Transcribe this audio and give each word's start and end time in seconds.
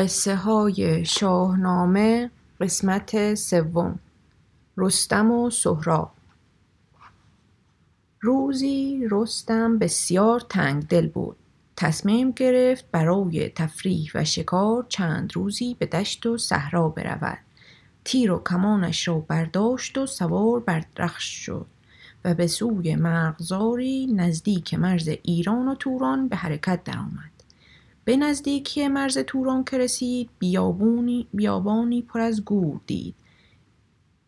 قصه 0.00 0.36
های 0.36 1.04
شاهنامه 1.04 2.30
قسمت 2.60 3.34
سوم 3.34 3.98
رستم 4.76 5.30
و 5.30 5.50
سهراب. 5.50 6.12
روزی 8.20 9.08
رستم 9.10 9.78
بسیار 9.78 10.40
تنگ 10.40 10.86
دل 10.86 11.08
بود. 11.08 11.36
تصمیم 11.76 12.30
گرفت 12.30 12.84
برای 12.92 13.48
تفریح 13.48 14.10
و 14.14 14.24
شکار 14.24 14.86
چند 14.88 15.36
روزی 15.36 15.76
به 15.78 15.86
دشت 15.86 16.26
و 16.26 16.38
صحرا 16.38 16.88
برود. 16.88 17.38
تیر 18.04 18.32
و 18.32 18.42
کمانش 18.46 19.08
را 19.08 19.18
برداشت 19.18 19.98
و 19.98 20.06
سوار 20.06 20.60
بر 20.60 20.84
رخش 20.98 21.24
شد 21.24 21.66
و 22.24 22.34
به 22.34 22.46
سوی 22.46 22.96
مرغزاری 22.96 24.06
نزدیک 24.06 24.74
مرز 24.74 25.08
ایران 25.22 25.68
و 25.68 25.74
توران 25.74 26.28
به 26.28 26.36
حرکت 26.36 26.84
درآمد. 26.84 27.29
به 28.04 28.16
نزدیکی 28.16 28.88
مرز 28.88 29.18
توران 29.18 29.64
که 29.64 29.78
رسید 29.78 30.30
بیابونی 30.38 31.26
بیابانی 31.34 32.02
پر 32.02 32.20
از 32.20 32.44
گور 32.44 32.80
دید. 32.86 33.14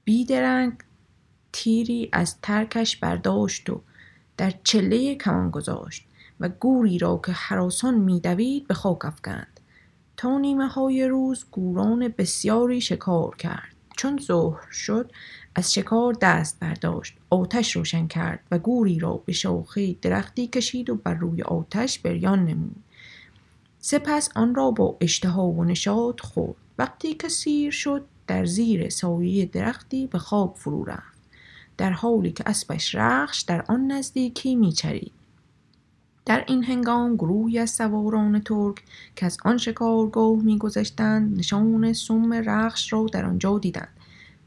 بیدرنگ 0.04 0.72
تیری 1.52 2.08
از 2.12 2.40
ترکش 2.42 2.96
برداشت 2.96 3.70
و 3.70 3.80
در 4.36 4.52
چله 4.64 5.14
کمان 5.14 5.50
گذاشت 5.50 6.06
و 6.40 6.48
گوری 6.48 6.98
را 6.98 7.20
که 7.26 7.32
حراسان 7.32 7.94
میدوید 7.94 8.66
به 8.66 8.74
خاک 8.74 9.04
افکند. 9.04 9.60
تا 10.16 10.38
نیمه 10.38 10.66
های 10.66 11.08
روز 11.08 11.44
گوران 11.50 12.08
بسیاری 12.08 12.80
شکار 12.80 13.36
کرد. 13.36 13.72
چون 13.96 14.18
ظهر 14.18 14.70
شد 14.70 15.12
از 15.54 15.74
شکار 15.74 16.16
دست 16.20 16.60
برداشت 16.60 17.16
آتش 17.30 17.76
روشن 17.76 18.06
کرد 18.06 18.40
و 18.50 18.58
گوری 18.58 18.98
را 18.98 19.22
به 19.26 19.32
شاخه 19.32 19.96
درختی 20.02 20.46
کشید 20.46 20.90
و 20.90 20.94
بر 20.94 21.14
روی 21.14 21.42
آتش 21.42 21.98
بریان 21.98 22.44
نمود. 22.44 22.84
سپس 23.84 24.28
آن 24.34 24.54
را 24.54 24.70
با 24.70 24.96
اشتها 25.00 25.46
و 25.46 25.64
نشاط 25.64 26.20
خورد. 26.20 26.56
وقتی 26.78 27.14
که 27.14 27.28
سیر 27.28 27.70
شد 27.70 28.04
در 28.26 28.44
زیر 28.44 28.88
سایه 28.88 29.46
درختی 29.46 30.06
به 30.06 30.18
خواب 30.18 30.54
فرو 30.56 30.84
رفت. 30.84 31.18
در 31.76 31.90
حالی 31.90 32.32
که 32.32 32.44
اسبش 32.46 32.94
رخش 32.94 33.40
در 33.40 33.64
آن 33.68 33.92
نزدیکی 33.92 34.56
میچرید. 34.56 35.12
در 36.26 36.44
این 36.48 36.64
هنگام 36.64 37.16
گروهی 37.16 37.58
از 37.58 37.70
سواران 37.70 38.40
ترک 38.40 38.82
که 39.16 39.26
از 39.26 39.36
آن 39.44 39.58
شکارگاه 39.58 40.36
میگذشتند 40.36 41.38
نشان 41.38 41.92
سم 41.92 42.32
رخش 42.32 42.92
را 42.92 43.06
در 43.12 43.24
آنجا 43.24 43.58
دیدند 43.58 43.96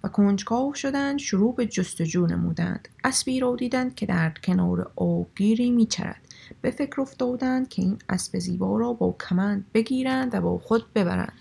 و 0.03 0.07
کنجکاو 0.07 0.73
شدند 0.73 1.19
شروع 1.19 1.55
به 1.55 1.65
جستجو 1.65 2.27
نمودند. 2.27 2.87
اسبی 3.03 3.39
را 3.39 3.55
دیدند 3.55 3.95
که 3.95 4.05
در 4.05 4.29
کنار 4.43 4.91
آبگیری 4.95 5.71
میچرد. 5.71 6.24
به 6.61 6.71
فکر 6.71 7.01
افتادند 7.01 7.69
که 7.69 7.81
این 7.81 7.97
اسب 8.09 8.39
زیبا 8.39 8.77
را 8.77 8.93
با 8.93 9.15
کمند 9.29 9.65
بگیرند 9.73 10.35
و 10.35 10.41
با 10.41 10.57
خود 10.57 10.93
ببرند. 10.93 11.33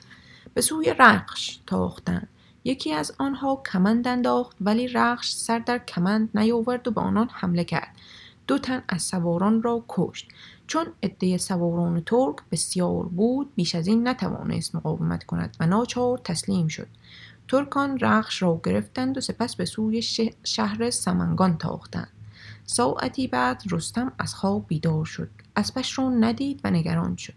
به 0.55 0.61
سوی 0.61 0.95
رخش 0.99 1.59
تاختند. 1.67 2.29
یکی 2.65 2.93
از 2.93 3.13
آنها 3.19 3.63
کمند 3.73 4.09
انداخت 4.09 4.57
ولی 4.61 4.89
رخش 4.89 5.33
سر 5.33 5.59
در 5.59 5.79
کمند 5.79 6.29
نیاورد 6.35 6.89
و 6.89 6.91
به 6.91 7.01
آنان 7.01 7.29
حمله 7.33 7.65
کرد. 7.65 7.97
دو 8.47 8.59
تن 8.59 8.83
از 8.89 9.03
سواران 9.03 9.63
را 9.63 9.85
کشت. 9.89 10.29
چون 10.67 10.87
عده 11.03 11.39
سواران 11.39 12.03
ترک 12.07 12.37
بسیار 12.53 13.05
بود 13.05 13.55
بیش 13.55 13.75
از 13.75 13.87
این 13.87 14.09
نتوانست 14.09 14.75
مقاومت 14.75 15.25
کند 15.25 15.57
و 15.61 15.67
ناچار 15.67 16.19
تسلیم 16.19 16.69
شد. 16.69 16.89
ترکان 17.49 17.99
رخش 17.99 18.43
را 18.43 18.61
گرفتند 18.65 19.19
و 19.19 19.21
سپس 19.21 19.57
به 19.57 19.65
سوی 19.65 20.03
شهر 20.45 20.91
سمنگان 20.91 21.59
تاختند. 21.59 22.14
ساعتی 22.67 23.27
بعد 23.27 23.63
رستم 23.71 24.13
از 24.19 24.35
خواب 24.35 24.65
بیدار 24.69 25.05
شد. 25.05 25.31
اسبش 25.57 25.99
را 25.99 26.09
ندید 26.09 26.61
و 26.65 26.71
نگران 26.71 27.17
شد. 27.17 27.35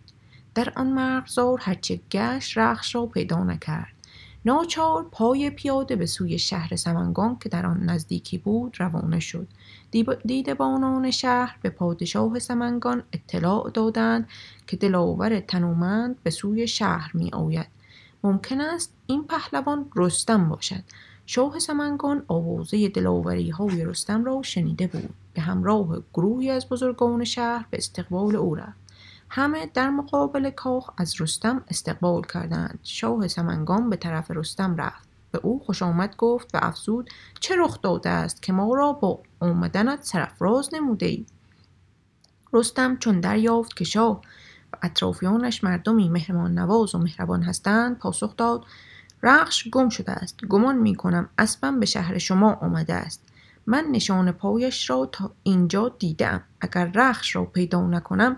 در 0.56 0.73
آن 0.75 0.88
مرغزار 0.88 1.59
هرچه 1.61 2.00
گشت 2.11 2.58
رخش 2.58 2.95
را 2.95 3.06
پیدا 3.06 3.44
نکرد. 3.44 3.94
ناچار 4.45 5.08
پای 5.11 5.50
پیاده 5.50 5.95
به 5.95 6.05
سوی 6.05 6.39
شهر 6.39 6.75
سمنگان 6.75 7.38
که 7.39 7.50
در 7.50 7.66
آن 7.66 7.83
نزدیکی 7.83 8.38
بود 8.38 8.80
روانه 8.80 9.20
شد. 9.20 9.48
دیدبانان 10.26 11.11
شهر 11.11 11.58
به 11.61 11.70
پادشاه 11.70 12.39
سمنگان 12.39 13.04
اطلاع 13.14 13.71
دادند 13.73 14.27
که 14.67 14.77
دلاور 14.77 15.39
تنومند 15.39 16.23
به 16.23 16.30
سوی 16.30 16.67
شهر 16.67 17.11
می 17.14 17.30
آید 17.32 17.67
ممکن 18.23 18.61
است 18.61 18.94
این 19.08 19.23
پهلوان 19.23 19.92
رستم 19.95 20.49
باشد. 20.49 20.83
شاه 21.30 21.60
سمنگان 21.60 22.23
آوازه 22.27 22.89
دلاوری 22.89 23.49
های 23.49 23.86
رستم 23.86 24.26
را 24.26 24.42
شنیده 24.42 24.88
بود. 24.88 25.10
به 25.33 25.42
همراه 25.42 26.02
گروهی 26.14 26.49
از 26.49 26.70
بزرگان 26.70 27.23
شهر 27.23 27.65
به 27.70 27.77
استقبال 27.77 28.36
او 28.36 28.55
رفت. 28.55 28.77
همه 29.30 29.70
در 29.73 29.89
مقابل 29.89 30.49
کاخ 30.49 30.89
از 30.98 31.21
رستم 31.21 31.64
استقبال 31.67 32.21
کردند. 32.21 32.80
شاه 32.83 33.27
سمنگان 33.27 33.89
به 33.89 33.95
طرف 33.95 34.32
رستم 34.32 34.76
رفت. 34.76 35.08
به 35.32 35.39
او 35.43 35.60
خوش 35.60 35.82
آمد 35.82 36.15
گفت 36.17 36.55
و 36.55 36.60
افزود 36.61 37.10
چه 37.39 37.55
رخ 37.58 37.82
داده 37.82 38.09
است 38.09 38.42
که 38.42 38.54
ما 38.54 38.76
را 38.76 38.94
با 38.94 39.20
آمدنت 39.39 40.04
سرفراز 40.04 40.70
نموده 40.73 41.05
ای؟ 41.05 41.26
رستم 42.54 42.98
چون 42.98 43.20
دریافت 43.20 43.77
که 43.77 43.83
شاه 43.83 44.21
و 44.73 44.77
اطرافیانش 44.82 45.64
مردمی 45.64 46.09
مهرمان 46.09 46.54
نواز 46.54 46.95
و 46.95 46.98
مهربان 46.98 47.44
هستند 47.44 47.98
پاسخ 47.98 48.36
داد 48.38 48.65
رخش 49.23 49.67
گم 49.67 49.89
شده 49.89 50.11
است. 50.11 50.45
گمان 50.50 50.78
می 50.78 50.95
کنم 50.95 51.30
اسبم 51.38 51.80
به 51.80 51.86
شهر 51.86 52.17
شما 52.17 52.54
آمده 52.54 52.94
است. 52.94 53.23
من 53.66 53.86
نشان 53.92 54.32
پایش 54.32 54.89
را 54.89 55.10
تا 55.11 55.32
اینجا 55.44 55.89
دیدم. 56.00 56.44
اگر 56.61 56.92
رخش 56.95 57.36
را 57.36 57.45
پیدا 57.45 57.88
نکنم 57.88 58.38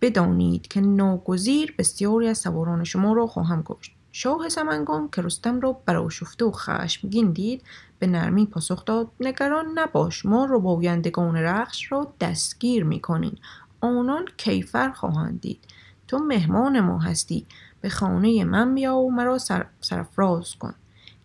بدانید 0.00 0.68
که 0.68 0.80
ناگزیر 0.80 1.74
بسیاری 1.78 2.28
از 2.28 2.38
سواران 2.38 2.84
شما 2.84 3.12
را 3.12 3.26
خواهم 3.26 3.62
کشت. 3.66 3.92
شاه 4.12 4.48
سمنگان 4.48 5.08
که 5.12 5.22
رستم 5.22 5.60
را 5.60 5.72
براشفته 5.72 6.44
و 6.44 6.50
خشمگین 6.50 7.30
دید 7.30 7.62
به 7.98 8.06
نرمی 8.06 8.46
پاسخ 8.46 8.84
داد 8.84 9.08
نگران 9.20 9.66
نباش 9.74 10.26
ما 10.26 10.46
ربایندگان 10.50 11.36
رخش 11.36 11.92
را 11.92 12.12
دستگیر 12.20 12.84
می‌کنیم. 12.84 13.38
آنان 13.80 14.24
کیفر 14.36 14.90
خواهند 14.90 15.40
دید. 15.40 15.64
تو 16.08 16.18
مهمان 16.18 16.80
ما 16.80 16.98
هستی. 16.98 17.46
به 17.80 17.88
خانه 17.88 18.44
من 18.44 18.74
بیا 18.74 18.96
و 18.96 19.10
مرا 19.12 19.38
سر، 19.38 19.66
سرفراز 19.80 20.54
کن. 20.54 20.74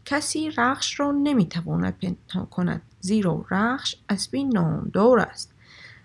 کسی 0.05 0.51
رخش 0.57 0.99
را 0.99 1.11
نمی‌تواند 1.11 1.97
پنهان 1.99 2.45
کند 2.45 2.81
زیرا 2.99 3.45
رخش 3.51 3.95
اسبی 4.09 4.43
نامدار 4.43 5.19
است. 5.19 5.51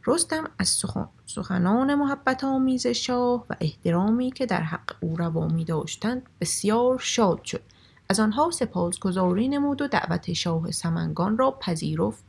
رستم 0.07 0.45
از 0.59 0.85
سخنان 1.27 1.95
محبت 1.95 2.45
آمیز 2.45 2.87
شاه 2.87 3.47
و 3.51 3.57
احترامی 3.61 4.31
که 4.31 4.47
در 4.47 4.63
حق 4.63 4.95
او 5.01 5.17
روا 5.17 5.49
می 5.49 5.65
داشتند 5.65 6.23
بسیار 6.41 6.99
شاد 6.99 7.45
شد. 7.45 7.63
از 8.09 8.21
آنها 8.21 8.51
سپاسگزاری 8.51 9.49
نمود 9.49 9.83
و 9.83 9.89
دعوت 9.89 10.33
شاه 10.33 10.71
سمنگان 10.71 11.39
را 11.39 11.51
پذیرفت 11.51 12.25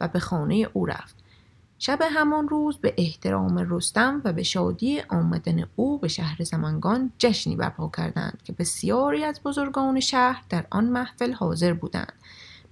و 0.00 0.08
به 0.08 0.18
خانه 0.18 0.68
او 0.72 0.86
رفت. 0.86 1.21
شب 1.84 1.98
همان 2.02 2.48
روز 2.48 2.78
به 2.78 2.94
احترام 2.96 3.58
رستم 3.58 4.22
و 4.24 4.32
به 4.32 4.42
شادی 4.42 5.00
آمدن 5.00 5.64
او 5.76 5.98
به 5.98 6.08
شهر 6.08 6.44
زمانگان 6.44 7.12
جشنی 7.18 7.56
برپا 7.56 7.90
کردند 7.96 8.42
که 8.44 8.52
بسیاری 8.52 9.24
از 9.24 9.40
بزرگان 9.44 10.00
شهر 10.00 10.44
در 10.48 10.66
آن 10.70 10.84
محفل 10.84 11.32
حاضر 11.32 11.72
بودند. 11.72 12.12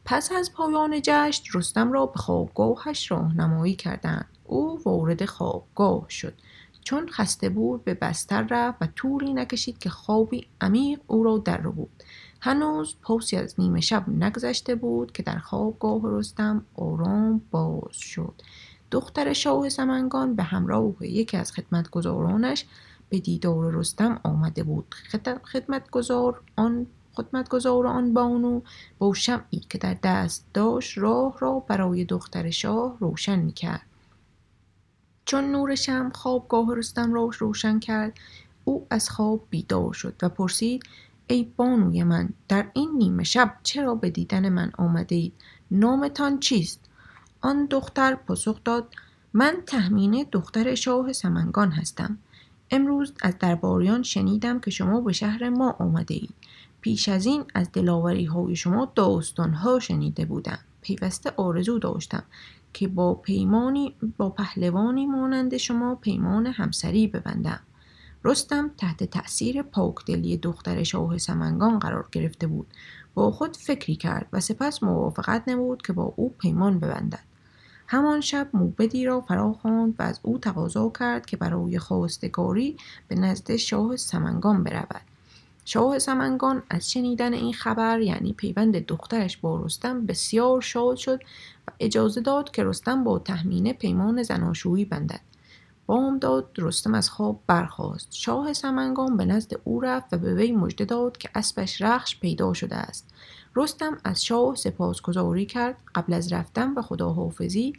پس 0.04 0.32
از 0.32 0.52
پایان 0.52 1.00
جشن 1.02 1.44
رستم 1.54 1.92
را 1.92 2.06
به 2.06 2.18
خوابگاهش 2.18 3.10
راهنمایی 3.10 3.74
کردند. 3.74 4.26
او 4.44 4.82
وارد 4.84 5.24
خوابگاه 5.24 6.06
شد. 6.08 6.34
چون 6.84 7.08
خسته 7.08 7.48
بود 7.48 7.84
به 7.84 7.94
بستر 7.94 8.46
رفت 8.50 8.82
و 8.82 8.86
طولی 8.96 9.32
نکشید 9.32 9.78
که 9.78 9.90
خوابی 9.90 10.46
عمیق 10.60 11.00
او 11.06 11.24
را 11.24 11.38
در 11.38 11.60
بود 11.60 11.90
هنوز 12.40 12.96
پاسی 13.02 13.36
از 13.36 13.54
نیمه 13.58 13.80
شب 13.80 14.08
نگذشته 14.08 14.74
بود 14.74 15.12
که 15.12 15.22
در 15.22 15.38
خوابگاه 15.38 16.00
رستم 16.04 16.64
آرام 16.74 17.42
باز 17.50 17.96
شد. 17.96 18.42
دختر 18.90 19.32
شاه 19.32 19.68
سمنگان 19.68 20.34
به 20.34 20.42
همراه 20.42 20.94
یکی 21.00 21.36
از 21.36 21.52
خدمتگزارانش 21.52 22.64
به 23.08 23.18
دیدار 23.18 23.74
رستم 23.74 24.20
آمده 24.22 24.62
بود. 24.62 24.94
خدمتگزار 25.52 26.40
آن 26.56 26.86
خدمتگزار 27.14 27.86
آن 27.86 28.14
بانو 28.14 28.60
با 28.98 29.14
شمعی 29.14 29.60
که 29.68 29.78
در 29.78 29.96
دست 30.02 30.44
داشت 30.54 30.98
راه 30.98 31.36
را 31.38 31.58
برای 31.58 32.04
دختر 32.04 32.50
شاه 32.50 32.96
روشن 33.00 33.38
می 33.38 33.52
کرد. 33.52 33.82
چون 35.24 35.44
نور 35.44 35.74
شم 35.74 36.10
خوابگاه 36.14 36.74
رستم 36.76 37.14
را 37.14 37.30
روشن 37.38 37.78
کرد 37.78 38.12
او 38.64 38.86
از 38.90 39.10
خواب 39.10 39.46
بیدار 39.50 39.92
شد 39.92 40.14
و 40.22 40.28
پرسید 40.28 40.82
ای 41.26 41.52
بانوی 41.56 42.02
من 42.02 42.28
در 42.48 42.70
این 42.72 42.90
نیمه 42.98 43.24
شب 43.24 43.56
چرا 43.62 43.94
به 43.94 44.10
دیدن 44.10 44.48
من 44.48 44.72
آمده 44.78 45.14
اید؟ 45.14 45.32
نامتان 45.70 46.40
چیست؟ 46.40 46.89
آن 47.40 47.66
دختر 47.66 48.14
پاسخ 48.14 48.60
داد 48.64 48.88
من 49.32 49.56
تهمینه 49.66 50.24
دختر 50.24 50.74
شاه 50.74 51.12
سمنگان 51.12 51.70
هستم. 51.72 52.18
امروز 52.70 53.12
از 53.22 53.38
درباریان 53.38 54.02
شنیدم 54.02 54.60
که 54.60 54.70
شما 54.70 55.00
به 55.00 55.12
شهر 55.12 55.48
ما 55.48 55.70
آمده 55.70 56.14
اید 56.14 56.34
پیش 56.80 57.08
از 57.08 57.26
این 57.26 57.44
از 57.54 57.72
دلاوری 57.72 58.24
های 58.24 58.56
شما 58.56 58.92
داستان 58.94 59.52
ها 59.52 59.78
شنیده 59.78 60.24
بودم. 60.24 60.58
پیوسته 60.82 61.32
آرزو 61.36 61.78
داشتم 61.78 62.22
که 62.72 62.88
با 62.88 63.14
پیمانی 63.14 63.94
با 64.16 64.30
پهلوانی 64.30 65.06
مانند 65.06 65.56
شما 65.56 65.94
پیمان 65.94 66.46
همسری 66.46 67.06
ببندم. 67.06 67.60
رستم 68.24 68.70
تحت 68.78 69.04
تأثیر 69.04 69.62
پاکدلی 69.62 70.36
دختر 70.36 70.82
شاه 70.82 71.18
سمنگان 71.18 71.78
قرار 71.78 72.08
گرفته 72.12 72.46
بود. 72.46 72.66
با 73.14 73.30
خود 73.30 73.56
فکری 73.56 73.96
کرد 73.96 74.26
و 74.32 74.40
سپس 74.40 74.82
موافقت 74.82 75.48
نمود 75.48 75.82
که 75.82 75.92
با 75.92 76.12
او 76.16 76.34
پیمان 76.38 76.80
ببندد. 76.80 77.29
همان 77.92 78.20
شب 78.20 78.48
موبدی 78.52 79.04
را 79.04 79.20
فرا 79.20 79.52
خواند 79.52 79.94
و 79.98 80.02
از 80.02 80.20
او 80.22 80.38
تقاضا 80.38 80.92
کرد 80.98 81.26
که 81.26 81.36
برای 81.36 81.78
خواستگاری 81.78 82.76
به 83.08 83.14
نزد 83.14 83.56
شاه 83.56 83.96
سمنگان 83.96 84.64
برود. 84.64 85.00
شاه 85.64 85.98
سمنگان 85.98 86.62
از 86.70 86.90
شنیدن 86.90 87.32
این 87.32 87.52
خبر 87.52 88.00
یعنی 88.00 88.32
پیوند 88.32 88.86
دخترش 88.86 89.36
با 89.36 89.60
رستم 89.64 90.06
بسیار 90.06 90.60
شاد 90.60 90.96
شد 90.96 91.20
و 91.68 91.70
اجازه 91.80 92.20
داد 92.20 92.50
که 92.50 92.64
رستم 92.64 93.04
با 93.04 93.18
تهمینه 93.18 93.72
پیمان 93.72 94.22
زناشویی 94.22 94.84
بندد. 94.84 95.20
بامداد 95.86 96.50
رستم 96.58 96.94
از 96.94 97.10
خواب 97.10 97.40
برخاست. 97.46 98.08
شاه 98.12 98.52
سمنگان 98.52 99.16
به 99.16 99.24
نزد 99.24 99.52
او 99.64 99.80
رفت 99.80 100.12
و 100.12 100.18
به 100.18 100.34
وی 100.34 100.52
مژده 100.52 100.84
داد 100.84 101.18
که 101.18 101.30
اسبش 101.34 101.82
رخش 101.82 102.20
پیدا 102.20 102.52
شده 102.52 102.76
است. 102.76 103.14
رستم 103.56 103.98
از 104.04 104.24
شاه 104.24 104.56
سپاسگزاری 104.56 105.46
کرد 105.46 105.76
قبل 105.94 106.12
از 106.12 106.32
رفتن 106.32 106.74
و 106.74 106.82
خداحافظی. 106.82 107.72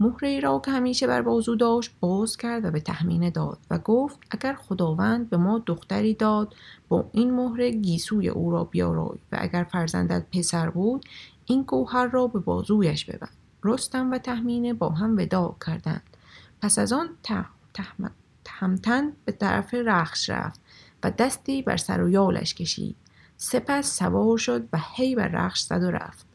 مهره 0.00 0.40
را 0.40 0.62
که 0.64 0.70
همیشه 0.70 1.06
بر 1.06 1.22
بازو 1.22 1.56
داشت 1.56 1.90
باز 2.00 2.36
کرد 2.36 2.64
و 2.64 2.70
به 2.70 2.80
تحمینه 2.80 3.30
داد 3.30 3.58
و 3.70 3.78
گفت 3.78 4.18
اگر 4.30 4.54
خداوند 4.54 5.30
به 5.30 5.36
ما 5.36 5.62
دختری 5.66 6.14
داد 6.14 6.54
با 6.88 7.04
این 7.12 7.34
مهره 7.34 7.70
گیسوی 7.70 8.28
او 8.28 8.50
را 8.50 8.64
بیارای 8.64 9.18
و 9.32 9.38
اگر 9.40 9.64
فرزندت 9.64 10.26
پسر 10.32 10.70
بود 10.70 11.04
این 11.46 11.62
گوهر 11.62 12.06
را 12.06 12.26
به 12.26 12.38
بازویش 12.38 13.04
ببند. 13.04 13.36
رستم 13.64 14.10
و 14.10 14.18
تحمینه 14.18 14.74
با 14.74 14.88
هم 14.88 15.16
وداع 15.16 15.56
کردند. 15.66 16.02
پس 16.62 16.78
از 16.78 16.92
آن 16.92 17.08
تهمتن 18.44 19.12
به 19.24 19.32
طرف 19.32 19.74
رخش 19.74 20.30
رفت 20.30 20.60
و 21.02 21.10
دستی 21.10 21.62
بر 21.62 21.76
سر 21.76 22.02
و 22.02 22.10
یالش 22.10 22.54
کشید. 22.54 22.96
سپس 23.42 23.98
سوار 23.98 24.38
شد 24.38 24.68
و 24.72 24.78
هی 24.94 25.14
بر 25.14 25.28
رخش 25.28 25.60
زد 25.60 25.82
و 25.82 25.90
رفت. 25.90 26.26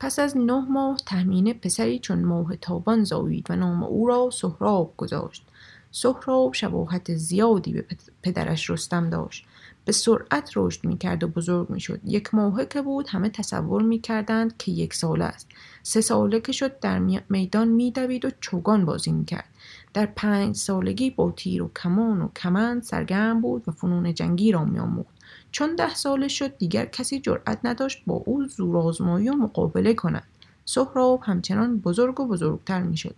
پس 0.00 0.18
از 0.18 0.36
نه 0.36 0.66
ماه 0.70 0.96
تهمینه 1.06 1.54
پسری 1.54 1.98
چون 1.98 2.24
ماه 2.24 2.56
تابان 2.56 3.04
زایید 3.04 3.50
و 3.50 3.56
نام 3.56 3.82
او 3.82 4.06
را 4.06 4.30
سهراب 4.32 4.94
گذاشت. 4.96 5.46
سهراب 5.90 6.54
شباهت 6.54 7.14
زیادی 7.14 7.72
به 7.72 7.86
پدرش 8.22 8.70
رستم 8.70 9.10
داشت. 9.10 9.46
به 9.84 9.92
سرعت 9.92 10.50
رشد 10.56 10.84
می‌کرد 10.84 11.24
و 11.24 11.28
بزرگ 11.28 11.70
می‌شد. 11.70 12.00
یک 12.04 12.34
ماهه 12.34 12.66
که 12.66 12.82
بود 12.82 13.08
همه 13.08 13.28
تصور 13.28 13.82
می‌کردند 13.82 14.56
که 14.56 14.72
یک 14.72 14.94
ساله 14.94 15.24
است. 15.24 15.48
سه 15.82 16.00
ساله 16.00 16.40
که 16.40 16.52
شد 16.52 16.80
در 16.80 16.98
میدان 17.28 17.68
میدوید 17.68 18.24
و 18.24 18.30
چوگان 18.40 18.84
بازی 18.84 19.12
می‌کرد. 19.12 19.48
در 19.94 20.06
پنج 20.06 20.56
سالگی 20.56 21.10
با 21.10 21.30
تیر 21.30 21.62
و 21.62 21.70
کمان 21.82 22.22
و 22.22 22.28
کمند 22.28 22.82
سرگرم 22.82 23.40
بود 23.40 23.68
و 23.68 23.72
فنون 23.72 24.14
جنگی 24.14 24.52
را 24.52 24.64
میآموخت. 24.64 25.15
چون 25.56 25.74
ده 25.74 25.94
ساله 25.94 26.28
شد 26.28 26.58
دیگر 26.58 26.86
کسی 26.86 27.20
جرأت 27.20 27.58
نداشت 27.64 28.02
با 28.06 28.14
او 28.14 28.44
زورآزمایی 28.44 29.28
و 29.28 29.32
مقابله 29.32 29.94
کند. 29.94 30.22
سهراب 30.64 31.20
همچنان 31.22 31.78
بزرگ 31.78 32.20
و 32.20 32.26
بزرگتر 32.26 32.82
می‌شد. 32.82 33.14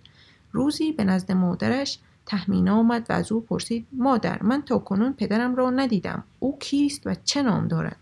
روزی 0.53 0.93
به 0.93 1.05
نزد 1.05 1.33
مادرش 1.33 1.99
تحمینه 2.27 2.71
آمد 2.71 3.07
و 3.09 3.13
از 3.13 3.33
او 3.33 3.41
پرسید 3.41 3.87
مادر 3.93 4.43
من 4.43 4.63
تا 4.63 4.79
کنون 4.79 5.13
پدرم 5.13 5.55
را 5.55 5.71
ندیدم. 5.71 6.25
او 6.39 6.59
کیست 6.59 7.07
و 7.07 7.15
چه 7.25 7.43
نام 7.43 7.69
دارد؟ 7.69 7.97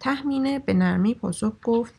تحمینه 0.00 0.58
به 0.58 0.74
نرمی 0.74 1.14
پاسخ 1.14 1.52
گفت 1.64 1.94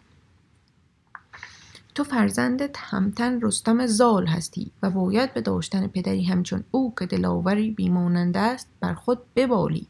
تو 1.95 2.04
فرزند 2.04 2.62
همتن 2.78 3.42
رستم 3.42 3.88
زال 3.88 4.28
هستی 4.28 4.72
و 4.83 4.89
باید 4.89 5.33
به 5.33 5.42
داشتن 5.42 5.88
پدری 5.88 6.24
همچون 6.24 6.63
او 6.72 6.94
که 7.00 7.06
دلاوری 7.06 7.72
بیمانند 7.72 8.38
است 8.38 8.68
بر 8.80 8.94
خود 8.94 9.19
ببالی. 9.36 9.88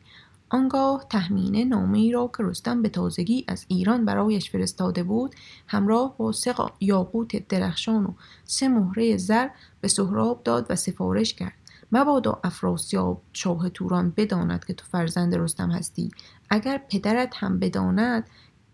آنگاه 0.54 1.06
تهمینه 1.10 1.66
نامه 1.66 1.98
ای 1.98 2.12
را 2.12 2.32
که 2.38 2.44
رستم 2.44 2.82
به 2.82 2.90
تازگی 2.90 3.46
از 3.48 3.66
ایران 3.68 4.06
برایش 4.06 4.52
فرستاده 4.52 5.04
بود 5.04 5.36
همراه 5.68 6.18
با 6.18 6.32
سه 6.32 6.56
یاقوت 6.80 7.48
درخشان 7.48 8.06
و 8.06 8.14
سه 8.44 8.68
مهره 8.68 9.18
زر 9.18 9.48
به 9.82 9.88
سهراب 9.88 10.44
داد 10.44 10.66
و 10.70 10.76
سفارش 10.76 11.34
کرد 11.34 11.54
مبادا 11.92 12.40
افراسیاب 12.44 13.22
شاه 13.34 13.70
توران 13.70 14.14
بداند 14.18 14.66
که 14.66 14.74
تو 14.74 14.86
فرزند 14.86 15.36
رستم 15.36 15.72
هستی 15.72 16.12
اگر 16.50 16.82
پدرت 16.90 17.34
هم 17.36 17.60
بداند 17.60 18.30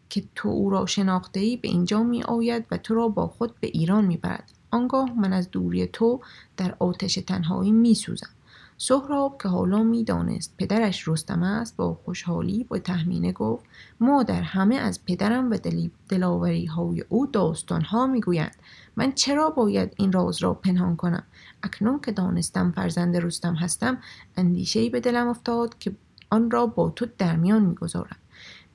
که 0.09 0.23
تو 0.35 0.49
او 0.49 0.69
را 0.69 0.85
شناخته 0.85 1.39
ای 1.39 1.57
به 1.57 1.67
اینجا 1.67 2.03
می 2.03 2.23
آید 2.23 2.65
و 2.71 2.77
تو 2.77 2.95
را 2.95 3.07
با 3.07 3.27
خود 3.27 3.59
به 3.59 3.67
ایران 3.67 4.05
می 4.05 4.17
برد. 4.17 4.51
آنگاه 4.71 5.19
من 5.19 5.33
از 5.33 5.51
دوری 5.51 5.87
تو 5.87 6.21
در 6.57 6.75
آتش 6.79 7.15
تنهایی 7.15 7.71
می 7.71 7.95
سوزم. 7.95 8.36
سهراب 8.79 9.41
که 9.41 9.49
حالا 9.49 9.83
می‌دانست 9.83 10.53
پدرش 10.57 11.07
رستم 11.07 11.43
است 11.43 11.75
با 11.75 11.93
خوشحالی 11.93 12.63
با 12.63 12.79
تهمینه 12.79 13.31
گفت 13.31 13.65
مادر 13.99 14.41
همه 14.41 14.75
از 14.75 15.05
پدرم 15.05 15.51
و 15.51 15.57
دلاوری 16.09 16.65
های 16.65 17.03
او 17.09 17.27
داستان 17.27 17.81
ها 17.81 18.07
می‌گویند. 18.07 18.55
من 18.95 19.11
چرا 19.11 19.49
باید 19.49 19.93
این 19.97 20.11
راز 20.11 20.43
را 20.43 20.53
پنهان 20.53 20.95
کنم؟ 20.95 21.23
اکنون 21.63 21.99
که 21.99 22.11
دانستم 22.11 22.71
فرزند 22.71 23.17
رستم 23.17 23.55
هستم 23.55 23.97
اندیشه 24.37 24.89
به 24.89 24.99
دلم 24.99 25.27
افتاد 25.27 25.77
که 25.77 25.95
آن 26.29 26.51
را 26.51 26.65
با 26.65 26.89
تو 26.89 27.07
در 27.17 27.35
میان 27.35 27.65
می‌گذارم. 27.65 28.17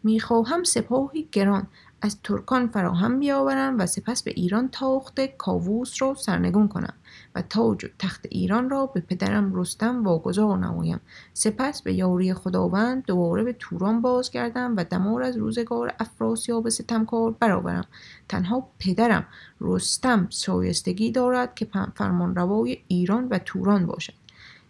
می‌خواهم 0.02 0.64
سپاهی 0.64 1.28
گران 1.32 1.66
از 2.02 2.18
ترکان 2.24 2.68
فراهم 2.68 3.18
بیاورم 3.18 3.78
و 3.78 3.86
سپس 3.86 4.22
به 4.22 4.30
ایران 4.30 4.68
تاخت 4.68 5.20
کاووس 5.20 6.02
را 6.02 6.14
سرنگون 6.14 6.68
کنم. 6.68 6.94
و 7.34 7.42
تاج 7.42 7.84
و 7.84 7.88
تخت 7.98 8.26
ایران 8.30 8.70
را 8.70 8.86
به 8.86 9.00
پدرم 9.00 9.54
رستم 9.54 10.04
واگذار 10.04 10.58
نمایم. 10.58 11.00
سپس 11.34 11.82
به 11.82 11.94
یاری 11.94 12.34
خداوند 12.34 13.04
دوباره 13.06 13.44
به 13.44 13.52
توران 13.52 14.00
بازگردم 14.02 14.76
و 14.76 14.84
دمار 14.84 15.22
از 15.22 15.36
روزگار 15.36 15.94
افراسیاب 16.00 16.68
ستمکار 16.68 17.30
برآورم. 17.30 17.84
تنها 18.28 18.68
پدرم 18.78 19.26
رستم 19.60 20.26
شایستگی 20.30 21.10
دارد 21.10 21.54
که 21.54 21.68
فرمانروای 21.94 22.78
ایران 22.88 23.28
و 23.28 23.38
توران 23.38 23.86
باشد. 23.86 24.14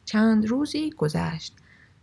چند 0.04 0.46
روزی 0.46 0.90
گذشت. 0.90 1.56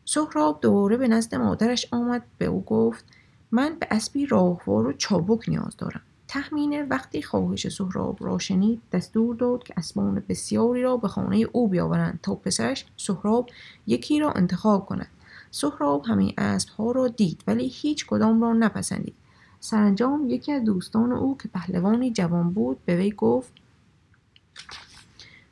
سهراب 0.05 0.59
دوباره 0.61 0.97
به 0.97 1.07
نزد 1.07 1.35
مادرش 1.35 1.87
آمد 1.91 2.23
به 2.37 2.45
او 2.45 2.63
گفت 2.65 3.05
من 3.51 3.75
به 3.79 3.87
اسبی 3.91 4.25
راهوار 4.25 4.87
و 4.87 4.93
چابک 4.93 5.49
نیاز 5.49 5.77
دارم. 5.77 6.01
تخمینه 6.31 6.83
وقتی 6.83 7.21
خواهش 7.21 7.67
سهراب 7.67 8.17
را 8.19 8.37
شنید 8.39 8.81
دستور 8.91 9.35
داد 9.35 9.63
که 9.63 9.73
اسبان 9.77 10.23
بسیاری 10.29 10.81
را 10.81 10.97
به 10.97 11.07
خانه 11.07 11.45
او 11.51 11.67
بیاورند 11.67 12.19
تا 12.23 12.35
پسرش 12.35 12.85
سهراب 12.97 13.49
یکی 13.87 14.19
را 14.19 14.31
انتخاب 14.31 14.85
کند. 14.85 15.07
سهراب 15.51 16.05
همه 16.05 16.33
اسبها 16.37 16.91
را 16.91 17.07
دید 17.07 17.43
ولی 17.47 17.67
هیچ 17.67 18.05
کدام 18.05 18.41
را 18.41 18.53
نپسندید. 18.53 19.15
سرانجام 19.59 20.29
یکی 20.29 20.51
از 20.51 20.63
دوستان 20.63 21.11
او 21.11 21.37
که 21.37 21.47
پهلوانی 21.47 22.11
جوان 22.11 22.53
بود 22.53 22.77
به 22.85 22.95
وی 22.95 23.11
گفت 23.11 23.53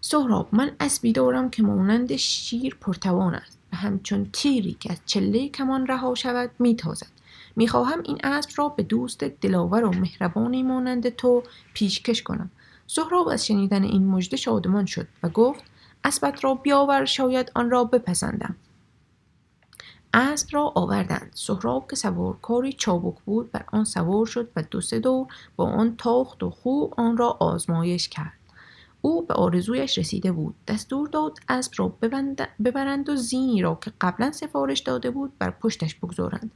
سهراب 0.01 0.49
من 0.51 0.71
اسبی 0.79 1.13
دارم 1.13 1.49
که 1.49 1.63
مانند 1.63 2.15
شیر 2.15 2.77
پرتوان 2.81 3.35
است 3.35 3.59
و 3.73 3.75
همچون 3.75 4.29
تیری 4.33 4.77
که 4.79 4.91
از 4.91 4.97
چله 5.05 5.49
کمان 5.49 5.87
رها 5.87 6.15
شود 6.15 6.51
میتازد. 6.59 7.16
می‌خواهم 7.57 8.03
این 8.03 8.17
اسب 8.23 8.49
را 8.55 8.69
به 8.69 8.83
دوست 8.83 9.23
دلاور 9.23 9.85
و 9.85 9.91
مهربانی 9.91 10.63
مانند 10.63 11.09
تو 11.09 11.43
پیشکش 11.73 12.23
کنم. 12.23 12.51
سهراب 12.87 13.27
از 13.27 13.45
شنیدن 13.45 13.83
این 13.83 14.07
مژده 14.07 14.37
شادمان 14.37 14.85
شد 14.85 15.07
و 15.23 15.29
گفت 15.29 15.63
اسبت 16.03 16.43
را 16.43 16.53
بیاور 16.53 17.05
شاید 17.05 17.51
آن 17.55 17.69
را 17.69 17.83
بپسندم. 17.83 18.55
اسب 20.13 20.47
را 20.51 20.71
آوردند. 20.75 21.31
سهراب 21.33 21.89
که 21.89 21.95
سوارکاری 21.95 22.73
چابک 22.73 23.15
بود 23.25 23.51
بر 23.51 23.65
آن 23.71 23.83
سوار 23.83 24.25
شد 24.25 24.49
و 24.55 24.63
دو 24.71 24.81
سه 24.81 24.99
دور 24.99 25.27
با 25.55 25.65
آن 25.65 25.95
تاخت 25.97 26.43
و 26.43 26.49
خوب 26.49 26.93
آن 26.97 27.17
را 27.17 27.37
آزمایش 27.39 28.09
کرد. 28.09 28.33
او 29.01 29.25
به 29.25 29.33
آرزویش 29.33 29.97
رسیده 29.97 30.31
بود. 30.31 30.55
دستور 30.67 31.07
داد 31.07 31.37
اسب 31.49 31.73
را 31.75 31.87
ببرند 32.63 33.09
و 33.09 33.15
زینی 33.15 33.61
را 33.61 33.77
که 33.81 33.91
قبلا 34.01 34.31
سفارش 34.31 34.79
داده 34.79 35.11
بود 35.11 35.37
بر 35.39 35.51
پشتش 35.51 35.95
بگذارند. 35.95 36.51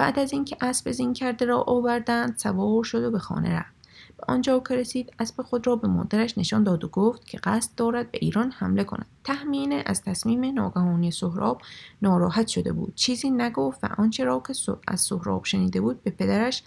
بعد 0.00 0.18
از 0.18 0.32
اینکه 0.32 0.56
اسب 0.60 0.90
زین 0.90 1.12
کرده 1.12 1.44
را 1.44 1.64
آوردند 1.66 2.36
سوار 2.36 2.84
شد 2.84 3.04
و 3.04 3.10
به 3.10 3.18
خانه 3.18 3.54
رفت. 3.58 3.72
به 4.16 4.24
آنجا 4.28 4.60
که 4.68 4.76
رسید 4.76 5.12
اسب 5.18 5.42
خود 5.42 5.66
را 5.66 5.76
به 5.76 5.88
مادرش 5.88 6.38
نشان 6.38 6.64
داد 6.64 6.84
و 6.84 6.88
گفت 6.88 7.26
که 7.26 7.38
قصد 7.38 7.70
دارد 7.76 8.10
به 8.10 8.18
ایران 8.22 8.50
حمله 8.50 8.84
کند. 8.84 9.06
تحمینه 9.24 9.82
از 9.86 10.02
تصمیم 10.02 10.54
ناگهانی 10.54 11.10
سهراب 11.10 11.62
ناراحت 12.02 12.48
شده 12.48 12.72
بود. 12.72 12.94
چیزی 12.94 13.30
نگفت 13.30 13.84
و 13.84 13.88
آنچه 13.98 14.24
را 14.24 14.42
که 14.46 14.54
از 14.88 15.00
سهراب 15.00 15.44
شنیده 15.44 15.80
بود 15.80 16.02
به 16.02 16.10
پدرش 16.10 16.62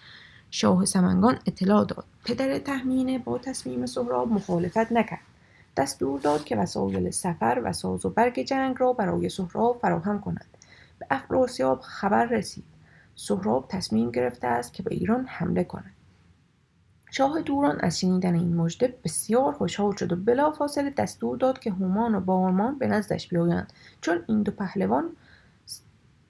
شاه 0.51 0.85
سمنگان 0.85 1.39
اطلاع 1.45 1.85
داد. 1.85 2.05
پدر 2.25 2.57
تحمینه 2.57 3.19
با 3.19 3.37
تصمیم 3.37 3.85
سهراب 3.85 4.31
مخالفت 4.31 4.91
نکرد. 4.91 5.21
دستور 5.77 6.19
داد 6.19 6.43
که 6.43 6.55
وسایل 6.55 7.11
سفر 7.11 7.61
و 7.63 7.73
ساز 7.73 8.05
و 8.05 8.09
برگ 8.09 8.39
جنگ 8.39 8.75
را 8.79 8.93
برای 8.93 9.29
سهراب 9.29 9.79
فراهم 9.81 10.21
کند. 10.21 10.45
به 10.99 11.05
افراسیاب 11.09 11.81
خبر 11.81 12.25
رسید. 12.25 12.72
سهراب 13.15 13.65
تصمیم 13.69 14.11
گرفته 14.11 14.47
است 14.47 14.73
که 14.73 14.83
به 14.83 14.95
ایران 14.95 15.25
حمله 15.25 15.63
کند. 15.63 15.93
شاه 17.11 17.41
دوران 17.41 17.79
از 17.79 17.99
شنیدن 17.99 18.35
این 18.35 18.55
مژده 18.55 18.97
بسیار 19.03 19.53
خوشحال 19.53 19.95
شد 19.95 20.11
و 20.11 20.15
بلافاصله 20.15 20.89
دستور 20.89 21.37
داد 21.37 21.59
که 21.59 21.71
هومان 21.71 22.15
و 22.15 22.19
بارمان 22.19 22.77
به 22.77 22.87
نزدش 22.87 23.27
بیایند. 23.27 23.73
چون 24.01 24.23
این 24.27 24.43
دو 24.43 24.51
پهلوان 24.51 25.15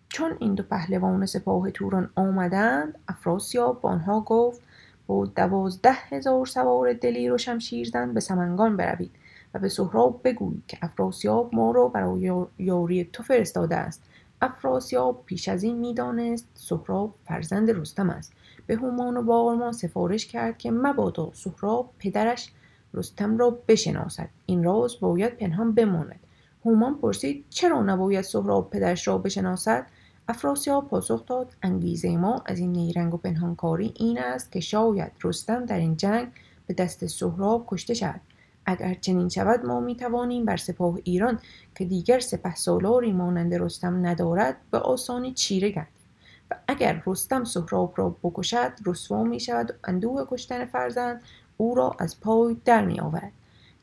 چون 0.09 0.37
این 0.39 0.55
دو 0.55 0.63
پهلوان 0.63 1.25
سپاه 1.25 1.71
توران 1.71 2.09
آمدند 2.15 2.99
افراسیاب 3.07 3.81
با 3.81 3.89
آنها 3.89 4.21
گفت 4.21 4.61
با 5.07 5.25
دوازده 5.25 5.91
هزار 5.91 6.45
سوار 6.45 6.93
دلیر 6.93 7.33
و 7.33 7.37
شمشیرزن 7.37 8.13
به 8.13 8.19
سمنگان 8.19 8.77
بروید 8.77 9.11
و 9.53 9.59
به 9.59 9.69
سهراب 9.69 10.21
بگویید 10.23 10.63
که 10.67 10.77
افراسیاب 10.81 11.55
ما 11.55 11.71
را 11.71 11.87
برای 11.87 12.45
یاری 12.59 13.03
تو 13.13 13.23
فرستاده 13.23 13.75
است. 13.75 14.03
افراسیاب 14.43 15.23
پیش 15.25 15.50
از 15.50 15.63
این 15.63 15.77
می‌دانست 15.77 16.47
سهراب 16.53 17.15
فرزند 17.25 17.71
رستم 17.71 18.09
است. 18.09 18.33
به 18.67 18.75
هومان 18.75 19.17
و 19.17 19.21
بارمان 19.21 19.71
سفارش 19.71 20.27
کرد 20.27 20.57
که 20.57 20.71
مبادا 20.71 21.29
سهراب 21.33 21.93
پدرش 22.00 22.51
رستم 22.93 23.38
را 23.38 23.50
بشناسد. 23.67 24.29
این 24.45 24.63
راز 24.63 25.00
باید 25.00 25.38
پنهان 25.38 25.71
بماند. 25.71 26.19
هومان 26.65 26.97
پرسید 26.97 27.45
چرا 27.50 27.81
نباید 27.81 28.21
سهراب 28.21 28.69
پدرش 28.69 29.07
را 29.07 29.17
بشناسد؟ 29.17 29.88
افراسیاب 30.27 30.88
پاسخ 30.88 31.25
داد 31.25 31.55
انگیزه 31.63 32.17
ما 32.17 32.43
از 32.45 32.59
این 32.59 32.71
نیرنگ 32.71 33.13
و 33.13 33.17
پنهانکاری 33.17 33.93
این 33.97 34.19
است 34.19 34.51
که 34.51 34.59
شاید 34.59 35.12
رستم 35.23 35.65
در 35.65 35.77
این 35.77 35.97
جنگ 35.97 36.27
به 36.67 36.73
دست 36.73 37.05
سهراب 37.07 37.65
کشته 37.67 37.93
شد 37.93 38.19
اگر 38.65 38.93
چنین 38.93 39.29
شود 39.29 39.65
ما 39.65 39.79
می 39.79 39.96
توانیم 39.96 40.46
بر 40.46 40.58
سپاه 40.58 40.98
ایران 41.03 41.39
که 41.75 41.86
دیگر 41.86 42.20
سپه 42.20 42.55
سالاری 42.55 43.12
مانند 43.12 43.53
رستم 43.53 44.05
ندارد 44.05 44.58
به 44.72 44.79
آسانی 44.79 45.34
چیره 45.34 45.70
گردیم. 45.70 45.93
و 46.51 46.55
اگر 46.67 47.03
رستم 47.05 47.43
سهراب 47.43 47.93
را 47.96 48.15
بکشد 48.24 48.72
رسوا 48.86 49.24
می 49.24 49.39
شود 49.39 49.72
و 49.72 49.74
اندوه 49.84 50.25
کشتن 50.29 50.65
فرزند 50.65 51.22
او 51.58 51.75
را 51.75 51.96
از 52.00 52.20
پای 52.20 52.58
در 52.65 52.86
می 52.86 53.00
آورد 53.00 53.32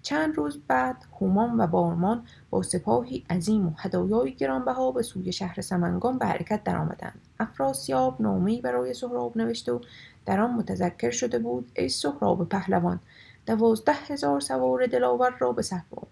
چند 0.03 0.37
روز 0.37 0.59
بعد 0.69 0.97
هومان 1.21 1.61
و 1.61 1.67
بارمان 1.67 2.27
با 2.51 2.63
سپاهی 2.63 3.25
عظیم 3.31 3.67
و 3.67 3.73
هدایای 3.79 4.35
گرانبها 4.35 4.93
به 4.93 5.03
سوی 5.03 5.33
شهر 5.33 5.61
سمنگان 5.61 6.19
به 6.19 6.27
حرکت 6.27 6.65
درآمدند. 6.65 7.21
افراسیاب 7.41 8.21
نامهای 8.21 8.61
برای 8.61 8.95
سهراب 8.95 9.37
نوشته 9.37 9.73
و 9.73 9.81
در 10.27 10.41
آن 10.41 10.55
متذکر 10.55 11.11
شده 11.11 11.39
بود 11.39 11.71
ای 11.77 11.89
سهراب 11.89 12.49
پهلوان 12.49 13.01
دوازده 13.51 13.93
هزار 13.93 14.41
سوار 14.41 14.87
دلاور 14.87 15.35
را 15.39 15.53
به 15.53 15.63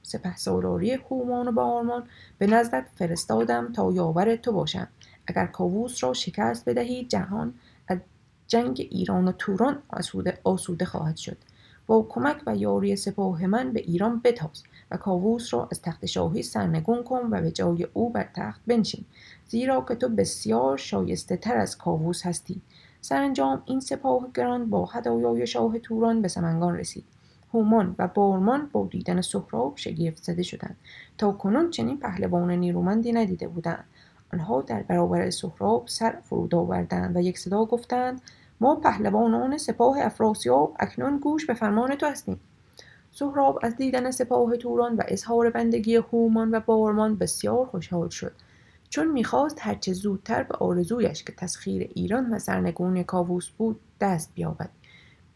سپه 0.02 0.36
سالاری 0.36 0.94
هومان 0.94 1.48
و 1.48 1.52
بارمان 1.52 2.04
به 2.38 2.46
نزدت 2.46 2.86
فرستادم 2.94 3.72
تا 3.72 3.92
یاور 3.92 4.36
تو 4.36 4.52
باشند 4.52 4.88
اگر 5.26 5.46
کاووس 5.46 6.04
را 6.04 6.12
شکست 6.12 6.68
بدهید 6.68 7.08
جهان 7.08 7.54
از 7.88 7.98
جنگ 8.46 8.88
ایران 8.90 9.28
و 9.28 9.32
توران 9.32 9.82
آسوده, 9.88 10.38
آسوده 10.44 10.84
خواهد 10.84 11.16
شد. 11.16 11.36
با 11.86 12.06
کمک 12.08 12.42
و 12.46 12.56
یاری 12.56 12.96
سپاه 12.96 13.46
من 13.46 13.72
به 13.72 13.80
ایران 13.80 14.20
بتاز 14.24 14.62
و 14.90 14.96
کاووس 14.96 15.54
را 15.54 15.68
از 15.72 15.82
تخت 15.82 16.06
شاهی 16.06 16.42
سرنگون 16.42 17.02
کن 17.02 17.28
و 17.30 17.40
به 17.40 17.50
جای 17.50 17.86
او 17.92 18.10
بر 18.10 18.28
تخت 18.34 18.60
بنشین. 18.66 19.04
زیرا 19.48 19.84
که 19.88 19.94
تو 19.94 20.08
بسیار 20.08 20.76
شایسته 20.76 21.36
تر 21.36 21.56
از 21.56 21.78
کاووس 21.78 22.26
هستی. 22.26 22.60
سرانجام 23.00 23.62
این 23.66 23.80
سپاه 23.80 24.28
گران 24.34 24.70
با 24.70 24.84
هدایای 24.84 25.46
شاه 25.46 25.78
توران 25.78 26.22
به 26.22 26.28
سمنگان 26.28 26.76
رسید. 26.76 27.17
هومان 27.54 27.94
و 27.98 28.08
بارمان 28.08 28.68
با 28.72 28.88
دیدن 28.90 29.20
سهراب 29.20 29.72
شگفت 29.76 30.22
زده 30.22 30.42
شدند 30.42 30.76
تا 31.18 31.32
کنون 31.32 31.70
چنین 31.70 31.98
پهلوان 31.98 32.50
نیرومندی 32.50 33.12
ندیده 33.12 33.48
بودند. 33.48 33.84
آنها 34.32 34.62
در 34.62 34.82
برابر 34.82 35.30
سهراب 35.30 35.84
سر 35.86 36.18
فرود 36.22 36.54
آوردند 36.54 37.16
و 37.16 37.20
یک 37.20 37.38
صدا 37.38 37.64
گفتند 37.64 38.20
ما 38.60 38.76
پهلوانان 38.76 39.58
سپاه 39.58 39.96
افراسیاب 40.00 40.76
اکنون 40.80 41.18
گوش 41.18 41.46
به 41.46 41.54
فرمان 41.54 41.94
تو 41.94 42.06
هستیم. 42.06 42.40
سهراب 43.12 43.58
از 43.62 43.76
دیدن 43.76 44.10
سپاه 44.10 44.56
توران 44.56 44.96
و 44.96 45.02
اظهار 45.08 45.50
بندگی 45.50 45.96
هومان 45.96 46.54
و 46.54 46.60
بارمان 46.60 47.16
بسیار 47.16 47.66
خوشحال 47.66 48.08
شد. 48.08 48.32
چون 48.88 49.10
می‌خواست 49.10 49.58
هرچه 49.60 49.92
زودتر 49.92 50.42
به 50.42 50.54
آرزویش 50.54 51.24
که 51.24 51.32
تسخیر 51.32 51.90
ایران 51.94 52.34
و 52.34 52.38
سرنگون 52.38 53.02
کاووس 53.02 53.48
بود 53.48 53.80
دست 54.00 54.30
بیابد. 54.34 54.70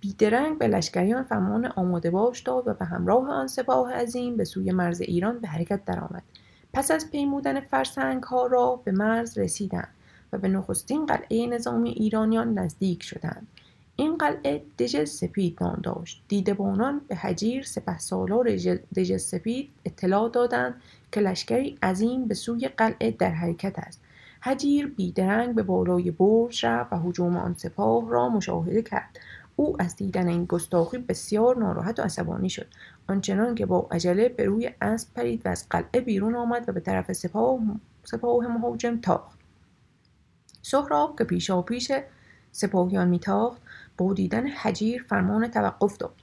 بیدرنگ 0.02 0.58
به 0.58 0.68
لشکریان 0.68 1.22
فرمان 1.22 1.66
آماده 1.66 2.10
باش 2.10 2.40
داد 2.40 2.68
و 2.68 2.74
به 2.74 2.84
همراه 2.84 3.30
آن 3.30 3.46
سپاه 3.46 3.92
عظیم 3.92 4.36
به 4.36 4.44
سوی 4.44 4.72
مرز 4.72 5.00
ایران 5.00 5.38
به 5.38 5.48
حرکت 5.48 5.84
درآمد. 5.84 6.22
پس 6.72 6.90
از 6.90 7.10
پیمودن 7.10 7.60
فرسنگ 7.60 8.22
ها 8.22 8.46
را 8.46 8.80
به 8.84 8.92
مرز 8.92 9.38
رسیدند 9.38 9.88
و 10.32 10.38
به 10.38 10.48
نخستین 10.48 11.06
قلعه 11.06 11.46
نظامی 11.46 11.90
ایرانیان 11.90 12.58
نزدیک 12.58 13.02
شدند. 13.02 13.46
این 13.96 14.16
قلعه 14.16 14.62
دژ 14.78 15.04
سپید 15.04 15.58
نام 15.60 15.80
داشت. 15.82 16.22
دیدبانان 16.28 17.00
به 17.08 17.16
حجیر 17.16 17.62
سپه 17.62 17.98
سالار 17.98 18.56
دژ 18.96 19.16
سپید 19.16 19.70
اطلاع 19.84 20.28
دادند 20.28 20.74
که 21.12 21.20
لشکری 21.20 21.78
عظیم 21.82 22.28
به 22.28 22.34
سوی 22.34 22.68
قلعه 22.68 23.10
در 23.10 23.30
حرکت 23.30 23.78
است. 23.78 24.00
حجیر 24.40 24.86
بیدرنگ 24.86 25.54
به 25.54 25.62
بالای 25.62 26.10
برج 26.10 26.66
رفت 26.66 26.92
و 26.92 26.96
هجوم 26.96 27.36
آن 27.36 27.54
سپاه 27.54 28.10
را 28.10 28.28
مشاهده 28.28 28.82
کرد. 28.82 29.18
او 29.56 29.82
از 29.82 29.96
دیدن 29.96 30.28
این 30.28 30.44
گستاخی 30.44 30.98
بسیار 30.98 31.56
ناراحت 31.56 31.98
و 31.98 32.02
عصبانی 32.02 32.50
شد. 32.50 32.66
آنچنان 33.08 33.54
که 33.54 33.66
با 33.66 33.88
عجله 33.90 34.28
به 34.28 34.44
روی 34.44 34.70
اسب 34.80 35.14
پرید 35.14 35.46
و 35.46 35.48
از 35.48 35.66
قلعه 35.70 36.00
بیرون 36.00 36.34
آمد 36.34 36.68
و 36.68 36.72
به 36.72 36.80
طرف 36.80 37.12
سپاه 37.12 37.60
سپاه 38.04 38.46
مهاجم 38.46 39.00
تاخت. 39.00 39.38
سهراب 40.62 41.18
که 41.18 41.24
پیشا 41.24 41.62
پیش 41.62 41.92
سپاهیان 42.52 43.08
میتاخت 43.08 43.62
با 43.98 44.14
دیدن 44.14 44.46
حجیر 44.46 45.02
فرمان 45.08 45.48
توقف 45.48 45.98
داد. 45.98 46.14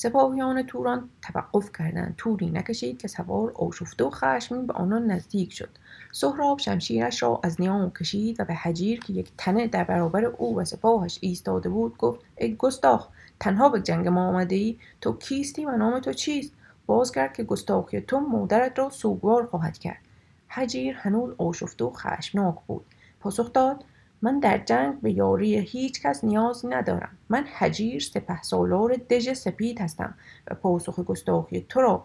سپاهیان 0.00 0.62
توران 0.62 1.08
توقف 1.22 1.70
کردند. 1.78 2.14
توری 2.16 2.50
نکشید 2.50 2.98
که 2.98 3.08
سوار 3.08 3.52
آشفته 3.52 4.04
و 4.04 4.10
خشمین 4.10 4.66
به 4.66 4.72
آنان 4.72 5.10
نزدیک 5.10 5.52
شد. 5.52 5.68
سهراب 6.12 6.58
شمشیرش 6.58 7.22
را 7.22 7.40
از 7.42 7.60
نیام 7.60 7.90
کشید 7.90 8.40
و 8.40 8.44
به 8.44 8.54
حجیر 8.54 9.00
که 9.00 9.12
یک 9.12 9.32
تنه 9.38 9.66
در 9.66 9.84
برابر 9.84 10.24
او 10.24 10.58
و 10.58 10.64
سپاهش 10.64 11.18
ایستاده 11.20 11.68
بود 11.68 11.96
گفت 11.96 12.20
ای 12.36 12.56
گستاخ 12.56 13.08
تنها 13.40 13.68
به 13.68 13.80
جنگ 13.80 14.08
ما 14.08 14.28
آمده 14.28 14.54
ای 14.54 14.76
تو 15.00 15.16
کیستی 15.16 15.64
و 15.64 15.70
نام 15.70 16.00
تو 16.00 16.12
چیست؟ 16.12 16.52
بازگرد 16.86 17.32
که 17.32 17.44
گستاخی 17.44 18.00
تو 18.00 18.20
مادرت 18.20 18.78
را 18.78 18.90
سوگوار 18.90 19.46
خواهد 19.46 19.78
کرد. 19.78 20.00
حجیر 20.48 20.94
هنوز 20.94 21.34
آشفته 21.38 21.84
و 21.84 21.90
خشمناک 21.90 22.54
بود. 22.66 22.84
پاسخ 23.20 23.52
داد 23.52 23.84
من 24.22 24.40
در 24.40 24.58
جنگ 24.58 25.00
به 25.00 25.12
یاری 25.12 25.58
هیچ 25.58 26.02
کس 26.02 26.24
نیاز 26.24 26.66
ندارم. 26.68 27.18
من 27.28 27.44
حجیر 27.44 28.00
سپه 28.00 28.42
سالار 28.42 28.96
دژ 29.10 29.32
سپید 29.32 29.80
هستم 29.80 30.14
و 30.50 30.54
پاسخ 30.54 31.00
گستاخی 31.00 31.66
تو 31.68 31.80
را 31.80 32.04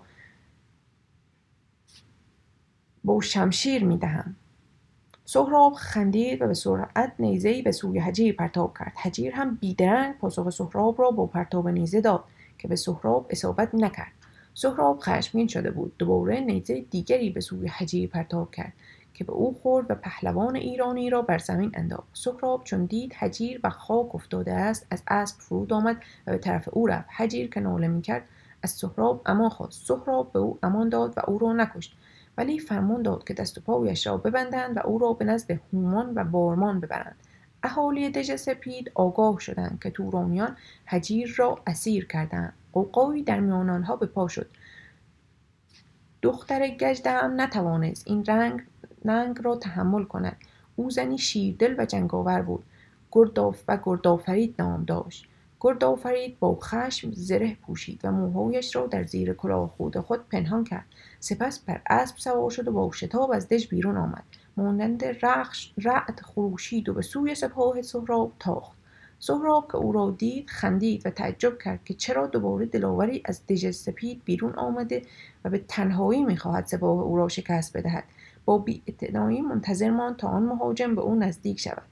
با 3.04 3.22
شمشیر 3.22 3.84
می 3.84 3.98
دهم. 3.98 4.36
سهراب 5.26 5.74
خندید 5.74 6.42
و 6.42 6.48
به 6.48 6.54
سرعت 6.54 7.14
نیزهای 7.20 7.62
به 7.62 7.72
سوی 7.72 8.00
حجیر 8.00 8.36
پرتاب 8.36 8.78
کرد. 8.78 8.94
حجیر 9.04 9.34
هم 9.34 9.56
بیدرنگ 9.56 10.18
پاسخ 10.18 10.50
سهراب 10.50 11.02
را 11.02 11.12
با 11.12 11.26
پرتاب 11.26 11.68
نیزه 11.68 12.02
داد 12.02 12.24
که 12.58 12.68
به 12.68 12.76
سهراب 12.76 13.28
اصابت 13.30 13.76
نکرد. 13.76 14.12
سهراب 14.54 15.00
خشمگین 15.00 15.48
شده 15.48 15.72
بود. 15.72 15.94
دوباره 15.98 16.40
نیزه 16.40 16.82
دیگری 16.82 17.30
به 17.30 17.42
سوی 17.42 17.68
حجیر 17.68 18.10
پرتاب 18.10 18.52
کرد. 18.52 18.74
که 19.14 19.24
به 19.24 19.34
او 19.34 19.54
خورد 19.54 19.92
و 19.92 19.96
پهلوان 19.96 20.56
ایرانی 20.56 21.10
را 21.10 21.22
بر 21.22 21.38
زمین 21.38 21.72
انداخت. 21.74 22.08
سهراب 22.14 22.64
چون 22.64 22.86
دید 22.86 23.14
حجیر 23.14 23.60
و 23.64 23.70
خاک 23.70 24.16
افتاده 24.16 24.54
است 24.54 24.88
از 24.92 25.04
اسب 25.08 25.40
فرود 25.40 25.74
آمد 25.74 25.98
و 26.28 26.32
به 26.32 26.38
طرف 26.38 26.70
او 26.72 26.88
رفت. 26.88 27.10
حجیر 27.18 27.50
که 27.50 27.60
ناله 27.60 27.88
می‌کرد 27.88 28.24
از 28.64 28.72
سهراب 28.72 29.22
امان 29.26 29.50
خواست. 29.50 29.88
سهراب 29.88 30.32
به 30.32 30.40
او 30.40 30.60
امان 30.64 30.90
داد 30.90 31.14
و 31.18 31.22
او 31.28 31.40
را 31.40 31.54
نکشت. 31.54 31.96
ولی 32.38 32.60
فرمان 32.60 33.02
داد 33.02 33.24
که 33.24 33.34
دست 33.34 33.58
و 33.58 33.62
پایش 33.62 34.08
را 34.08 34.18
ببندند 34.18 34.78
و 34.78 34.80
او 34.80 34.98
را 34.98 35.14
به 35.14 35.26
نزد 35.26 35.52
هومان 35.74 36.14
و 36.16 36.24
بارمان 36.24 36.80
ببرند. 36.80 37.16
اهالی 37.64 38.10
دژ 38.10 38.36
سپید 38.36 38.92
آگاه 38.96 39.40
شدند 39.40 39.80
که 39.84 39.90
تورانیان 39.90 40.58
حجیر 40.86 41.36
را 41.38 41.60
اسیر 41.68 42.08
کردند. 42.08 42.54
قوقایی 42.74 43.24
در 43.24 43.40
میان 43.40 43.70
آنها 43.70 43.96
به 43.96 44.06
پا 44.06 44.28
شد. 44.28 44.50
دختر 46.22 46.68
گجده 46.68 47.12
هم 47.12 47.42
نتوانست 47.42 48.08
این 48.08 48.26
رنگ 48.26 48.62
ننگ 49.06 49.40
را 49.44 49.56
تحمل 49.56 50.04
کند. 50.04 50.38
او 50.76 50.90
زنی 50.90 51.18
شیردل 51.18 51.76
و 51.78 51.86
جنگاور 51.86 52.42
بود. 52.42 52.64
گرداف 53.12 53.64
و 53.68 53.78
گردآفرید 53.84 54.56
نام 54.60 54.84
داشت. 54.84 55.28
گردآفرید 55.62 56.40
با 56.40 56.56
خشم 56.62 57.12
زره 57.12 57.56
پوشید 57.56 58.02
و 58.04 58.12
موهایش 58.12 58.76
را 58.76 58.88
در 58.88 59.04
زیر 59.04 59.34
کلاه 59.34 59.74
خود 59.78 60.00
خود 60.00 60.30
پنهان 60.30 60.64
کرد. 60.64 60.86
سپس 61.20 61.60
بر 61.60 61.82
اسب 61.90 62.18
سوار 62.18 62.50
شد 62.50 62.68
و 62.68 62.72
با 62.72 62.92
شتاب 62.92 63.32
از 63.32 63.48
دژ 63.48 63.68
بیرون 63.68 63.98
آمد. 63.98 64.24
مانند 64.58 65.04
رخش 65.26 65.74
رعد 65.78 66.20
خروشید 66.20 66.90
و 66.90 66.94
به 66.94 67.02
سوی 67.02 67.36
سپاه 67.36 67.82
سهراب 67.82 68.32
تاخت. 68.40 68.78
سهراب 69.20 69.68
که 69.72 69.76
او 69.76 69.92
را 69.92 70.16
دید 70.18 70.50
خندید 70.50 71.06
و 71.06 71.10
تعجب 71.10 71.58
کرد 71.58 71.84
که 71.86 71.94
چرا 71.94 72.28
دوباره 72.28 72.66
دلاوری 72.66 73.22
از 73.26 73.48
دژ 73.48 73.72
سپید 73.72 74.22
بیرون 74.26 74.54
آمده 74.54 75.02
و 75.46 75.50
به 75.50 75.58
تنهایی 75.68 76.24
می‌خواهد 76.24 76.66
سپاه 76.66 77.02
او 77.02 77.18
را 77.18 77.28
شکست 77.28 77.78
بدهد. 77.78 78.04
با 78.46 78.58
بیاعتنایی 78.58 79.42
منتظر 79.42 79.90
ماند 79.90 80.16
تا 80.16 80.28
آن 80.28 80.44
مهاجم 80.44 80.96
به 80.96 81.02
او 81.02 81.16
نزدیک 81.16 81.60
شود. 81.60 81.84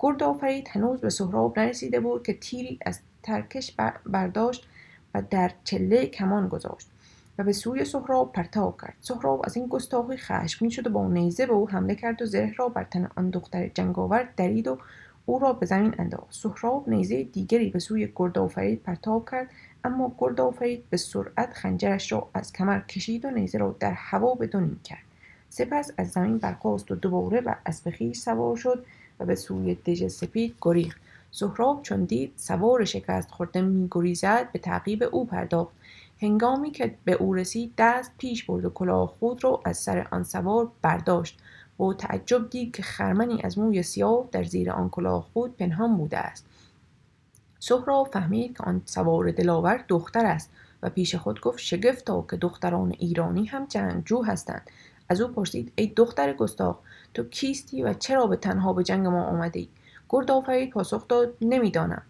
گرد 0.00 0.22
آفرید 0.22 0.68
هنوز 0.70 1.00
به 1.00 1.10
سهراب 1.10 1.58
نرسیده 1.58 2.00
بود 2.00 2.22
که 2.22 2.34
تیری 2.34 2.78
از 2.86 3.00
ترکش 3.22 3.76
برداشت 4.06 4.68
و 5.14 5.22
در 5.30 5.50
چله 5.64 6.06
کمان 6.06 6.48
گذاشت 6.48 6.90
و 7.38 7.44
به 7.44 7.52
سوی 7.52 7.84
سهراب 7.84 8.32
پرتاب 8.32 8.80
کرد. 8.80 8.94
سهراب 9.00 9.42
از 9.44 9.56
این 9.56 9.66
گستاخی 9.66 10.16
خشمگین 10.16 10.70
شد 10.70 10.86
و 10.86 10.90
با 10.90 11.08
نیزه 11.08 11.46
به 11.46 11.52
او 11.52 11.70
حمله 11.70 11.94
کرد 11.94 12.22
و 12.22 12.26
زره 12.26 12.54
را 12.56 12.68
بر 12.68 12.84
تن 12.84 13.08
آن 13.16 13.30
دختر 13.30 13.68
جنگاور 13.68 14.28
درید 14.36 14.68
و 14.68 14.78
او 15.26 15.38
را 15.38 15.52
به 15.52 15.66
زمین 15.66 15.94
انداخت. 15.98 16.26
سهراب 16.30 16.88
نیزه 16.88 17.22
دیگری 17.22 17.70
به 17.70 17.78
سوی 17.78 18.12
گردآفرید 18.16 18.82
پرتاب 18.82 19.30
کرد 19.30 19.50
اما 19.84 20.14
گردآفرید 20.18 20.90
به 20.90 20.96
سرعت 20.96 21.52
خنجرش 21.52 22.12
را 22.12 22.30
از 22.34 22.52
کمر 22.52 22.80
کشید 22.80 23.24
و 23.24 23.30
نیزه 23.30 23.58
را 23.58 23.76
در 23.80 23.92
هوا 23.92 24.34
به 24.34 24.50
کرد. 24.84 25.09
سپس 25.50 25.90
از 25.96 26.10
زمین 26.10 26.38
برخاست 26.38 26.90
و 26.90 26.94
دوباره 26.94 27.40
بر 27.40 27.56
اسب 27.66 27.96
خویش 27.96 28.18
سوار 28.18 28.56
شد 28.56 28.84
و 29.20 29.24
به 29.24 29.34
سوی 29.34 29.74
دژ 29.74 30.06
سپید 30.06 30.54
گریخت. 30.60 31.00
سهراب 31.30 31.82
چون 31.82 32.04
دید 32.04 32.32
سوار 32.36 32.84
شکست 32.84 33.30
خورده 33.30 33.60
میگریزد 33.60 34.52
به 34.52 34.58
تعقیب 34.58 35.04
او 35.12 35.26
پرداخت. 35.26 35.72
هنگامی 36.20 36.70
که 36.70 36.94
به 37.04 37.12
او 37.12 37.34
رسید 37.34 37.72
دست 37.78 38.12
پیش 38.18 38.44
برد 38.44 38.64
و 38.64 38.70
کلاه 38.70 39.14
خود 39.20 39.44
را 39.44 39.60
از 39.64 39.78
سر 39.78 40.06
آن 40.10 40.22
سوار 40.22 40.70
برداشت. 40.82 41.38
با 41.76 41.94
تعجب 41.94 42.50
دید 42.50 42.74
که 42.76 42.82
خرمنی 42.82 43.40
از 43.44 43.58
موی 43.58 43.82
سیاه 43.82 44.28
در 44.32 44.44
زیر 44.44 44.70
آن 44.70 44.88
کلاه 44.88 45.28
خود 45.32 45.56
پنهان 45.56 45.96
بوده 45.96 46.18
است. 46.18 46.46
سهراب 47.58 48.08
فهمید 48.12 48.56
که 48.56 48.64
آن 48.64 48.82
سوار 48.84 49.30
دلاور 49.30 49.84
دختر 49.88 50.26
است 50.26 50.50
و 50.82 50.90
پیش 50.90 51.14
خود 51.14 51.40
گفت 51.40 51.58
شگفتا 51.58 52.24
که 52.30 52.36
دختران 52.36 52.94
ایرانی 52.98 53.46
هم 53.46 53.64
جنگجو 53.64 54.22
هستند. 54.22 54.70
از 55.10 55.20
او 55.20 55.28
پرسید 55.28 55.72
ای 55.76 55.86
دختر 55.86 56.32
گستاخ 56.32 56.76
تو 57.14 57.24
کیستی 57.24 57.82
و 57.82 57.94
چرا 57.94 58.26
به 58.26 58.36
تنها 58.36 58.72
به 58.72 58.82
جنگ 58.82 59.06
ما 59.06 59.24
آمده 59.24 59.58
ای 59.58 59.68
گرد 60.08 60.30
آفرید 60.30 60.70
پاسخ 60.70 61.08
داد 61.08 61.36
نمی‌دانم. 61.40 62.02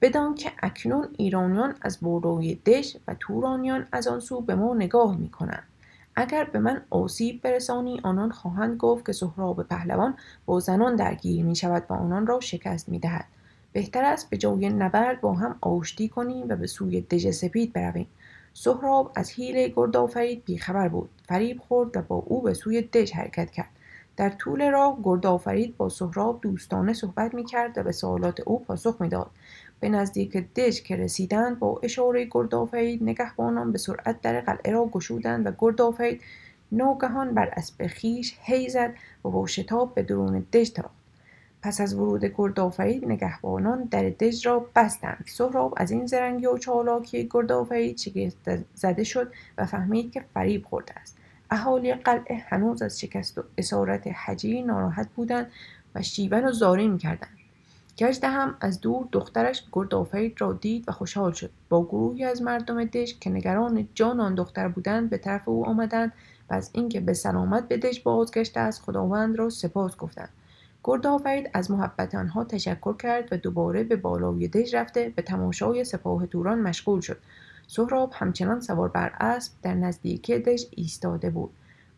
بدان 0.00 0.34
که 0.34 0.52
اکنون 0.62 1.08
ایرانیان 1.16 1.74
از 1.82 1.98
بوروی 1.98 2.54
دش 2.54 2.96
و 3.08 3.14
تورانیان 3.20 3.86
از 3.92 4.08
آن 4.08 4.20
سو 4.20 4.40
به 4.40 4.54
ما 4.54 4.74
نگاه 4.74 5.16
می 5.16 5.28
کنند 5.28 5.62
اگر 6.16 6.44
به 6.44 6.58
من 6.58 6.82
آسیب 6.90 7.42
برسانی 7.42 8.00
آنان 8.02 8.30
خواهند 8.30 8.76
گفت 8.76 9.06
که 9.06 9.12
سهراب 9.12 9.62
پهلوان 9.62 10.14
با 10.46 10.60
زنان 10.60 10.96
درگیر 10.96 11.44
می 11.44 11.56
شود 11.56 11.84
و 11.88 11.92
آنان 11.92 12.26
را 12.26 12.40
شکست 12.40 12.88
می 12.88 12.98
دهد 12.98 13.24
بهتر 13.72 14.04
است 14.04 14.30
به 14.30 14.36
جای 14.36 14.68
نبرد 14.68 15.20
با 15.20 15.34
هم 15.34 15.56
آشتی 15.60 16.08
کنیم 16.08 16.48
و 16.48 16.56
به 16.56 16.66
سوی 16.66 17.00
دژ 17.00 17.30
سپید 17.30 17.72
برویم. 17.72 18.06
سهراب 18.54 19.12
از 19.14 19.32
حیله 19.32 19.72
گردآفرید 19.76 20.44
بیخبر 20.44 20.88
بود. 20.88 21.10
فریب 21.28 21.60
خورد 21.60 21.96
و 21.96 22.02
با 22.02 22.16
او 22.16 22.42
به 22.42 22.54
سوی 22.54 22.82
دژ 22.82 23.12
حرکت 23.12 23.50
کرد. 23.50 23.70
در 24.16 24.30
طول 24.30 24.70
راه 24.70 24.98
گردآفرید 25.02 25.76
با 25.76 25.88
سهراب 25.88 26.40
دوستانه 26.42 26.92
صحبت 26.92 27.34
می 27.34 27.44
کرد 27.44 27.78
و 27.78 27.82
به 27.82 27.92
سوالات 27.92 28.40
او 28.40 28.64
پاسخ 28.64 28.96
می‌داد. 29.00 29.30
به 29.80 29.88
نزدیک 29.88 30.36
دژ 30.36 30.80
که 30.82 30.96
رسیدند 30.96 31.58
با 31.58 31.80
اشاره 31.82 32.28
گردآفرید 32.30 33.02
نگهبانان 33.02 33.72
به 33.72 33.78
سرعت 33.78 34.20
در 34.20 34.40
قلعه 34.40 34.72
را 34.72 34.86
گشودند 34.86 35.46
و 35.46 35.52
گردآفرید 35.58 36.20
ناگهان 36.72 37.34
بر 37.34 37.48
اسب 37.56 37.86
خویش 38.00 38.36
هی 38.42 38.68
زد 38.68 38.94
و 39.24 39.30
با 39.30 39.46
شتاب 39.46 39.94
به 39.94 40.02
درون 40.02 40.46
دژ 40.52 40.70
تاخت 40.70 40.99
پس 41.62 41.80
از 41.80 41.94
ورود 41.94 42.24
گردآفرید 42.24 43.04
نگهبانان 43.04 43.84
در 43.84 44.10
دژ 44.10 44.46
را 44.46 44.66
بستند. 44.76 45.24
سهراب 45.28 45.74
از 45.76 45.90
این 45.90 46.06
زرنگی 46.06 46.46
و 46.46 46.58
چالاکی 46.58 47.28
گردآفرید 47.30 47.98
شگفت 47.98 48.64
زده 48.74 49.04
شد 49.04 49.32
و 49.58 49.66
فهمید 49.66 50.12
که 50.12 50.24
فریب 50.34 50.66
خورده 50.66 50.98
است. 50.98 51.18
اهالی 51.50 51.94
قلعه 51.94 52.36
هنوز 52.48 52.82
از 52.82 53.00
شکست 53.00 53.38
و 53.38 53.42
اسارت 53.58 54.06
حجی 54.06 54.62
ناراحت 54.62 55.08
بودند 55.16 55.50
و 55.94 56.02
شیون 56.02 56.44
و 56.44 56.52
زاری 56.52 56.88
می‌کردند. 56.88 57.36
گشته 57.98 58.28
هم 58.28 58.54
از 58.60 58.80
دور 58.80 59.08
دخترش 59.12 59.64
گردآفرید 59.72 60.40
را 60.40 60.52
دید 60.52 60.84
و 60.88 60.92
خوشحال 60.92 61.32
شد. 61.32 61.50
با 61.68 61.84
گروهی 61.84 62.24
از 62.24 62.42
مردم 62.42 62.84
دژ 62.84 63.14
که 63.20 63.30
نگران 63.30 63.88
جان 63.94 64.20
آن 64.20 64.34
دختر 64.34 64.68
بودند 64.68 65.10
به 65.10 65.18
طرف 65.18 65.48
او 65.48 65.66
آمدند 65.66 66.12
و 66.50 66.54
از 66.54 66.70
اینکه 66.72 67.00
به 67.00 67.14
سلامت 67.14 67.68
به 67.68 67.76
دژ 67.76 68.00
بازگشته 68.00 68.60
از 68.60 68.80
خداوند 68.80 69.36
را 69.36 69.50
سپاس 69.50 69.96
گفتند. 69.96 70.28
گردآفرید 70.84 71.50
از 71.54 71.70
محبت 71.70 72.14
آنها 72.14 72.44
تشکر 72.44 72.96
کرد 72.96 73.32
و 73.32 73.36
دوباره 73.36 73.84
به 73.84 73.96
بالای 73.96 74.48
دژ 74.48 74.74
رفته 74.74 75.12
به 75.16 75.22
تماشای 75.22 75.84
سپاه 75.84 76.26
توران 76.26 76.58
مشغول 76.58 77.00
شد. 77.00 77.18
سهراب 77.66 78.12
همچنان 78.14 78.60
سوار 78.60 78.88
بر 78.88 79.12
اسب 79.20 79.52
در 79.62 79.74
نزدیکی 79.74 80.38
دژ 80.38 80.64
ایستاده 80.70 81.30
بود. 81.30 81.50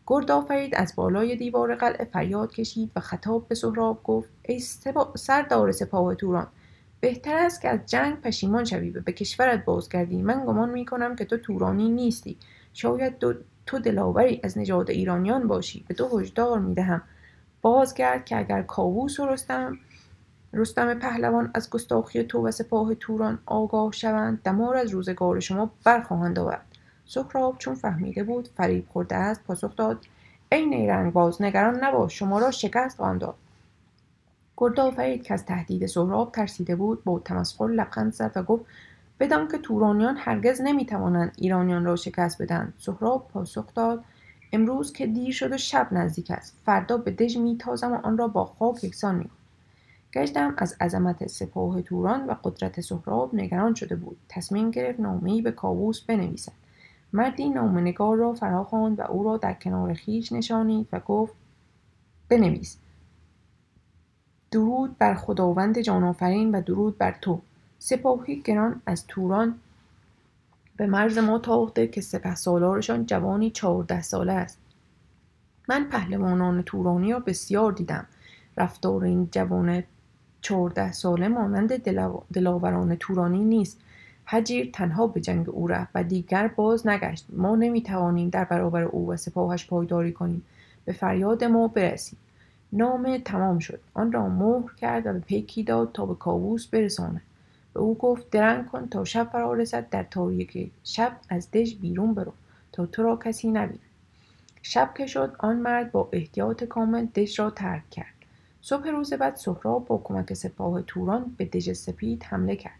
گردآفرید 0.07 0.75
از 0.75 0.93
بالای 0.95 1.35
دیوار 1.35 1.75
قلعه 1.75 2.05
فریاد 2.05 2.53
کشید 2.53 2.91
و 2.95 2.99
خطاب 2.99 3.47
به 3.47 3.55
سهراب 3.55 4.03
گفت 4.03 4.29
ای 4.43 4.59
سردار 5.15 5.71
سپاه 5.71 6.15
توران 6.15 6.47
بهتر 6.99 7.35
است 7.35 7.61
که 7.61 7.69
از 7.69 7.79
جنگ 7.85 8.21
پشیمان 8.21 8.65
شوی 8.65 8.89
و 8.89 9.01
به 9.01 9.11
کشورت 9.11 9.65
بازگردی. 9.65 10.21
من 10.21 10.45
گمان 10.45 10.69
می 10.69 10.85
کنم 10.85 11.15
که 11.15 11.25
تو 11.25 11.37
تورانی 11.37 11.89
نیستی. 11.89 12.37
شاید 12.73 13.13
تو 13.65 13.79
دلاوری 13.79 14.39
از 14.43 14.57
نژاد 14.57 14.89
ایرانیان 14.91 15.47
باشی. 15.47 15.85
به 15.87 15.93
تو 15.93 16.19
هشدار 16.19 16.59
می 16.59 16.73
دهم. 16.73 17.01
بازگرد 17.63 18.25
که 18.25 18.37
اگر 18.37 18.61
کاووس 18.61 19.19
و 19.19 19.25
رستم 19.25 19.77
رستم 20.53 20.93
پهلوان 20.93 21.51
از 21.53 21.69
گستاخی 21.69 22.23
تو 22.23 22.47
و 22.47 22.51
سپاه 22.51 22.95
توران 22.95 23.39
آگاه 23.45 23.91
شوند 23.91 24.41
دمار 24.43 24.77
از 24.77 24.89
روزگار 24.89 25.39
شما 25.39 25.71
برخواهند 25.83 26.39
آورد. 26.39 26.65
سهراب 27.05 27.57
چون 27.57 27.75
فهمیده 27.75 28.23
بود 28.23 28.47
فریب 28.47 28.87
خورده 28.89 29.15
است 29.15 29.43
پاسخ 29.43 29.75
داد 29.75 30.05
ای 30.51 30.65
نیرنگ 30.65 31.13
باز 31.13 31.41
نگران 31.41 31.83
نباش 31.83 32.19
شما 32.19 32.39
را 32.39 32.51
شکست 32.51 32.97
خواهم 32.97 33.17
داد. 33.17 33.35
گردآفرید 34.57 35.23
که 35.23 35.33
از 35.33 35.45
تهدید 35.45 35.85
سهراب 35.85 36.31
ترسیده 36.31 36.75
بود 36.75 37.03
با 37.03 37.19
تمسخر 37.19 37.67
لبخند 37.67 38.13
زد 38.13 38.31
و 38.35 38.43
گفت 38.43 38.65
بدان 39.19 39.47
که 39.47 39.57
تورانیان 39.57 40.17
هرگز 40.17 40.61
نمی‌توانند 40.61 41.33
ایرانیان 41.37 41.85
را 41.85 41.95
شکست 41.95 42.41
بدهند. 42.41 42.73
سهراب 42.77 43.27
پاسخ 43.33 43.73
داد 43.73 44.03
امروز 44.53 44.93
که 44.93 45.07
دیر 45.07 45.33
شد 45.33 45.51
و 45.51 45.57
شب 45.57 45.87
نزدیک 45.91 46.31
است. 46.31 46.57
فردا 46.65 46.97
به 46.97 47.11
دژ 47.11 47.37
میتازم 47.37 47.91
و 47.91 47.95
آن 47.95 48.17
را 48.17 48.27
با 48.27 48.45
خاک 48.45 48.83
یکسان 48.83 49.15
می‌کنم 49.15 49.37
گشتم 50.13 50.53
از 50.57 50.75
عظمت 50.81 51.27
سپاه 51.27 51.81
توران 51.81 52.25
و 52.25 52.35
قدرت 52.43 52.81
سهراب 52.81 53.35
نگران 53.35 53.73
شده 53.73 53.95
بود. 53.95 54.17
تصمیم 54.29 54.71
گرفت 54.71 54.99
نامهای 54.99 55.41
به 55.41 55.51
کاووس 55.51 56.01
بنویسد. 56.01 56.51
مردی 57.13 57.49
نامنگار 57.49 58.17
را 58.17 58.33
فراخواند 58.33 58.99
و 58.99 59.01
او 59.01 59.23
را 59.23 59.37
در 59.37 59.53
کنار 59.53 59.93
خیش 59.93 60.31
نشانید 60.31 60.87
و 60.91 60.99
گفت 60.99 61.33
بنویس. 62.29 62.77
درود 64.51 64.97
بر 64.97 65.15
خداوند 65.15 65.79
جانآفرین 65.79 66.55
و 66.55 66.61
درود 66.61 66.97
بر 66.97 67.15
تو. 67.21 67.41
سپاهی 67.79 68.41
گران 68.41 68.81
از 68.85 69.07
توران 69.07 69.59
به 70.77 70.87
مرز 70.87 71.17
ما 71.17 71.39
تاخته 71.39 71.87
که 71.87 72.01
سپه 72.01 72.35
سالارشان 72.35 73.05
جوانی 73.05 73.49
چهارده 73.49 74.01
ساله 74.01 74.33
است. 74.33 74.59
من 75.69 75.89
پهلوانان 75.89 76.63
تورانی 76.63 77.11
را 77.11 77.19
بسیار 77.19 77.71
دیدم. 77.71 78.05
رفتار 78.57 79.03
این 79.03 79.29
جوان 79.31 79.83
چهارده 80.41 80.91
ساله 80.91 81.27
مانند 81.27 81.83
دلاوران 82.33 82.95
تورانی 82.95 83.43
نیست. 83.43 83.79
هجیر 84.25 84.69
تنها 84.73 85.07
به 85.07 85.21
جنگ 85.21 85.49
او 85.49 85.67
رفت 85.67 85.91
و 85.95 86.03
دیگر 86.03 86.47
باز 86.47 86.87
نگشت. 86.87 87.25
ما 87.29 87.55
نمی‌توانیم 87.55 88.29
در 88.29 88.43
برابر 88.43 88.83
او 88.83 89.09
و 89.09 89.17
سپاهش 89.17 89.67
پایداری 89.67 90.11
کنیم. 90.11 90.43
به 90.85 90.93
فریاد 90.93 91.43
ما 91.43 91.67
برسیم. 91.67 92.19
نامه 92.73 93.19
تمام 93.19 93.59
شد. 93.59 93.79
آن 93.93 94.11
را 94.11 94.29
مهر 94.29 94.73
کرد 94.77 95.07
و 95.07 95.13
به 95.13 95.19
پیکی 95.19 95.63
داد 95.63 95.91
تا 95.93 96.05
به 96.05 96.15
کاووس 96.15 96.67
برساند. 96.67 97.21
به 97.73 97.79
او 97.79 97.97
گفت 97.97 98.29
درنگ 98.29 98.65
کن 98.65 98.87
تا 98.87 99.03
شب 99.03 99.29
فرا 99.31 99.53
رسد 99.53 99.89
در 99.89 100.03
تاریکی 100.03 100.71
شب 100.83 101.17
از 101.29 101.51
دژ 101.51 101.75
بیرون 101.75 102.13
برو 102.13 102.33
تا 102.71 102.85
تو 102.85 103.03
را 103.03 103.15
کسی 103.15 103.51
نبیند 103.51 103.79
شب 104.65 104.93
که 104.97 105.07
شد 105.07 105.35
آن 105.39 105.55
مرد 105.55 105.91
با 105.91 106.09
احتیاط 106.11 106.63
کامل 106.63 107.05
دژ 107.05 107.39
را 107.39 107.49
ترک 107.49 107.89
کرد. 107.89 108.05
صبح 108.61 108.87
روز 108.87 109.13
بعد 109.13 109.35
سهراب 109.35 109.85
با 109.85 110.01
کمک 110.03 110.33
سپاه 110.33 110.81
توران 110.81 111.35
به 111.37 111.45
دژ 111.45 111.71
سپید 111.71 112.23
حمله 112.23 112.55
کرد. 112.55 112.79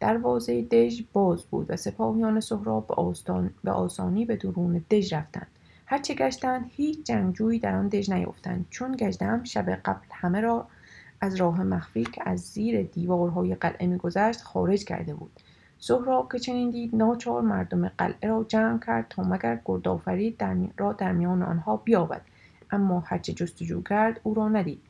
دروازه 0.00 0.62
دژ 0.62 1.02
باز 1.12 1.44
بود 1.44 1.66
و 1.70 1.76
سپاهیان 1.76 2.40
سهراب 2.40 2.86
به, 2.86 3.50
به 3.64 3.70
آسانی 3.70 4.24
به 4.24 4.36
درون 4.36 4.84
دژ 4.90 5.12
رفتند. 5.12 5.46
هرچه 5.86 6.14
گشتند 6.14 6.70
هیچ 6.76 7.04
جنگجویی 7.04 7.58
در 7.58 7.74
آن 7.74 7.88
دژ 7.88 8.10
نیفتند 8.10 8.66
چون 8.70 8.96
گشتم 8.96 9.44
شب 9.44 9.70
قبل 9.70 10.06
همه 10.10 10.40
را 10.40 10.66
از 11.22 11.34
راه 11.34 11.62
مخفی 11.62 12.04
که 12.04 12.22
از 12.28 12.40
زیر 12.40 12.82
دیوارهای 12.82 13.54
قلعه 13.54 13.86
میگذشت 13.86 14.42
خارج 14.42 14.84
کرده 14.84 15.14
بود. 15.14 15.30
سهراب 15.78 16.32
که 16.32 16.38
چنین 16.38 16.70
دید 16.70 16.96
ناچار 16.96 17.42
مردم 17.42 17.88
قلعه 17.88 18.28
را 18.28 18.44
جمع 18.48 18.78
کرد 18.86 19.06
تا 19.10 19.22
مگر 19.22 19.60
گردآفرید 19.64 20.44
را 20.78 20.92
در 20.92 21.12
میان 21.12 21.42
آنها 21.42 21.76
بیابد. 21.76 22.22
اما 22.70 23.00
هرچه 23.00 23.32
جستجو 23.32 23.82
کرد 23.82 24.20
او 24.22 24.34
را 24.34 24.48
ندید. 24.48 24.80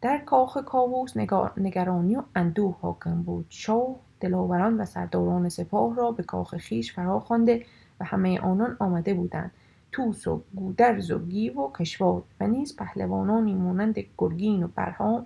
در 0.00 0.18
کاخ 0.18 0.58
کاووس 0.66 1.16
نگرانی 1.56 2.16
و 2.16 2.22
اندوه 2.34 2.76
حاکم 2.80 3.22
بود. 3.22 3.46
شاه 3.48 3.96
دلاوران 4.20 4.80
و 4.80 4.84
سرداران 4.84 5.48
سپاه 5.48 5.96
را 5.96 6.12
به 6.12 6.22
کاخ 6.22 6.56
خیش 6.56 6.92
فراخوانده 6.92 7.64
و 8.00 8.04
همه 8.04 8.40
آنان 8.40 8.76
آمده 8.78 9.14
بودند. 9.14 9.50
توس 9.92 10.26
و 10.26 10.42
گودرز 10.54 11.10
و 11.10 11.18
گیو 11.18 11.60
و 11.60 11.72
کشواد 11.72 12.24
و 12.40 12.46
نیز 12.46 12.76
پهلوانانی 12.76 13.54
مانند 13.54 13.98
گرگین 14.18 14.62
و 14.62 14.68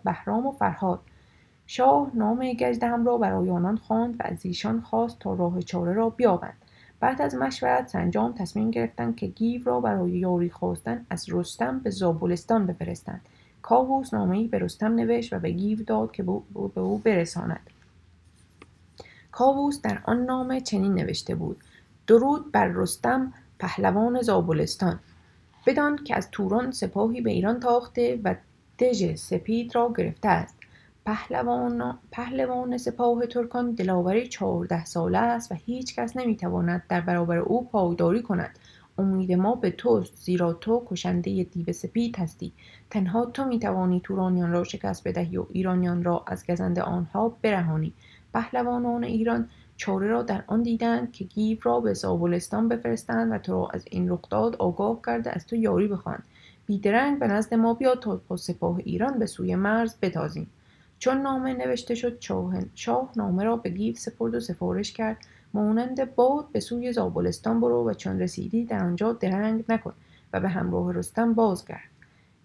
بهرام 0.05 0.46
و 0.46 0.51
فرهاد. 0.51 1.01
شاه 1.66 2.11
نام 2.14 2.53
گجدهم 2.53 3.07
را 3.07 3.18
برای 3.18 3.51
آنان 3.51 3.77
خواند 3.77 4.16
و 4.20 4.22
از 4.25 4.46
ایشان 4.46 4.81
خواست 4.81 5.18
تا 5.20 5.35
راه 5.35 5.62
چاره 5.62 5.92
را 5.92 6.11
بیابند. 6.11 6.57
بعد 7.01 7.22
از 7.22 7.35
مشورت 7.35 7.88
سنجام 7.88 8.33
تصمیم 8.33 8.70
گرفتند 8.70 9.16
که 9.16 9.27
گیو 9.27 9.64
را 9.64 9.81
برای 9.81 10.11
یاری 10.11 10.51
خواستن 10.51 11.07
از 11.11 11.27
رستم 11.29 11.79
به 11.79 11.90
زابلستان 11.90 12.66
بفرستند. 12.66 13.20
کاووس 13.62 14.14
نامهای 14.14 14.48
به 14.48 14.59
رستم 14.59 14.94
نوشت 14.94 15.33
و 15.33 15.38
به 15.38 15.51
گیو 15.51 15.83
داد 15.83 16.12
که 16.12 16.22
به 16.22 16.81
او 16.81 16.98
برساند. 16.98 17.70
کاووس 19.33 19.81
در 19.83 19.98
آن 20.05 20.25
نامه 20.25 20.61
چنین 20.61 20.94
نوشته 20.94 21.35
بود. 21.35 21.57
درود 22.07 22.53
بر 22.53 22.66
رستم 22.66 23.33
پهلوان 23.62 24.22
زابلستان. 24.22 25.01
بدان 25.66 25.96
که 26.05 26.16
از 26.16 26.29
توران 26.31 26.70
سپاهی 26.70 27.20
به 27.20 27.31
ایران 27.31 27.61
تاخته 27.61 28.20
و 28.25 28.35
دژ 28.79 29.14
سپید 29.14 29.75
را 29.75 29.92
گرفته 29.96 30.29
است. 30.29 30.57
پهلوان, 31.07 31.98
پهلوان 32.11 32.79
سپاه 32.79 33.27
ترکان 33.27 33.72
دلاوری 33.72 34.29
چهارده 34.29 34.85
ساله 34.85 35.18
است 35.18 35.53
و 35.53 35.55
هیچ 35.55 35.96
کس 35.96 36.16
نمی‌تواند 36.16 36.83
در 36.88 37.01
برابر 37.01 37.38
او 37.38 37.68
پایداری 37.68 38.22
کند. 38.22 38.59
امید 38.98 39.33
ما 39.33 39.55
به 39.55 39.70
توست 39.70 40.14
زیرا 40.16 40.53
تو 40.53 40.83
کشنده 40.87 41.42
دیو 41.44 41.72
سپید 41.72 42.18
هستی. 42.18 42.53
تنها 42.90 43.27
تو 43.27 43.44
می‌توانی 43.44 44.01
تورانیان 44.01 44.53
را 44.53 44.64
شکست 44.64 45.09
بدهی 45.09 45.37
و 45.37 45.46
ایرانیان 45.51 46.05
را 46.05 46.25
از 46.27 46.46
گزند 46.46 46.79
آنها 46.79 47.37
برهانی. 47.42 47.92
پهلوانان 48.35 49.05
ایران 49.05 49.48
چاره 49.76 50.06
را 50.06 50.22
در 50.22 50.44
آن 50.46 50.62
دیدند 50.62 51.12
که 51.12 51.24
گیو 51.24 51.58
را 51.62 51.80
به 51.80 51.94
زابلستان 51.94 52.68
بفرستند 52.68 53.32
و 53.32 53.38
تو 53.38 53.52
را 53.52 53.68
از 53.72 53.85
این 53.90 54.11
رخداد 54.11 54.56
آگاه 54.56 55.00
کرده 55.06 55.30
از 55.30 55.46
تو 55.46 55.56
یاری 55.56 55.88
بخواهند 55.88 56.24
بیدرنگ 56.66 57.18
به 57.18 57.26
نزد 57.26 57.54
ما 57.54 57.74
بیا 57.74 57.94
تا 57.94 58.20
با 58.28 58.37
سپاه 58.37 58.78
ایران 58.85 59.18
به 59.18 59.26
سوی 59.26 59.54
مرز 59.54 59.94
بتازیم 60.02 60.50
چون 61.02 61.20
نامه 61.22 61.54
نوشته 61.54 61.94
شد 61.94 62.18
شاه 62.74 63.12
نامه 63.16 63.44
را 63.44 63.56
به 63.56 63.70
گیو 63.70 63.94
سپرد 63.94 64.35
و 64.35 64.40
سفارش 64.40 64.92
کرد. 64.92 65.16
مانند 65.54 66.14
باد 66.14 66.52
به 66.52 66.61
سوی 66.61 66.92
زابلستان 66.92 67.61
برو 67.61 67.90
و 67.90 67.94
چون 67.94 68.20
رسیدی 68.20 68.64
در 68.64 68.85
آنجا 68.85 69.12
درنگ 69.12 69.64
نکن 69.68 69.92
و 70.32 70.40
به 70.40 70.48
همراه 70.48 70.92
رستم 70.92 71.35
بازگرد. 71.35 71.90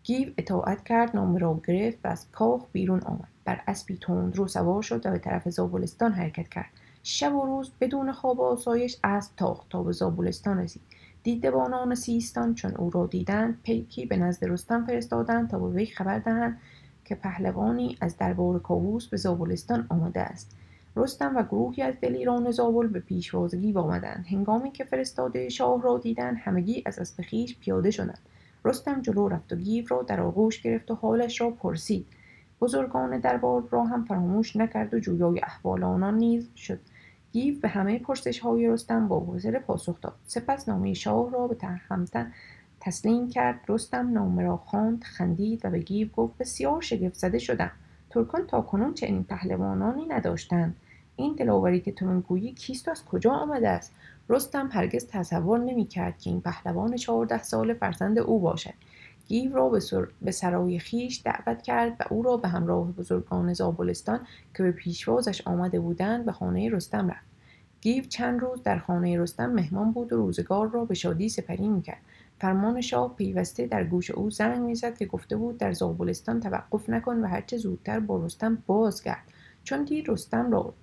گیو 0.03 0.29
اطاعت 0.37 0.83
کرد 0.83 1.15
نامه 1.15 1.39
را 1.39 1.59
گرفت 1.67 1.97
و 2.03 2.07
از 2.07 2.31
کاخ 2.31 2.65
بیرون 2.71 2.99
آمد. 2.99 3.27
بر 3.45 3.61
اسبی 3.67 3.97
تند 4.01 4.35
رو 4.35 4.47
سوار 4.47 4.81
شد 4.81 5.05
و 5.05 5.11
به 5.11 5.19
طرف 5.19 5.49
زابلستان 5.49 6.11
حرکت 6.11 6.49
کرد. 6.49 6.69
شب 7.09 7.35
و 7.35 7.45
روز 7.45 7.71
بدون 7.81 8.11
خواب 8.11 8.39
و 8.39 8.43
آسایش 8.43 8.97
اسب 9.03 9.31
تاخت 9.37 9.69
تا 9.69 9.83
به 9.83 9.91
زابلستان 9.91 10.59
رسید. 10.59 10.81
دیدبانان 11.23 11.95
سیستان 11.95 12.55
چون 12.55 12.75
او 12.75 12.89
را 12.89 13.05
دیدند 13.05 13.59
پیکی 13.63 14.05
به 14.05 14.17
نزد 14.17 14.45
رستم 14.45 14.85
فرستادند 14.85 15.49
تا 15.49 15.59
به 15.59 15.67
وی 15.67 15.85
خبر 15.85 16.19
دهند 16.19 16.59
که 17.05 17.15
پهلوانی 17.15 17.97
از 18.01 18.17
دربار 18.17 18.59
کاووس 18.59 19.07
به 19.07 19.17
زابلستان 19.17 19.85
آمده 19.89 20.19
است. 20.19 20.55
رستم 20.95 21.37
و 21.37 21.43
گروهی 21.43 21.81
از 21.81 21.93
دلیران 22.01 22.51
زابل 22.51 22.87
به 22.87 22.99
پیشوازگی 22.99 23.73
آمدند. 23.73 24.25
هنگامی 24.29 24.71
که 24.71 24.83
فرستاده 24.83 25.49
شاه 25.49 25.81
را 25.81 25.97
دیدند 25.97 26.37
همگی 26.43 26.83
از 26.85 26.99
اسب 26.99 27.23
خویش 27.29 27.57
پیاده 27.59 27.91
شدند. 27.91 28.19
رستم 28.65 29.01
جلو 29.01 29.27
رفت 29.27 29.53
و 29.53 29.55
گیو 29.55 29.85
را 29.87 30.03
در 30.03 30.21
آغوش 30.21 30.61
گرفت 30.61 30.91
و 30.91 30.95
حالش 30.95 31.41
را 31.41 31.51
پرسید. 31.51 32.05
بزرگان 32.61 33.19
دربار 33.19 33.63
را 33.71 33.83
هم 33.83 34.05
فراموش 34.05 34.55
نکرد 34.55 34.93
و 34.93 34.99
جویای 34.99 35.39
احوال 35.39 35.83
آنان 35.83 36.17
نیز 36.17 36.49
شد. 36.55 36.79
گیو 37.31 37.59
به 37.59 37.67
همه 37.67 37.99
پرسش 37.99 38.39
های 38.39 38.67
رستم 38.67 39.07
با 39.07 39.19
حوصله 39.19 39.59
پاسخ 39.59 40.01
داد. 40.01 40.15
سپس 40.27 40.69
نامه 40.69 40.93
شاه 40.93 41.31
را 41.31 41.47
به 41.47 41.55
تهمتن 41.55 42.33
تسلیم 42.79 43.29
کرد. 43.29 43.59
رستم 43.67 44.13
نامه 44.13 44.43
را 44.43 44.57
خواند 44.57 45.03
خندید 45.03 45.65
و 45.65 45.69
به 45.69 45.79
گیو 45.79 46.07
گفت 46.07 46.37
بسیار 46.37 46.81
شگفت 46.81 47.15
زده 47.15 47.39
شدم. 47.39 47.71
ترکان 48.09 48.47
تا 48.47 48.61
کنون 48.61 48.93
چنین 48.93 49.23
پهلوانانی 49.23 50.05
نداشتند. 50.05 50.75
این 51.15 51.35
دلاوری 51.35 51.81
که 51.81 51.91
تو 51.91 52.05
می‌گویی 52.05 52.53
کیست 52.53 52.87
از 52.87 53.05
کجا 53.05 53.31
آمده 53.31 53.69
است؟ 53.69 53.93
رستم 54.29 54.69
هرگز 54.71 55.07
تصور 55.07 55.59
نمی‌کرد 55.59 56.19
که 56.19 56.29
این 56.29 56.41
پهلوان 56.41 56.95
چهارده 56.95 57.43
سال 57.43 57.73
فرزند 57.73 58.19
او 58.19 58.39
باشد. 58.39 58.73
گیو 59.27 59.55
را 59.55 59.69
به, 59.69 59.81
به 60.21 60.31
سرای 60.31 60.79
خیش 60.79 61.21
دعوت 61.25 61.61
کرد 61.61 61.95
و 61.99 62.03
او 62.09 62.23
را 62.23 62.37
به 62.37 62.47
همراه 62.47 62.91
بزرگان 62.91 63.53
زابلستان 63.53 64.19
که 64.57 64.63
به 64.63 64.71
پیشوازش 64.71 65.41
آمده 65.47 65.79
بودند 65.79 66.25
به 66.25 66.31
خانه 66.31 66.69
رستم 66.69 67.07
رفت. 67.07 67.27
گیو 67.81 68.03
چند 68.03 68.39
روز 68.39 68.63
در 68.63 68.79
خانه 68.79 69.19
رستم 69.19 69.45
مهمان 69.45 69.91
بود 69.91 70.13
و 70.13 70.17
روزگار 70.17 70.69
را 70.69 70.85
به 70.85 70.93
شادی 70.93 71.29
سپری 71.29 71.67
می‌کرد. 71.67 72.01
فرمان 72.39 72.81
شاه 72.81 73.15
پیوسته 73.15 73.67
در 73.67 73.83
گوش 73.83 74.11
او 74.11 74.29
زنگ 74.29 74.59
می‌زد 74.59 74.97
که 74.97 75.05
گفته 75.05 75.35
بود 75.35 75.57
در 75.57 75.71
زابلستان 75.71 76.39
توقف 76.39 76.89
نکن 76.89 77.17
و 77.17 77.27
هرچه 77.27 77.57
زودتر 77.57 77.99
با 77.99 78.25
رستم 78.25 78.63
بازگرد 78.67 79.23
چون 79.63 79.83
دید 79.83 80.09
رستم 80.09 80.51
را 80.51 80.73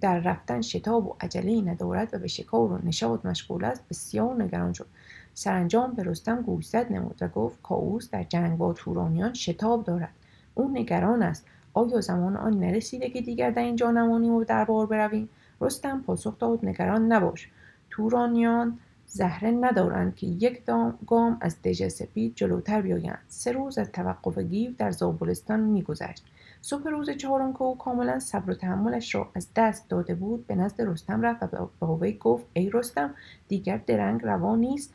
در 0.00 0.18
رفتن 0.18 0.60
شتاب 0.60 1.06
و 1.06 1.16
عجله 1.20 1.60
ندارد 1.60 2.14
و 2.14 2.18
به 2.18 2.28
شکار 2.28 2.72
و 2.72 2.78
نشاط 2.86 3.26
مشغول 3.26 3.64
است 3.64 3.88
بسیار 3.90 4.42
نگران 4.42 4.72
شد. 4.72 4.86
سرانجام 5.34 5.92
به 5.92 6.02
رستم 6.02 6.42
گوشزد 6.42 6.92
نمود 6.92 7.18
و 7.20 7.28
گفت 7.28 7.62
کاووس 7.62 8.10
در 8.10 8.22
جنگ 8.22 8.58
با 8.58 8.72
تورانیان 8.72 9.34
شتاب 9.34 9.84
دارد. 9.84 10.12
او 10.54 10.70
نگران 10.70 11.22
است. 11.22 11.46
آیا 11.72 12.00
زمان 12.00 12.36
آن 12.36 12.60
نرسیده 12.60 13.10
که 13.10 13.20
دیگر 13.20 13.50
در 13.50 13.62
اینجا 13.62 13.90
نمانیم 13.90 14.32
و 14.32 14.44
دربار 14.44 14.86
برویم؟ 14.86 15.28
رستم 15.60 16.02
پاسخ 16.06 16.38
داد 16.38 16.66
نگران 16.66 17.12
نباش. 17.12 17.48
تورانیان 17.90 18.78
زهره 19.06 19.50
ندارند 19.50 20.16
که 20.16 20.26
یک 20.26 20.62
گام 21.06 21.38
از 21.40 21.62
دژ 21.62 21.88
سپید 21.88 22.32
جلوتر 22.34 22.82
بیایند. 22.82 23.18
سه 23.28 23.52
روز 23.52 23.78
از 23.78 23.92
توقف 23.92 24.38
گیو 24.38 24.72
در 24.78 24.90
زابلستان 24.90 25.60
میگذشت. 25.60 26.24
صبح 26.66 26.90
روز 26.90 27.10
چهارم 27.10 27.52
که 27.52 27.62
او 27.62 27.78
کاملا 27.78 28.18
صبر 28.18 28.50
و 28.50 28.54
تحملش 28.54 29.14
را 29.14 29.30
از 29.34 29.48
دست 29.56 29.88
داده 29.88 30.14
بود 30.14 30.46
به 30.46 30.54
نزد 30.54 30.82
رستم 30.82 31.22
رفت 31.22 31.54
و 31.54 31.68
به 31.80 31.86
وی 31.86 32.12
گفت 32.12 32.46
ای 32.52 32.70
رستم 32.70 33.14
دیگر 33.48 33.80
درنگ 33.86 34.20
روا 34.24 34.56
نیست. 34.56 34.94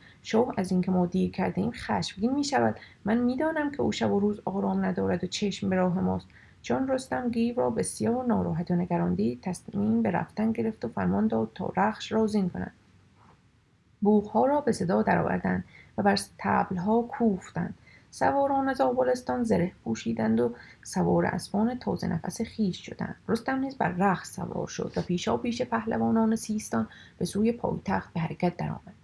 از 0.56 0.72
اینکه 0.72 0.90
ما 0.90 1.06
دیر 1.06 1.30
کرده 1.30 1.60
ایم 1.60 1.70
خشمگین 1.70 2.34
می 2.34 2.44
شود 2.44 2.76
من 3.04 3.18
می‌دانم 3.18 3.70
که 3.70 3.82
او 3.82 3.92
شب 3.92 4.12
و 4.12 4.20
روز 4.20 4.40
آرام 4.44 4.84
ندارد 4.84 5.24
و 5.24 5.26
چشم 5.26 5.70
به 5.70 5.76
راه 5.76 6.00
ماست. 6.00 6.26
چون 6.62 6.88
رستم 6.88 7.30
گیو 7.30 7.60
را 7.60 7.70
بسیار 7.70 8.24
ناراحت 8.24 8.70
و 8.70 8.74
نگران 8.74 9.14
دید 9.14 9.40
تصمیم 9.40 10.02
به 10.02 10.10
رفتن 10.10 10.52
گرفت 10.52 10.84
و 10.84 10.88
فرمان 10.88 11.26
داد 11.26 11.50
تا 11.54 11.72
رخش 11.76 12.12
را 12.12 12.26
زین 12.26 12.48
کنند 12.48 12.72
بوغها 14.00 14.46
را 14.46 14.60
به 14.60 14.72
صدا 14.72 15.02
درآوردند 15.02 15.64
و 15.98 16.02
بر 16.02 16.18
تبلها 16.38 17.02
کوفتند. 17.02 17.74
سواران 18.10 18.74
زابلستان 18.74 19.44
زره 19.44 19.72
پوشیدند 19.84 20.40
و 20.40 20.54
سوار 20.82 21.26
اسبان 21.26 21.78
تازه 21.78 22.06
نفس 22.06 22.42
خیش 22.42 22.86
شدند. 22.86 23.16
رستم 23.28 23.58
نیز 23.58 23.76
بر 23.78 23.88
رخ 23.88 24.24
سوار 24.24 24.66
شد 24.68 24.92
و 24.96 25.02
پیشا 25.02 25.36
پیش 25.36 25.62
پهلوانان 25.62 26.36
سیستان 26.36 26.88
به 27.18 27.24
سوی 27.24 27.52
پایتخت 27.52 28.12
به 28.12 28.20
حرکت 28.20 28.56
درآمد. 28.56 28.94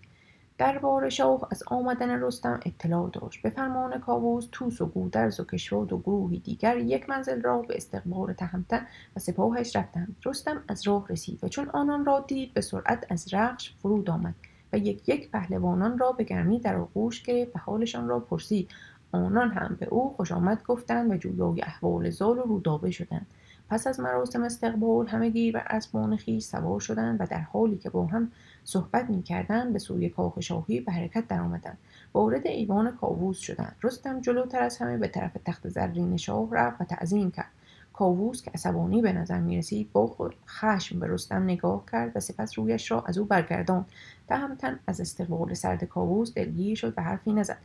دربار 0.59 1.09
شاه 1.09 1.49
از 1.51 1.63
آمدن 1.67 2.23
رستم 2.23 2.61
اطلاع 2.67 3.11
داشت. 3.13 3.43
به 3.43 3.51
فرمان 3.51 4.01
کاووس 4.01 4.49
توس 4.53 4.81
و 4.81 4.87
گودرز 4.87 5.41
و 5.41 5.45
کشواد 5.45 5.93
و 5.93 5.99
گروهی 5.99 6.39
دیگر 6.39 6.77
یک 6.77 7.09
منزل 7.09 7.43
را 7.43 7.63
به 7.63 7.77
استقبال 7.77 8.33
تهمتن 8.33 8.87
و 9.17 9.21
سپاهش 9.21 9.77
رفتند. 9.77 10.17
رستم 10.25 10.63
از 10.69 10.89
راه 10.89 11.07
رسید 11.09 11.45
و 11.45 11.49
چون 11.49 11.69
آنان 11.69 12.05
را 12.05 12.25
دید 12.29 12.55
به 12.55 12.61
سرعت 12.61 13.07
از 13.11 13.35
رخش 13.35 13.75
فرود 13.83 14.11
آمد 14.11 14.35
و 14.73 14.79
یک 14.79 15.09
یک 15.09 15.31
پهلوانان 15.31 15.99
را 15.99 16.13
به 16.13 16.25
گرمی 16.25 16.61
در 16.61 16.77
آغوش 16.77 17.23
گرفت 17.23 17.57
و 17.57 17.59
حالشان 17.59 18.09
را 18.09 18.21
پرسید. 18.21 18.71
آنان 19.13 19.51
هم 19.51 19.77
به 19.81 19.87
او 19.87 20.15
خوش 20.17 20.33
آمد 20.33 20.63
گفتند 20.63 21.11
و 21.11 21.17
جویای 21.17 21.63
احوال 21.63 22.11
زال 22.11 22.39
و 22.39 22.43
رودابه 22.43 22.91
شدند. 22.91 23.27
پس 23.69 23.87
از 23.87 24.01
مراسم 24.01 24.43
استقبال 24.43 25.07
همگی 25.07 25.53
بر 25.53 25.67
اسبان 25.67 26.17
خویش 26.17 26.45
سوار 26.45 26.81
شدند 26.81 27.21
و 27.21 27.27
در 27.27 27.41
حالی 27.41 27.77
که 27.77 27.91
با 27.91 28.07
هم 28.07 28.33
صحبت 28.65 29.11
می‌کردند 29.11 29.73
به 29.73 29.79
سوی 29.79 30.09
کاخ 30.09 30.41
شاهی 30.41 30.81
به 30.81 30.93
حرکت 30.93 31.29
درآمدند. 31.29 31.79
وارد 32.15 32.47
ایوان 32.47 32.97
کاووس 32.97 33.39
شدند. 33.39 33.77
رستم 33.83 34.21
جلوتر 34.21 34.63
از 34.63 34.79
همه 34.79 34.97
به 34.97 35.09
طرف 35.09 35.37
تخت 35.45 35.69
زرین 35.69 36.17
شاه 36.17 36.49
رفت 36.53 36.81
و 36.81 36.85
تعظیم 36.85 37.31
کرد. 37.31 37.51
کاووس 37.93 38.43
که 38.43 38.51
عصبانی 38.51 39.03
به 39.03 39.13
نظر 39.13 39.41
می 39.41 39.59
رسید 39.59 39.93
با 39.93 40.17
خشم 40.49 41.01
به 41.01 41.07
رستم 41.07 41.43
نگاه 41.43 41.85
کرد 41.93 42.17
و 42.17 42.21
سپس 42.21 42.59
رویش 42.59 42.91
را 42.91 43.05
از 43.07 43.19
او 43.19 43.25
برگرداند. 43.25 43.87
تهمتن 44.29 44.79
از 44.87 45.01
استقبال 45.01 45.55
سرد 45.55 45.85
کاووس 45.85 46.35
دلگیر 46.35 46.77
شد 46.77 46.95
و 46.97 47.03
حرفی 47.03 47.33
نزد. 47.33 47.59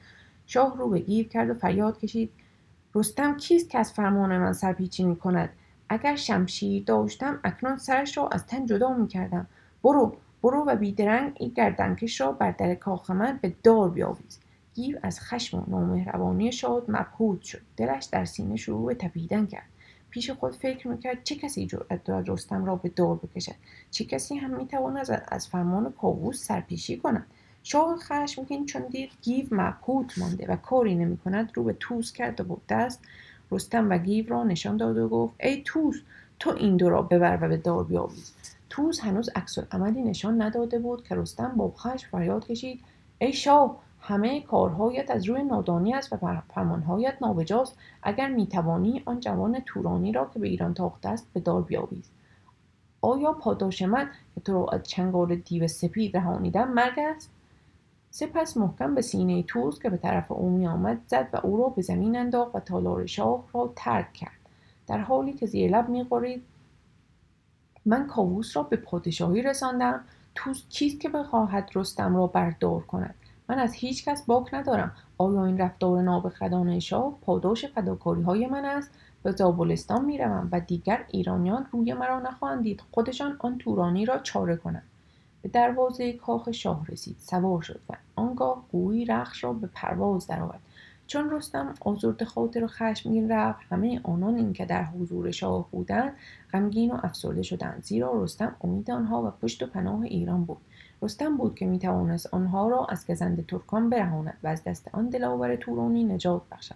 شاه 0.53 0.77
رو 0.77 0.89
به 0.89 0.99
گیو 0.99 1.27
کرد 1.27 1.49
و 1.49 1.53
فریاد 1.53 1.99
کشید. 1.99 2.31
رستم 2.95 3.37
کیست 3.37 3.69
که 3.69 3.79
از 3.79 3.93
فرمان 3.93 4.37
من 4.37 4.53
سرپیچی 4.53 5.03
می 5.03 5.15
کند 5.15 5.49
اگر 5.89 6.15
شمشیر 6.15 6.83
داشتم 6.83 7.39
اکنون 7.43 7.77
سرش 7.77 8.17
را 8.17 8.27
از 8.27 8.45
تن 8.45 8.65
جدا 8.65 8.93
می 8.93 9.07
کردم 9.07 9.47
برو 9.83 10.15
برو 10.43 10.63
و 10.67 10.75
بیدرنگ 10.75 11.33
این 11.39 11.49
گردنکش 11.55 12.21
را 12.21 12.31
بر 12.31 12.51
در 12.51 12.75
کاخ 12.75 13.11
من 13.11 13.39
به 13.41 13.53
دار 13.63 13.89
بیاویز. 13.89 14.39
گیو 14.73 14.97
از 15.03 15.19
خشم 15.21 15.59
و 15.59 15.63
نامهربانی 15.67 16.51
شاد 16.51 16.85
مبهوت 16.87 17.41
شد. 17.41 17.61
دلش 17.77 18.05
در 18.05 18.25
سینه 18.25 18.55
شروع 18.55 18.87
به 18.87 18.95
تپیدن 18.95 19.45
کرد. 19.45 19.69
پیش 20.09 20.29
خود 20.29 20.55
فکر 20.55 20.87
می‌کرد 20.87 21.23
چه 21.23 21.35
کسی 21.35 21.67
جرأت 21.67 22.03
دارد 22.03 22.29
رستم 22.29 22.65
را 22.65 22.75
به 22.75 22.89
دار 22.89 23.15
بکشد. 23.15 23.55
چه 23.91 24.05
کسی 24.05 24.35
هم 24.35 24.57
می‌تواند 24.57 25.23
از 25.27 25.47
فرمان 25.47 25.93
کاووس 26.01 26.43
سرپیشی 26.43 26.97
کند؟ 26.97 27.25
شاه 27.63 27.97
خشمگین 27.97 28.65
چون 28.65 28.81
دید 28.81 29.11
گیو 29.21 29.45
مبهوت 29.51 30.17
مانده 30.17 30.47
و 30.47 30.55
کاری 30.55 30.95
نمی‌کند 30.95 31.51
رو 31.53 31.63
به 31.63 31.73
توس 31.79 32.11
کرد 32.13 32.41
و 32.41 32.43
با 32.43 32.57
دست 32.69 32.99
رستم 33.51 33.89
و 33.89 33.97
گیو 33.97 34.29
را 34.29 34.43
نشان 34.43 34.77
داد 34.77 34.97
و 34.97 35.09
گفت 35.09 35.33
ای 35.39 35.61
توس 35.65 36.01
تو 36.39 36.49
این 36.49 36.77
دو 36.77 36.89
را 36.89 37.01
ببر 37.01 37.39
و 37.41 37.47
به 37.47 37.57
دار 37.57 37.83
بیاویز. 37.83 38.33
توز 38.69 38.99
هنوز 38.99 39.29
عکس 39.35 39.57
عملی 39.71 40.01
نشان 40.01 40.41
نداده 40.41 40.79
بود 40.79 41.07
که 41.07 41.15
رستم 41.15 41.53
با 41.55 41.73
خشم 41.77 42.09
فریاد 42.11 42.47
کشید 42.47 42.83
ای 43.19 43.33
شاه 43.33 43.77
همه 43.99 44.41
کارهایت 44.41 45.11
از 45.11 45.29
روی 45.29 45.43
نادانی 45.43 45.93
است 45.93 46.13
و 46.13 46.41
فرمانهایت 46.53 47.17
نابجاست. 47.21 47.77
اگر 48.03 48.29
می‌توانی 48.29 49.03
آن 49.05 49.19
جوان 49.19 49.59
تورانی 49.65 50.11
را 50.11 50.29
که 50.33 50.39
به 50.39 50.47
ایران 50.47 50.73
تاخته 50.73 51.09
است 51.09 51.27
به 51.33 51.39
دار 51.39 51.61
بیاویز. 51.61 52.09
آیا 53.01 53.33
پاداش 53.33 53.81
من 53.81 54.09
که 54.35 54.41
تو 54.41 54.53
را 54.53 54.65
از 54.71 54.83
چنگال 54.83 55.35
دیو 55.35 55.67
سپید 55.67 56.17
رهانیدم 56.17 56.73
مرگ 56.73 56.99
است؟ 56.99 57.29
سپس 58.13 58.57
محکم 58.57 58.95
به 58.95 59.01
سینه 59.01 59.43
توز 59.43 59.79
که 59.79 59.89
به 59.89 59.97
طرف 59.97 60.31
او 60.31 60.49
می 60.49 60.67
آمد 60.67 61.01
زد 61.07 61.29
و 61.33 61.37
او 61.43 61.57
را 61.57 61.69
به 61.69 61.81
زمین 61.81 62.17
انداخت 62.17 62.55
و 62.55 62.59
تالار 62.59 63.05
شاه 63.05 63.43
را 63.53 63.73
ترک 63.75 64.13
کرد. 64.13 64.39
در 64.87 64.97
حالی 64.97 65.33
که 65.33 65.45
زیر 65.45 65.71
لب 65.71 65.89
می‌خورید 65.89 66.43
من 67.85 68.07
کاووس 68.07 68.57
را 68.57 68.63
به 68.63 68.77
پادشاهی 68.77 69.41
رساندم. 69.41 70.03
توز 70.35 70.63
چیست 70.69 70.99
که 70.99 71.09
بخواهد 71.09 71.69
رستم 71.75 72.15
را 72.15 72.27
بردار 72.27 72.81
کند؟ 72.81 73.15
من 73.49 73.59
از 73.59 73.73
هیچ 73.73 74.05
کس 74.05 74.25
باک 74.25 74.53
ندارم. 74.53 74.91
آیا 75.17 75.45
این 75.45 75.57
رفتار 75.57 76.01
نابخردانه 76.01 76.79
شاه 76.79 77.17
پاداش 77.21 77.65
فداکاری 77.65 78.21
های 78.21 78.47
من 78.47 78.65
است؟ 78.65 78.91
به 79.23 79.31
زابلستان 79.31 80.05
می‌روم 80.05 80.49
و 80.51 80.59
دیگر 80.59 81.05
ایرانیان 81.09 81.67
روی 81.71 81.93
مرا 81.93 82.19
نخواهند 82.19 82.63
دید. 82.63 82.83
خودشان 82.91 83.35
آن 83.39 83.57
تورانی 83.57 84.05
را 84.05 84.19
چاره 84.19 84.55
کنند. 84.55 84.83
به 85.41 85.49
دروازه 85.49 86.13
کاخ 86.13 86.51
شاه 86.51 86.85
رسید. 86.87 87.15
سوار 87.19 87.61
شد 87.61 87.79
و 87.89 87.93
آنگاه 88.15 88.65
گویی 88.71 89.05
رخش 89.05 89.43
را 89.43 89.53
به 89.53 89.69
پرواز 89.73 90.27
درآورد. 90.27 90.59
چون 91.07 91.29
رستم 91.29 91.73
آزرد 91.81 92.23
خاطر 92.23 92.63
و 92.63 92.67
خشمگین 92.67 93.31
رفت 93.31 93.59
همه 93.69 93.99
آنان 94.03 94.35
این 94.35 94.53
که 94.53 94.65
در 94.65 94.83
حضور 94.83 95.31
شاه 95.31 95.67
بودند 95.71 96.13
غمگین 96.53 96.91
و 96.91 96.97
افسرده 97.03 97.41
شدند. 97.41 97.83
زیرا 97.83 98.23
رستم 98.23 98.55
امید 98.63 98.91
آنها 98.91 99.23
و 99.23 99.29
پشت 99.41 99.63
و 99.63 99.65
پناه 99.65 100.01
ایران 100.01 100.45
بود. 100.45 100.57
رستم 101.01 101.37
بود 101.37 101.55
که 101.55 101.65
می‌توانست 101.65 102.33
آنها 102.33 102.67
را 102.67 102.85
از 102.85 103.07
گزند 103.07 103.45
ترکان 103.45 103.89
برهاند 103.89 104.37
و 104.43 104.47
از 104.47 104.63
دست 104.63 104.89
آن 104.93 105.09
دلاور 105.09 105.55
تورانی 105.55 106.03
نجات 106.03 106.41
بخشد. 106.51 106.75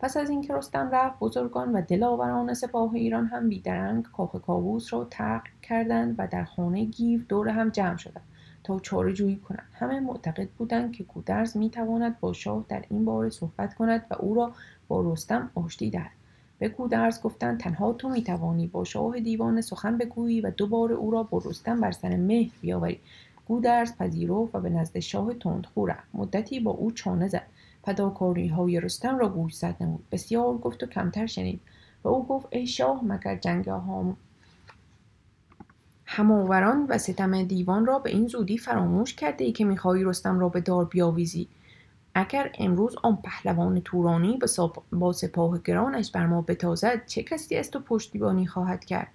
پس 0.00 0.16
از 0.16 0.30
اینکه 0.30 0.54
رستم 0.54 0.90
رفت 0.92 1.18
بزرگان 1.18 1.72
و 1.72 1.80
دلاوران 1.80 2.54
سپاه 2.54 2.94
ایران 2.94 3.26
هم 3.26 3.48
بیدرنگ 3.48 4.04
کاخ 4.04 4.36
کاووس 4.36 4.92
را 4.92 5.04
ترک 5.10 5.42
کردند 5.62 6.14
و 6.18 6.26
در 6.26 6.44
خانه 6.44 6.84
گیو 6.84 7.20
دور 7.28 7.48
هم 7.48 7.68
جمع 7.68 7.96
شدند 7.96 8.24
تا 8.64 8.78
چاره 8.78 9.12
جویی 9.12 9.36
کنند. 9.36 9.68
همه 9.72 10.00
معتقد 10.00 10.48
بودند 10.48 10.92
که 10.92 11.04
گودرز 11.04 11.56
می‌تواند 11.56 12.20
با 12.20 12.32
شاه 12.32 12.64
در 12.68 12.84
این 12.90 13.04
باره 13.04 13.30
صحبت 13.30 13.74
کند 13.74 14.06
و 14.10 14.14
او 14.18 14.34
را 14.34 14.52
با 14.88 15.12
رستم 15.12 15.50
آشتی 15.54 15.90
دهد. 15.90 16.10
به 16.58 16.68
گودرز 16.68 17.22
گفتند 17.22 17.60
تنها 17.60 17.92
تو 17.92 18.08
می‌توانی 18.08 18.66
با 18.66 18.84
شاه 18.84 19.20
دیوان 19.20 19.60
سخن 19.60 19.98
بگویی 19.98 20.40
و 20.40 20.50
دوباره 20.50 20.94
او 20.94 21.10
را 21.10 21.22
با 21.22 21.42
رستم 21.44 21.80
بر 21.80 21.90
سر 21.90 22.16
مهر 22.16 22.52
بیاوری. 22.60 23.00
گودرز 23.48 23.96
پذیرفت 23.96 24.54
و 24.54 24.60
به 24.60 24.70
نزد 24.70 24.98
شاه 24.98 25.34
تندخو 25.34 25.86
رفت. 25.86 26.08
مدتی 26.14 26.60
با 26.60 26.70
او 26.70 26.90
چانه 26.90 27.28
زد. 27.28 27.46
فداکاری 27.86 28.48
های 28.48 28.80
رستم 28.80 29.18
را 29.18 29.28
گوشزد 29.28 29.76
نمود 29.80 30.10
بسیار 30.10 30.58
گفت 30.58 30.82
و 30.82 30.86
کمتر 30.86 31.26
شنید 31.26 31.60
و 32.04 32.08
او 32.08 32.26
گفت 32.26 32.46
ای 32.50 32.66
شاه 32.66 33.04
مگر 33.04 33.36
جنگ 33.36 33.68
هم 33.68 34.16
هماوران 36.06 36.86
و 36.88 36.98
ستم 36.98 37.42
دیوان 37.42 37.86
را 37.86 37.98
به 37.98 38.10
این 38.10 38.28
زودی 38.28 38.58
فراموش 38.58 39.14
کرده 39.14 39.44
ای 39.44 39.52
که 39.52 39.64
می‌خواهی 39.64 40.04
رستم 40.04 40.38
را 40.38 40.48
به 40.48 40.60
دار 40.60 40.84
بیاویزی. 40.84 41.48
اگر 42.14 42.50
امروز 42.58 42.96
آن 43.02 43.16
پهلوان 43.16 43.80
تورانی 43.80 44.38
با 44.92 45.12
سپاه 45.12 45.58
گرانش 45.62 46.10
بر 46.10 46.26
ما 46.26 46.42
بتازد 46.42 47.06
چه 47.06 47.22
کسی 47.22 47.56
از 47.56 47.70
تو 47.70 47.80
پشتیبانی 47.80 48.46
خواهد 48.46 48.84
کرد؟ 48.84 49.08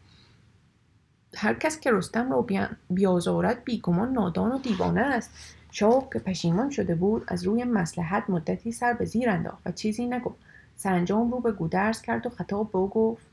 هر 1.35 1.53
کس 1.53 1.79
که 1.79 1.91
رستم 1.91 2.31
را 2.31 2.47
بیازارد 2.89 3.63
بیگمان 3.63 4.11
نادان 4.11 4.51
و 4.51 4.57
دیوانه 4.57 5.01
است. 5.01 5.55
شاه 5.71 6.07
که 6.13 6.19
پشیمان 6.19 6.69
شده 6.69 6.95
بود 6.95 7.23
از 7.27 7.43
روی 7.43 7.63
مسلحت 7.63 8.29
مدتی 8.29 8.71
سر 8.71 8.93
به 8.93 9.05
زیر 9.05 9.29
انداخت 9.29 9.61
و 9.65 9.71
چیزی 9.71 10.05
نگفت. 10.05 10.35
سرانجام 10.75 11.31
رو 11.31 11.39
به 11.39 11.51
گودرز 11.51 12.01
کرد 12.01 12.25
و 12.25 12.29
خطاب 12.29 12.71
به 12.71 12.77
او 12.77 12.89
گفت 12.89 13.25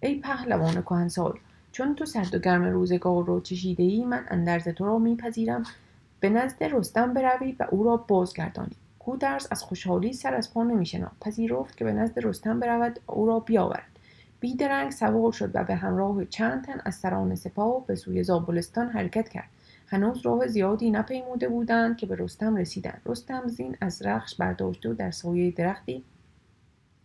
ای 0.00 0.14
پهلوان 0.14 0.82
کهنسال 0.82 1.38
چون 1.72 1.94
تو 1.94 2.06
سرد 2.06 2.34
و 2.34 2.38
گرم 2.38 2.64
روزگار 2.64 3.24
رو 3.24 3.40
چشیده 3.40 3.82
ای 3.82 4.04
من 4.04 4.24
اندرز 4.28 4.68
تو 4.68 4.86
را 4.86 4.98
میپذیرم. 4.98 5.62
به 6.20 6.28
نزد 6.28 6.64
رستم 6.64 7.14
بروید 7.14 7.56
و 7.60 7.64
او 7.70 7.84
را 7.84 7.96
بازگردانید. 7.96 8.76
گودرز 8.98 9.46
از 9.50 9.62
خوشحالی 9.62 10.12
سر 10.12 10.34
از 10.34 10.54
پا 10.54 10.64
نمیشناخت. 10.64 11.20
پذیرفت 11.20 11.76
که 11.76 11.84
به 11.84 11.92
نزد 11.92 12.26
رستم 12.26 12.60
برود 12.60 13.00
و 13.08 13.12
او 13.12 13.26
را 13.26 13.40
بیاورد. 13.40 13.98
بیدرنگ 14.40 14.90
سوار 14.90 15.32
شد 15.32 15.50
و 15.54 15.64
به 15.64 15.74
همراه 15.74 16.24
چند 16.24 16.64
تن 16.64 16.80
از 16.84 16.94
سران 16.94 17.34
سپاه 17.34 17.86
به 17.86 17.94
سوی 17.94 18.22
زابلستان 18.22 18.88
حرکت 18.88 19.28
کرد. 19.28 19.48
هنوز 19.90 20.26
راه 20.26 20.46
زیادی 20.46 20.90
نپیموده 20.90 21.48
بودند 21.48 21.96
که 21.96 22.06
به 22.06 22.16
رستم 22.16 22.56
رسیدند. 22.56 23.02
رستم 23.06 23.48
زین 23.48 23.76
از 23.80 24.02
رخش 24.02 24.34
برداشته 24.34 24.90
و 24.90 24.94
در 24.94 25.10
سایه 25.10 25.50
درختی 25.50 26.04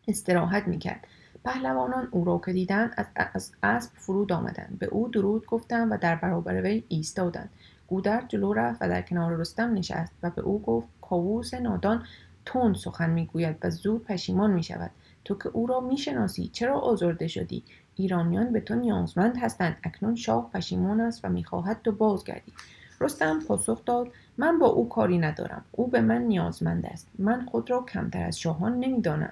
استراحت 0.08 0.68
می‌کرد. 0.68 1.08
پهلوانان 1.46 2.08
او 2.12 2.26
را 2.26 2.42
که 2.46 2.54
دیدند 2.54 3.08
از, 3.16 3.52
اسب 3.64 3.92
فرود 3.96 4.32
آمدند. 4.32 4.78
به 4.80 4.86
او 4.86 5.08
درود 5.08 5.46
گفتند 5.46 5.92
و 5.92 5.98
در 5.98 6.16
برابر 6.16 6.62
وی 6.62 6.84
ایستادند. 6.88 7.50
گودرد 7.88 8.28
جلو 8.28 8.54
رفت 8.54 8.82
و 8.82 8.90
در 8.90 9.02
کنار 9.02 9.36
رستم 9.36 9.74
نشست 9.74 10.14
و 10.24 10.30
به 10.30 10.42
او 10.42 10.62
گفت 10.62 10.88
کاووس 11.02 11.54
نادان 11.54 12.06
تند 12.46 12.76
سخن 12.76 13.10
می‌گوید 13.10 13.56
و 13.64 13.70
زود 13.70 14.04
پشیمان 14.04 14.52
می‌شود. 14.52 14.92
تو 15.26 15.36
که 15.36 15.50
او 15.50 15.68
را 15.68 15.80
می‌شناسی 15.80 16.48
چرا 16.48 16.80
آزرده 16.80 17.28
شدی؟ 17.28 17.64
ایرانیان 17.96 18.54
به 18.54 18.60
تو 18.60 18.76
نیازمند 18.76 19.38
هستند. 19.38 19.78
اکنون 19.84 20.16
شاه 20.16 20.50
پشیمان 20.54 21.02
است 21.02 21.26
و 21.26 21.30
می‌خواهد 21.30 21.82
تو 21.84 21.92
بازگردی. 21.92 22.54
رستم 23.02 23.40
پاسخ 23.40 23.86
داد 23.86 24.08
من 24.38 24.60
با 24.60 24.68
او 24.68 24.90
کاری 24.90 25.18
ندارم. 25.18 25.66
او 25.72 25.88
به 25.88 26.02
من 26.02 26.22
نیازمند 26.22 26.86
است. 26.86 27.08
من 27.20 27.46
خود 27.46 27.72
را 27.72 27.86
کمتر 27.94 28.24
از 28.24 28.40
شاهان 28.40 28.80
نمی‌دانم. 28.80 29.32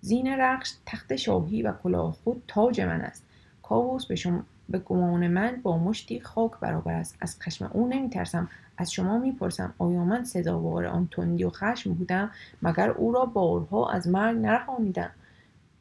زین 0.00 0.26
رخش 0.26 0.72
تخت 0.86 1.16
شاهی 1.16 1.62
و 1.62 1.72
کلاه 1.72 2.16
خود 2.24 2.42
تاج 2.48 2.80
من 2.80 3.00
است. 3.00 3.24
کاووس 3.62 4.06
به, 4.06 4.14
شما 4.16 4.42
به 4.68 4.78
گمان 4.78 5.28
من 5.28 5.60
با 5.62 5.78
مشتی 5.78 6.20
خاک 6.20 6.52
برابر 6.60 6.92
است. 6.92 7.16
از 7.20 7.40
خشم 7.40 7.70
او 7.72 7.88
نمیترسم. 7.88 8.48
از 8.76 8.92
شما 8.92 9.18
می‌پرسم 9.18 9.74
آیا 9.78 10.04
من 10.04 10.24
سزاوار 10.24 10.86
آن 10.86 11.08
تندی 11.12 11.44
و 11.44 11.50
خشم 11.50 11.94
بودم؟ 11.94 12.30
مگر 12.62 12.90
او 12.90 13.12
را 13.12 13.24
بارها 13.24 13.90
از 13.90 14.08
مرگ 14.08 14.38
نرهانیدم؟ 14.38 15.10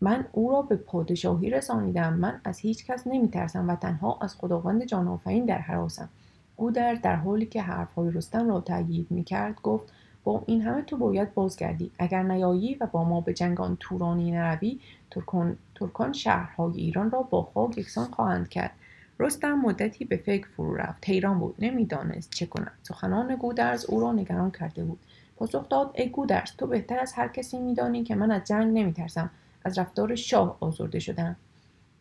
من 0.02 0.26
او 0.32 0.52
را 0.52 0.62
به 0.62 0.76
پادشاهی 0.76 1.50
رسانیدم. 1.50 2.14
من 2.14 2.42
از 2.44 2.60
هیچ 2.60 2.86
کس 2.86 3.08
نمیترسم 3.08 3.70
و 3.70 3.76
تنها 3.76 4.18
از 4.22 4.36
خداوند 4.36 4.86
جان 4.86 5.20
در 5.48 5.58
حراسم. 5.58 6.10
او 6.56 6.72
در 6.72 6.96
در 6.96 7.16
حالی 7.16 7.46
که 7.46 7.62
حرفهای 7.62 8.12
رستم 8.12 8.50
را 8.50 8.62
تأیید 8.62 9.08
می‌کرد 9.10 9.62
گفت 9.62 9.94
با 10.24 10.44
این 10.46 10.62
همه 10.62 10.82
تو 10.82 10.98
باید 10.98 11.34
بازگردی. 11.34 11.92
اگر 12.00 12.24
نیایی 12.24 12.78
و 12.82 12.86
با 12.86 13.04
ما 13.04 13.22
به 13.22 13.34
جنگان 13.34 13.78
تورانی 13.80 14.32
نروی 14.32 14.80
ترکان, 15.12 15.58
ترکان 15.76 16.14
شهرهای 16.14 16.78
ایران 16.78 17.12
را 17.12 17.22
با 17.22 17.50
خاک 17.54 17.78
یکسان 17.78 18.06
خواهند 18.06 18.50
کرد. 18.50 18.72
رستم 19.20 19.54
مدتی 19.54 20.06
به 20.06 20.18
فکر 20.18 20.48
فرو 20.48 20.76
رفت. 20.76 21.10
حیران 21.10 21.40
بود. 21.40 21.56
نمی‌دانست 21.60 22.30
چه 22.30 22.46
کند 22.46 22.72
سخنان 22.84 23.36
گودرز 23.36 23.86
او 23.86 24.02
را 24.02 24.12
نگران 24.12 24.52
کرده 24.52 24.84
بود. 24.84 25.00
پاسخ 25.38 25.70
داد 25.70 25.92
ای 25.96 26.10
گودرز 26.10 26.52
تو 26.58 26.68
بهتر 26.68 27.00
از 27.00 27.14
هر 27.14 27.28
کسی 27.28 27.60
میدانی 27.60 28.04
که 28.04 28.16
من 28.16 28.32
از 28.32 28.44
جنگ 28.44 28.78
نمیترسم. 28.78 29.30
از 29.63 29.80
رفتار 29.80 30.15
شاه 30.15 30.58
آزرده 30.60 31.00
شدم. 31.00 31.36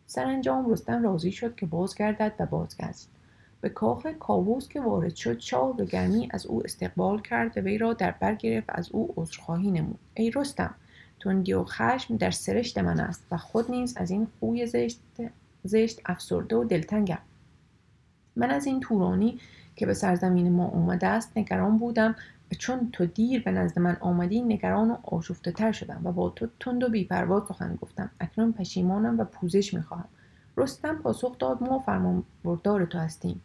سرانجام 0.07 0.71
رستم 0.71 1.03
راضی 1.03 1.31
شد 1.31 1.55
که 1.55 1.65
بازگردد 1.65 2.33
و 2.39 2.45
بازگشت. 2.45 3.07
به 3.61 3.69
کاخ 3.69 4.07
کاووس 4.19 4.67
که 4.67 4.81
وارد 4.81 5.15
شد 5.15 5.39
شاه 5.39 5.77
به 5.77 5.85
گرمی 5.85 6.29
از 6.31 6.45
او 6.45 6.63
استقبال 6.63 7.21
کرد 7.21 7.57
و 7.57 7.61
وی 7.61 7.77
را 7.77 7.93
در 7.93 8.11
بر 8.11 8.35
گرفت 8.35 8.69
از 8.69 8.89
او 8.91 9.13
عذرخواهی 9.17 9.71
نمود. 9.71 9.99
ای 10.13 10.31
رستم 10.31 10.75
تندی 11.19 11.53
و 11.53 11.63
خشم 11.63 12.17
در 12.17 12.31
سرشت 12.31 12.77
من 12.77 12.99
است 12.99 13.25
و 13.31 13.37
خود 13.37 13.71
نیز 13.71 13.97
از 13.97 14.11
این 14.11 14.27
خوی 14.39 14.65
زشت, 14.65 14.99
زشت 15.63 16.01
افسرده 16.05 16.55
و 16.55 16.63
دلتنگم. 16.63 17.19
من 18.35 18.51
از 18.51 18.65
این 18.65 18.79
تورانی 18.79 19.39
که 19.75 19.85
به 19.85 19.93
سرزمین 19.93 20.51
ما 20.51 20.65
اومده 20.65 21.07
است 21.07 21.37
نگران 21.37 21.77
بودم 21.77 22.15
چون 22.55 22.89
تو 22.93 23.05
دیر 23.05 23.43
به 23.43 23.51
نزد 23.51 23.79
من 23.79 23.97
آمدی 23.99 24.41
نگران 24.41 24.91
و 24.91 24.97
آشفته 25.03 25.51
تر 25.51 25.71
شدم 25.71 26.01
و 26.03 26.11
با 26.11 26.29
تو 26.29 26.47
تند 26.59 26.83
و 26.83 26.89
بیپروا 26.89 27.45
سخن 27.47 27.77
گفتم. 27.81 28.09
اکنون 28.19 28.53
پشیمانم 28.53 29.19
و 29.19 29.23
پوزش 29.23 29.73
می‌خواهم. 29.73 30.07
رستم 30.57 30.95
پاسخ 30.95 31.37
داد 31.37 31.63
ما 31.63 31.79
فرمان 31.79 32.23
بردار 32.43 32.85
تو 32.85 32.97
هستیم. 32.97 33.41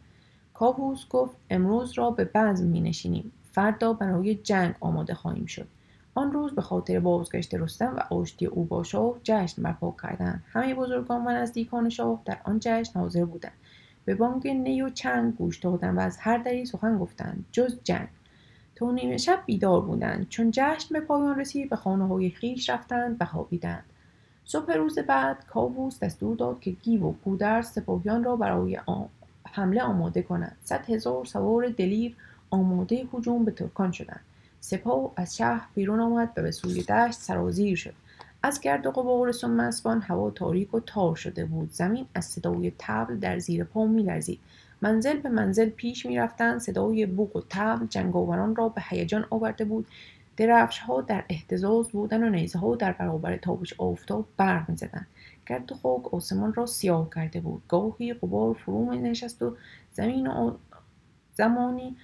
کاووس 0.53 1.07
گفت 1.09 1.35
امروز 1.49 1.91
را 1.91 2.11
به 2.11 2.25
بزم 2.25 2.67
می 2.67 2.81
نشینیم 2.81 3.31
فردا 3.51 3.93
برای 3.93 4.35
جنگ 4.35 4.75
آماده 4.79 5.13
خواهیم 5.13 5.45
شد. 5.45 5.67
آن 6.15 6.31
روز 6.31 6.55
به 6.55 6.61
خاطر 6.61 6.99
بازگشت 6.99 7.55
رستم 7.55 7.95
و 7.95 8.13
آشتی 8.13 8.45
او 8.45 8.65
با 8.65 8.83
شاه 8.83 9.15
جشن 9.23 9.61
برپا 9.63 9.95
کردند. 10.03 10.43
همه 10.47 10.75
بزرگان 10.75 11.27
و 11.27 11.29
نزدیکان 11.29 11.89
شاه 11.89 12.21
در 12.25 12.37
آن 12.43 12.59
جشن 12.59 12.99
حاضر 12.99 13.25
بودند. 13.25 13.53
به 14.05 14.15
بانگ 14.15 14.47
نی 14.47 14.81
و 14.81 14.89
چنگ 14.89 15.35
گوش 15.35 15.57
دادند 15.57 15.97
و 15.97 15.99
از 15.99 16.17
هر 16.17 16.37
دری 16.37 16.65
سخن 16.65 16.97
گفتند. 16.97 17.45
جز 17.51 17.79
جنگ. 17.83 18.07
تا 18.77 18.91
نیمه 18.91 19.17
شب 19.17 19.43
بیدار 19.45 19.81
بودند 19.81 20.29
چون 20.29 20.51
جشن 20.51 20.93
به 20.93 20.99
پایان 20.99 21.39
رسید 21.39 21.69
به 21.69 21.75
خانه 21.75 22.07
های 22.07 22.29
خیش 22.29 22.69
رفتند 22.69 23.17
و 23.19 23.25
خوابیدند. 23.25 23.83
صبح 24.45 24.73
روز 24.73 24.99
بعد 24.99 25.45
کاووس 25.47 25.99
دستور 25.99 26.35
داد 26.35 26.59
که 26.59 26.71
گیو 26.71 27.03
و 27.03 27.13
گودرز 27.25 27.67
سپاهیان 27.67 28.23
را 28.23 28.35
برای 28.35 28.79
حمله 29.51 29.81
آماده 29.81 30.21
کنند. 30.21 30.57
صد 30.63 30.89
هزار 30.89 31.25
سوار 31.25 31.69
دلیر 31.69 32.15
آماده 32.49 33.07
هجوم 33.13 33.45
به 33.45 33.51
ترکان 33.51 33.91
شدند. 33.91 34.19
سپاه 34.59 35.11
از 35.15 35.37
شهر 35.37 35.67
بیرون 35.75 35.99
آمد 35.99 36.31
و 36.37 36.41
به 36.41 36.51
سوی 36.51 36.83
دشت 36.83 37.19
سرازیر 37.19 37.75
شد. 37.75 37.93
از 38.43 38.61
گرد 38.61 38.85
و 38.85 38.91
غبار 38.91 39.31
سم 39.31 39.59
اسبان 39.59 40.01
هوا 40.01 40.31
تاریک 40.31 40.73
و 40.73 40.79
تار 40.79 41.15
شده 41.15 41.45
بود. 41.45 41.71
زمین 41.71 42.05
از 42.15 42.25
صدای 42.25 42.71
تبل 42.77 43.15
در 43.15 43.39
زیر 43.39 43.63
پا 43.63 43.85
میلرزید. 43.85 44.39
منزل 44.81 45.17
به 45.19 45.29
منزل 45.29 45.69
پیش 45.69 46.05
می‌رفتند 46.05 46.59
صدای 46.59 47.05
بوق 47.05 47.35
و 47.35 47.41
تبل 47.49 47.85
جنگاوران 47.85 48.55
را 48.55 48.69
به 48.69 48.81
هیجان 48.89 49.25
آورده 49.29 49.65
بود. 49.65 49.87
درفش 50.37 50.79
ها 50.79 51.01
در 51.01 51.23
احتزاز 51.29 51.89
بودن 51.89 52.23
و 52.23 52.29
نیزه 52.29 52.59
ها 52.59 52.75
در 52.75 52.91
برابر 52.91 53.37
تابش 53.37 53.73
آفتاب 53.77 54.27
برق 54.37 54.69
می‌زدند 54.69 55.07
گرد 55.47 55.71
و 55.71 56.09
آسمان 56.11 56.53
را 56.53 56.65
سیاه 56.65 57.09
کرده 57.15 57.39
بود. 57.39 57.61
گاهی 57.67 58.13
غبار 58.13 58.53
فرو 58.53 58.89
می 58.89 58.97
نشست 58.97 59.41
و 59.41 59.55
زمین 59.91 60.27
و 60.27 60.51
زمانی 61.33 61.97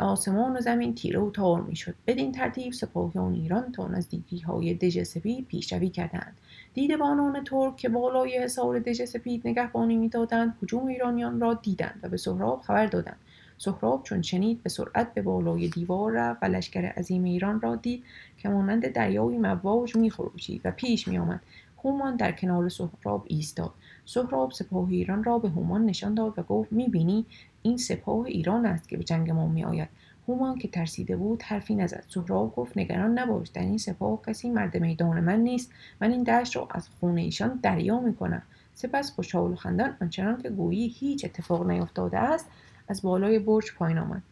آسمان 0.00 0.56
و 0.56 0.60
زمین 0.60 0.94
تیره 0.94 1.20
و 1.20 1.30
تار 1.30 1.60
می‌شد. 1.60 1.94
بدین 2.06 2.32
ترتیب 2.32 2.72
سپاهیان 2.72 3.34
ایران 3.34 3.72
تا 3.72 3.88
نزدیکی 3.88 4.38
های 4.38 4.74
دژ 4.74 5.02
سپید 5.02 5.46
پیشروی 5.46 5.88
کردند. 5.88 6.36
دیدبانان 6.74 7.44
ترک 7.44 7.76
که 7.76 7.88
بالای 7.88 8.38
حصار 8.38 8.78
دژ 8.78 9.02
سپید 9.04 9.48
نگهبانی 9.48 9.96
می‌دادند 9.96 10.54
هجوم 10.62 10.86
ایرانیان 10.86 11.40
را 11.40 11.54
دیدند 11.54 12.00
و 12.02 12.08
به 12.08 12.16
سهراب 12.16 12.60
خبر 12.60 12.86
دادند. 12.86 13.16
سهراب 13.58 14.02
چون 14.02 14.22
شنید 14.22 14.62
به 14.62 14.68
سرعت 14.68 15.14
به 15.14 15.22
بالای 15.22 15.68
دیوار 15.68 16.12
رفت 16.12 16.42
و 16.42 16.46
لشکر 16.46 16.84
عظیم 16.84 17.24
ایران 17.24 17.60
را 17.60 17.76
دید 17.76 18.04
که 18.38 18.48
مانند 18.48 18.92
دریای 18.92 19.38
مواج 19.38 19.96
میخروشید 19.96 20.60
و 20.64 20.70
پیش 20.70 21.08
میآمد. 21.08 21.40
هومان 21.84 22.16
در 22.16 22.32
کنار 22.32 22.68
سهراب 22.68 23.24
ایستاد. 23.28 23.72
سهراب 24.04 24.52
سپاه 24.52 24.88
ایران 24.88 25.24
را 25.24 25.38
به 25.38 25.48
هومان 25.48 25.86
نشان 25.86 26.14
داد 26.14 26.38
و 26.38 26.42
گفت 26.42 26.72
می‌بینی؟ 26.72 27.26
این 27.66 27.76
سپاه 27.76 28.26
ایران 28.26 28.66
است 28.66 28.88
که 28.88 28.96
به 28.96 29.04
جنگ 29.04 29.30
ما 29.30 29.46
میآید. 29.46 29.88
هومان 30.28 30.58
که 30.58 30.68
ترسیده 30.68 31.16
بود 31.16 31.42
حرفی 31.42 31.74
نزد. 31.74 32.04
سهراب 32.08 32.56
گفت 32.56 32.78
نگران 32.78 33.18
نباش 33.18 33.48
در 33.48 33.62
این 33.62 33.78
سپاه 33.78 34.22
کسی 34.26 34.50
مرد 34.50 34.76
میدان 34.76 35.20
من 35.20 35.40
نیست. 35.40 35.72
من 36.00 36.10
این 36.10 36.22
دشت 36.22 36.56
را 36.56 36.68
از 36.70 36.88
خون 36.88 37.18
ایشان 37.18 37.60
دریا 37.62 38.00
می‌کنم. 38.00 38.42
سپس 38.74 39.12
خوشحال 39.12 39.52
و 39.52 39.56
خندان 39.56 39.96
آنچنان 40.00 40.42
که 40.42 40.50
گویی 40.50 40.88
هیچ 40.88 41.24
اتفاق 41.24 41.70
نیفتاده 41.70 42.18
است 42.18 42.46
از 42.88 43.02
بالای 43.02 43.38
برج 43.38 43.74
پایین 43.74 43.98
آمد. 43.98 44.22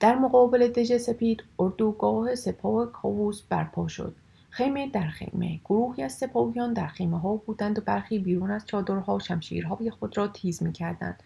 در 0.00 0.14
مقابل 0.14 0.68
دژ 0.68 0.96
سپید 0.96 1.44
اردوگاه 1.58 2.34
سپاه 2.34 2.92
کاووس 2.92 3.42
برپا 3.42 3.88
شد. 3.88 4.14
خیمه 4.50 4.90
در 4.90 5.08
خیمه. 5.08 5.60
گروهی 5.64 6.02
از 6.02 6.12
سپاهیان 6.12 6.72
در 6.72 6.86
خیمه 6.86 7.18
ها 7.18 7.36
بودند 7.36 7.78
و 7.78 7.82
برخی 7.82 8.18
بیرون 8.18 8.50
از 8.50 8.66
چادرها 8.66 9.18
شمشیرهای 9.18 9.90
خود 9.90 10.16
را 10.16 10.28
تیز 10.28 10.62
می 10.62 10.72
کردند. 10.72 11.22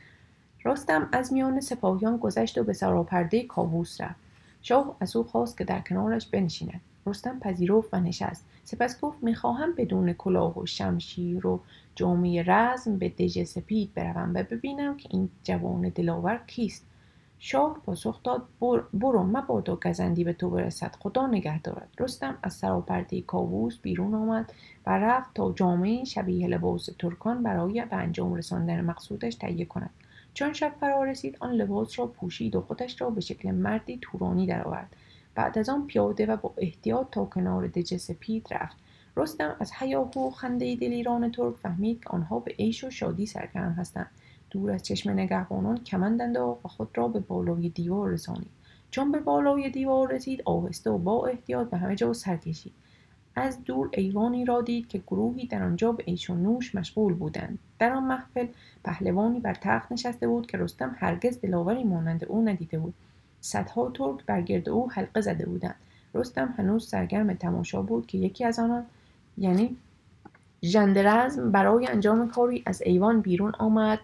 رستم 0.64 1.08
از 1.12 1.32
میان 1.32 1.60
سپاهیان 1.60 2.16
گذشت 2.16 2.58
و 2.58 2.64
به 2.64 2.72
سراپرده 2.72 3.42
کاووس 3.42 4.00
رفت. 4.00 4.20
شاه 4.62 4.96
از 5.00 5.16
او 5.16 5.24
خواست 5.24 5.58
که 5.58 5.64
در 5.64 5.80
کنارش 5.80 6.26
بنشیند. 6.26 6.80
رستم 7.06 7.38
پذیرفت 7.38 7.88
و 7.94 8.00
نشست. 8.00 8.44
سپس 8.64 9.00
گفت 9.00 9.22
می‌خواهم 9.22 9.74
بدون 9.76 10.12
کلاه 10.12 10.58
و 10.58 10.66
شمشیر 10.66 11.46
و 11.46 11.60
جامعه 11.94 12.42
رزم 12.46 12.98
به 12.98 13.08
دژ 13.08 13.44
سپید 13.44 13.94
بروم 13.94 14.32
و 14.34 14.42
ببینم 14.42 14.96
که 14.96 15.08
این 15.12 15.28
جوان 15.44 15.88
دلاور 15.88 16.40
کیست. 16.46 16.86
شاه 17.38 17.80
پاسخ 17.86 18.22
داد 18.22 18.42
برو 18.94 19.22
مبادا 19.22 19.76
گزندی 19.76 20.24
به 20.24 20.32
تو 20.32 20.50
برسد. 20.50 20.96
خدا 21.00 21.26
نگه 21.26 21.62
دارد. 21.62 21.88
رستم 21.98 22.38
از 22.42 22.52
سراپرده 22.52 23.20
کاووس 23.20 23.78
بیرون 23.78 24.14
آمد 24.14 24.52
و 24.86 24.98
رفت 24.98 25.34
تا 25.34 25.52
جامعه 25.52 26.04
شبیه 26.04 26.48
لباس 26.48 26.88
ترکان 26.98 27.42
برای 27.42 27.84
به 27.90 27.96
انجام 27.96 28.34
رساندن 28.34 28.80
مقصودش 28.80 29.34
تهیه 29.34 29.64
کند. 29.64 29.90
چون 30.38 30.52
شب 30.52 30.72
فرا 30.80 31.04
رسید 31.04 31.36
آن 31.40 31.52
لباس 31.52 31.98
را 31.98 32.06
پوشید 32.06 32.56
و 32.56 32.60
خودش 32.60 33.00
را 33.00 33.10
به 33.10 33.20
شکل 33.20 33.50
مردی 33.50 33.98
تورانی 34.02 34.46
درآورد. 34.46 34.96
بعد 35.34 35.58
از 35.58 35.68
آن 35.68 35.86
پیاده 35.86 36.26
و 36.26 36.36
با 36.36 36.54
احتیاط 36.56 37.06
تا 37.10 37.24
کنار 37.24 37.66
دژ 37.66 37.94
سپید 37.96 38.46
رفت. 38.50 38.76
رستم 39.16 39.56
از 39.60 39.72
حیاهو 39.72 40.28
و 40.28 40.30
خنده 40.30 40.76
دلیران 40.76 41.32
ترک 41.32 41.56
فهمید 41.56 42.04
که 42.04 42.10
آنها 42.10 42.38
به 42.38 42.54
عیش 42.58 42.84
و 42.84 42.90
شادی 42.90 43.26
سرگرم 43.26 43.72
هستند. 43.72 44.10
دور 44.50 44.70
از 44.70 44.82
چشم 44.82 45.10
نگهبانان 45.10 45.78
کمند 45.84 46.22
انداخت 46.22 46.64
و 46.64 46.68
خود 46.68 46.88
را 46.94 47.08
به 47.08 47.20
بالای 47.20 47.68
دیوار 47.68 48.10
رسانید. 48.10 48.50
چون 48.90 49.12
به 49.12 49.18
بالای 49.18 49.70
دیوار 49.70 50.12
رسید 50.12 50.42
آهسته 50.44 50.90
و 50.90 50.98
با 50.98 51.26
احتیاط 51.26 51.70
به 51.70 51.76
همه 51.76 51.96
جا 51.96 52.12
سر 52.12 52.36
کشید. 52.36 52.72
از 53.38 53.64
دور 53.64 53.88
ایوانی 53.92 54.44
را 54.44 54.60
دید 54.60 54.88
که 54.88 54.98
گروهی 54.98 55.46
در 55.46 55.62
آنجا 55.62 55.92
به 55.92 56.02
عیش 56.02 56.30
و 56.30 56.34
نوش 56.34 56.74
مشغول 56.74 57.14
بودند. 57.14 57.58
در 57.78 57.92
آن 57.92 58.04
محفل 58.04 58.46
پهلوانی 58.84 59.40
بر 59.40 59.54
تخت 59.54 59.92
نشسته 59.92 60.28
بود 60.28 60.46
که 60.46 60.58
رستم 60.58 60.96
هرگز 60.98 61.40
دلاوری 61.40 61.84
مانند 61.84 62.24
او 62.24 62.48
ندیده 62.48 62.78
بود. 62.78 62.94
صدها 63.40 63.90
ترک 63.90 64.24
بر 64.26 64.42
گرد 64.42 64.68
او 64.68 64.90
حلقه 64.90 65.20
زده 65.20 65.46
بودند. 65.46 65.74
رستم 66.14 66.54
هنوز 66.58 66.88
سرگرم 66.88 67.34
تماشا 67.34 67.82
بود 67.82 68.06
که 68.06 68.18
یکی 68.18 68.44
از 68.44 68.58
آنان 68.58 68.84
یعنی 69.38 69.76
ژندرزم 70.62 71.52
برای 71.52 71.86
انجام 71.86 72.30
کاری 72.30 72.62
از 72.66 72.82
ایوان 72.82 73.20
بیرون 73.20 73.52
آمد. 73.58 73.98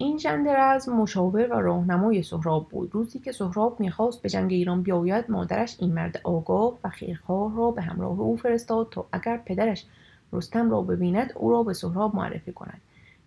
این 0.00 0.18
ژندرزم 0.18 0.92
مشاور 0.92 1.52
و 1.52 1.54
راهنمای 1.54 2.22
سهراب 2.22 2.68
بود. 2.68 2.90
روزی 2.92 3.18
که 3.18 3.32
سهراب 3.32 3.80
می‌خواست 3.80 4.22
به 4.22 4.28
جنگ 4.28 4.52
ایران 4.52 4.82
بیاید 4.82 5.30
مادرش 5.30 5.76
این 5.78 5.94
مرد 5.94 6.20
آگاه 6.24 6.78
و 6.84 6.88
خیرخواه 6.88 7.56
را 7.56 7.70
به 7.70 7.82
همراه 7.82 8.20
او 8.20 8.36
فرستاد 8.36 8.88
تا 8.90 9.06
اگر 9.12 9.36
پدرش 9.36 9.86
رستم 10.32 10.70
را 10.70 10.82
ببیند 10.82 11.32
او 11.36 11.50
را 11.50 11.62
به 11.62 11.72
سهراب 11.72 12.16
معرفی 12.16 12.52
کند. 12.52 12.80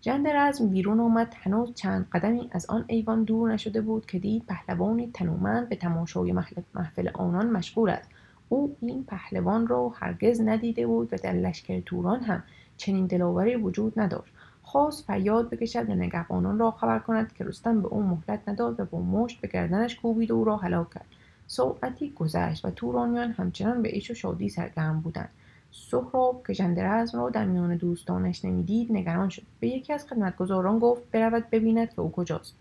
ژندرزم 0.04 0.68
بیرون 0.68 1.00
آمد. 1.00 1.34
هنوز 1.42 1.74
چند 1.74 2.08
قدمی 2.12 2.48
از 2.52 2.66
آن 2.66 2.84
ایوان 2.86 3.24
دور 3.24 3.52
نشده 3.52 3.80
بود 3.80 4.06
که 4.06 4.18
دید 4.18 4.46
پهلوانی 4.46 5.10
تنومند 5.14 5.68
به 5.68 5.76
تماشای 5.76 6.34
محفل 6.74 7.08
آنان 7.14 7.50
مشغول 7.50 7.90
است. 7.90 8.08
او 8.48 8.76
این 8.80 9.04
پهلوان 9.04 9.66
را 9.66 9.88
هرگز 9.88 10.40
ندیده 10.40 10.86
بود 10.86 11.08
و 11.12 11.16
در 11.16 11.32
لشکر 11.32 11.80
توران 11.80 12.20
هم 12.20 12.42
چنین 12.76 13.06
دلاوری 13.06 13.56
وجود 13.56 14.00
نداشت. 14.00 14.32
خواست 14.72 15.04
فریاد 15.04 15.50
بکشد 15.50 15.90
و 15.90 15.94
نگهبانان 15.94 16.58
را 16.58 16.70
خبر 16.70 16.98
کند 16.98 17.32
که 17.32 17.44
رستم 17.44 17.82
به 17.82 17.88
او 17.88 18.02
مهلت 18.02 18.48
نداد 18.48 18.80
و 18.80 18.84
با 18.84 19.00
مشت 19.00 19.40
به 19.40 19.48
گردنش 19.48 19.96
کوبید 19.96 20.30
و 20.30 20.34
او 20.34 20.44
را 20.44 20.56
هلاک 20.56 20.90
کرد. 20.90 21.06
ساعتی 21.46 22.10
گذشت 22.10 22.64
و 22.64 22.70
تورانیان 22.70 23.30
همچنان 23.30 23.82
به 23.82 23.88
عیش 23.88 24.10
و 24.10 24.14
شادی 24.14 24.48
سرگرم 24.48 25.00
بودند. 25.00 25.28
سهراب 25.72 26.46
که 26.46 26.52
ژندرزم 26.52 27.18
را 27.18 27.30
در 27.30 27.44
میان 27.44 27.76
دوستانش 27.76 28.44
نمی‌دید 28.44 28.92
نگران 28.92 29.28
شد. 29.28 29.42
به 29.60 29.68
یکی 29.68 29.92
از 29.92 30.06
خدمتگزاران 30.06 30.78
گفت 30.78 31.10
برود 31.10 31.50
ببیند 31.50 31.90
که 31.90 32.00
او 32.00 32.12
کجاست. 32.12 32.54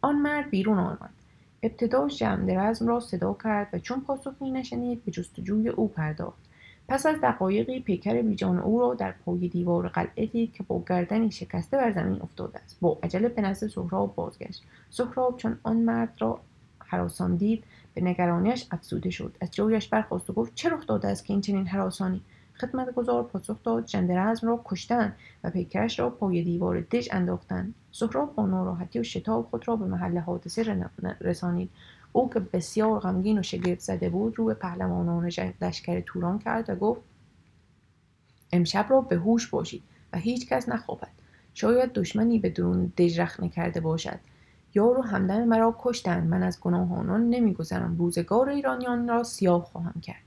آن 0.00 0.18
مرد 0.18 0.50
بیرون 0.50 0.78
آمد. 0.78 1.10
ابتدا 1.62 2.08
ژندرزم 2.08 2.88
را 2.88 3.00
صدا 3.00 3.36
کرد 3.44 3.68
و 3.72 3.78
چون 3.78 4.00
پاسخی 4.00 4.50
نشنید 4.50 5.04
به 5.04 5.12
جستجوی 5.12 5.68
او 5.68 5.88
پرداخت. 5.88 6.47
پس 6.88 7.06
از 7.06 7.16
دقایقی 7.22 7.80
پیکر 7.80 8.22
بیجان 8.22 8.58
او 8.58 8.80
را 8.80 8.94
در 8.94 9.12
پای 9.12 9.48
دیوار 9.48 9.88
قلعه 9.88 10.26
دید 10.26 10.52
که 10.52 10.62
با 10.62 10.82
گردنی 10.88 11.30
شکسته 11.30 11.76
بر 11.76 11.92
زمین 11.92 12.22
افتاده 12.22 12.58
است. 12.58 12.76
با 12.80 12.98
عجله 13.02 13.28
به 13.28 13.42
نزد 13.42 13.66
سهراب 13.66 14.14
بازگشت. 14.14 14.62
سهراب 14.90 15.36
چون 15.36 15.58
آن 15.62 15.76
مرد 15.76 16.14
را 16.18 16.40
حراسان 16.78 17.36
دید 17.36 17.64
به 17.94 18.00
نگرانیش 18.00 18.66
افزوده 18.70 19.10
شد. 19.10 19.36
از 19.40 19.50
جایش 19.50 19.88
برخواست 19.88 20.30
و 20.30 20.32
گفت 20.32 20.54
چه 20.54 20.68
رخ 20.68 20.86
داده 20.86 21.08
است 21.08 21.24
که 21.24 21.32
این 21.32 21.40
چنین 21.40 21.66
حراسانی 21.66 22.20
خدمتگزار 22.60 23.22
پاسخ 23.22 23.62
داد 23.64 23.86
ژندرزم 23.86 24.46
را 24.46 24.60
کشتن 24.64 25.14
و 25.44 25.50
پیکرش 25.50 25.98
را 25.98 26.10
پای 26.10 26.42
دیوار 26.42 26.80
دژ 26.80 27.08
انداختند. 27.12 27.74
سهراب 27.92 28.34
با 28.34 28.46
ناراحتی 28.46 28.98
و 28.98 29.02
شتاب 29.02 29.48
خود 29.50 29.68
را 29.68 29.76
به 29.76 29.86
محل 29.86 30.18
حادثه 30.18 30.86
رسانید. 31.20 31.70
او 32.12 32.30
که 32.30 32.40
بسیار 32.40 33.00
غمگین 33.00 33.38
و 33.38 33.42
شگفت 33.42 33.80
زده 33.80 34.08
بود 34.08 34.38
رو 34.38 34.44
به 34.44 34.54
پهلوانان 34.54 35.26
لشکر 35.60 36.00
توران 36.00 36.38
کرد 36.38 36.70
و 36.70 36.74
گفت 36.74 37.00
امشب 38.52 38.86
را 38.88 39.00
به 39.00 39.16
هوش 39.16 39.46
باشید 39.46 39.82
و 40.12 40.18
هیچ 40.18 40.48
کس 40.48 40.68
نخوابد. 40.68 41.08
شاید 41.54 41.92
دشمنی 41.92 42.38
به 42.38 42.50
درون 42.50 42.92
دژ 42.96 43.20
رخنه 43.20 43.48
کرده 43.48 43.80
باشد. 43.80 44.18
یار 44.74 44.98
و 44.98 45.02
همدم 45.02 45.44
مرا 45.44 45.76
کشتند. 45.78 46.28
من 46.28 46.42
از 46.42 46.60
گناهانان 46.60 47.30
نمیگذرم. 47.30 47.96
روزگار 47.98 48.48
ایرانیان 48.48 49.08
را 49.08 49.22
سیاه 49.22 49.64
خواهم 49.64 50.00
کرد. 50.00 50.22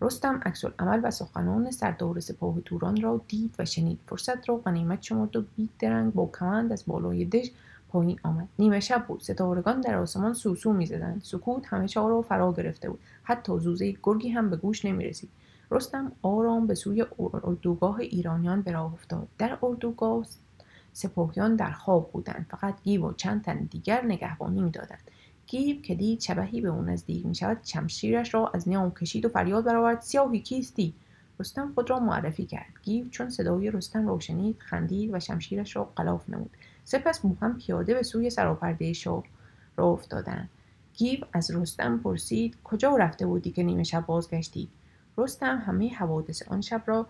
رستم 0.00 0.40
عکس 0.44 0.64
عمل 0.78 1.00
و 1.04 1.10
سخنان 1.10 1.70
سردار 1.70 2.20
سپاه 2.20 2.60
توران 2.60 3.00
را 3.00 3.20
دید 3.28 3.54
و 3.58 3.64
شنید. 3.64 3.98
فرصت 4.08 4.48
را 4.48 4.56
غنیمت 4.56 5.02
شمرد 5.02 5.36
و 5.36 5.44
بی 5.56 5.68
درنگ 5.78 6.12
با 6.12 6.30
کمند 6.38 6.72
از 6.72 6.84
بالای 6.86 7.24
دژ 7.24 7.48
پایین 7.94 8.20
آمد. 8.22 8.48
نیمه 8.58 8.80
شب 8.80 9.04
بود. 9.06 9.20
ستارگان 9.20 9.80
در 9.80 9.94
آسمان 9.94 10.34
سوسو 10.34 10.72
می‌زدند. 10.72 11.22
سکوت 11.24 11.66
همه 11.66 11.88
چهار 11.88 12.10
را 12.10 12.22
فرا 12.22 12.52
گرفته 12.52 12.90
بود. 12.90 13.00
حتی 13.22 13.58
زوزه 13.58 13.96
گرگی 14.02 14.28
هم 14.28 14.50
به 14.50 14.56
گوش 14.56 14.84
نمی‌رسید. 14.84 15.30
رستم 15.70 16.12
آرام 16.22 16.66
به 16.66 16.74
سوی 16.74 17.04
اردوگاه 17.18 18.00
ایرانیان 18.00 18.62
به 18.62 18.72
راه 18.72 18.92
افتاد. 18.92 19.28
در 19.38 19.58
اردوگاه 19.62 20.26
سپاهیان 20.92 21.56
در 21.56 21.70
خواب 21.70 22.12
بودند. 22.12 22.46
فقط 22.50 22.82
گیو 22.82 23.08
و 23.08 23.12
چند 23.12 23.42
تن 23.42 23.58
دیگر 23.58 24.04
نگهبانی 24.04 24.62
می‌دادند. 24.62 25.10
گیو 25.46 25.82
که 25.82 25.94
دید 25.94 26.20
شبحی 26.20 26.60
به 26.60 26.68
او 26.68 26.82
نزدیک 26.82 27.26
می 27.26 27.34
شود 27.34 27.58
شمشیرش 27.62 28.34
را 28.34 28.50
از 28.54 28.68
نیام 28.68 28.90
کشید 28.90 29.24
و 29.24 29.28
فریاد 29.28 29.64
برآورد 29.64 30.00
سیاهی 30.00 30.40
کیستی؟ 30.40 30.94
رستم 31.40 31.72
خود 31.74 31.90
را 31.90 32.00
معرفی 32.00 32.46
کرد. 32.46 32.72
گیو 32.82 33.08
چون 33.08 33.30
صدای 33.30 33.70
رستم 33.70 34.08
را 34.08 34.18
شنید 34.18 34.56
خندید 34.58 35.14
و 35.14 35.20
شمشیرش 35.20 35.76
را 35.76 35.84
غلاف 35.84 36.30
نمود. 36.30 36.50
سپس 36.84 37.20
با 37.20 37.30
هم 37.40 37.58
پیاده 37.58 37.94
به 37.94 38.02
سوی 38.02 38.30
سراپرده 38.30 38.92
شاه 38.92 39.24
راه 39.76 39.86
افتادند. 39.86 40.48
گیو 40.94 41.20
از 41.32 41.50
رستم 41.50 41.98
پرسید 41.98 42.56
کجا 42.64 42.96
رفته 42.96 43.26
بودی 43.26 43.50
که 43.50 43.62
نیمه 43.62 43.82
شب 43.82 44.06
بازگشتی؟ 44.06 44.68
رستم 45.18 45.58
همه 45.66 45.94
حوادث 45.94 46.42
آن 46.48 46.60
شب 46.60 46.82
را 46.86 47.06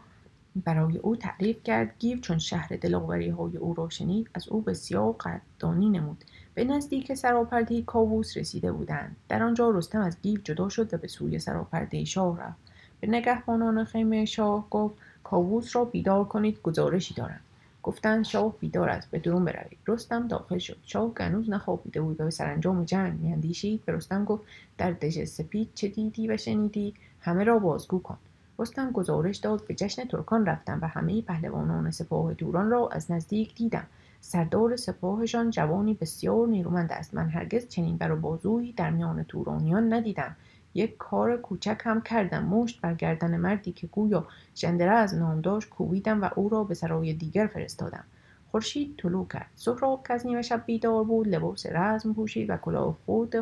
برای 0.57 0.99
او 0.99 1.17
تعریف 1.17 1.63
کرد. 1.63 1.95
گیو 1.99 2.19
چون 2.19 2.39
شرح 2.39 2.69
دلاوری 2.69 3.29
های 3.29 3.57
او 3.57 3.75
را 3.75 3.89
شنید 3.89 4.31
از 4.35 4.49
او 4.49 4.61
بسیار 4.61 5.13
قدردانی 5.13 5.91
نمود. 5.91 6.25
به 6.55 6.65
نزدیک 6.65 7.15
سراپرده 7.15 7.83
کاووس 7.83 8.37
رسیده 8.37 8.73
بودند. 8.73 9.17
در 9.29 9.43
آنجا 9.43 9.71
رستم 9.71 10.01
از 10.01 10.17
گیو 10.23 10.41
جدا 10.45 10.69
شد 10.69 10.95
و 10.95 10.97
به 10.97 11.09
سوی 11.09 11.39
سراپرده 11.39 12.05
شاه 12.05 12.41
رفت. 12.41 12.59
به 13.01 13.07
نگهبانان 13.07 13.85
خیمه 13.85 14.25
شاه 14.25 14.67
گفت 14.71 14.95
کاووس 15.25 15.77
را 15.77 15.85
بیدار 15.85 16.25
کنید 16.25 16.63
گزارشی 16.63 17.15
دارم. 17.15 17.41
گفتند 17.85 18.25
شاه 18.25 18.59
بیدار 18.59 18.89
است 18.89 19.11
به 19.11 19.19
درون 19.19 19.45
بروید. 19.45 19.79
رستم 19.87 20.29
داخل 20.29 20.59
شد. 20.59 20.77
شاه 20.83 21.13
که 21.19 21.25
هنوز 21.25 21.51
نخوابیده 21.51 22.01
بود 22.01 22.21
و 22.21 22.25
به 22.25 22.31
سرانجام 22.31 22.85
جنگ 22.85 23.21
میاندیشید. 23.21 23.85
به 23.85 23.93
رستم 23.93 24.25
گفت 24.25 24.43
در 24.79 24.91
دژ 24.91 25.25
سپید 25.25 25.71
چه 25.75 25.89
دیدی 25.89 26.29
و 26.29 26.37
شنیدی؟ 26.37 26.95
همه 27.21 27.45
را 27.45 27.59
بازگو 27.59 27.99
کن. 27.99 28.19
رستم 28.59 28.91
گزارش 28.91 29.37
داد 29.37 29.67
به 29.67 29.75
جشن 29.75 30.05
ترکان 30.05 30.47
رفتم 30.47 30.79
و 30.83 30.89
همه 30.89 31.23
پهلوانان 31.23 31.91
سپاه 31.91 32.35
دوران 32.35 32.71
را 32.71 32.89
از 32.93 33.11
نزدیک 33.11 33.55
دیدم. 33.55 33.87
سردار 34.21 34.77
سپاهشان 34.77 35.51
جوانی 35.51 35.95
بسیار 35.95 36.49
نیرومند 36.49 36.93
است. 36.93 37.15
من 37.15 37.29
هرگز 37.29 37.69
چنین 37.69 37.97
بر 37.97 38.15
بازویی 38.15 38.73
در 38.73 38.91
میان 38.91 39.23
تورانیان 39.23 39.93
ندیدم. 39.93 40.37
یک 40.75 40.97
کار 40.97 41.37
کوچک 41.37 41.81
هم 41.85 42.01
کردم. 42.01 42.45
مشت 42.45 42.81
بر 42.81 42.95
گردن 42.95 43.37
مردی 43.37 43.73
که 43.73 43.87
گویا 43.87 44.27
ژندره 44.57 44.91
از 44.91 45.15
نام 45.15 45.41
داشت 45.41 45.69
کوبیدم 45.69 46.23
و 46.23 46.29
او 46.37 46.49
را 46.49 46.65
به 46.65 46.75
سرای 46.75 47.13
دیگر 47.13 47.47
فرستادم. 47.47 48.05
خورشید 48.51 48.97
طلوع 48.99 49.27
کرد. 49.29 49.51
سهراب 49.55 50.07
که 50.07 50.15
از 50.15 50.27
نیمه 50.27 50.43
شب 50.43 50.63
بیدار 50.67 51.05
بود 51.05 51.29
لباس 51.29 51.67
رزم 51.67 52.13
پوشید 52.13 52.51
و 52.51 52.57
کلاه 52.57 52.97
خود 53.07 53.35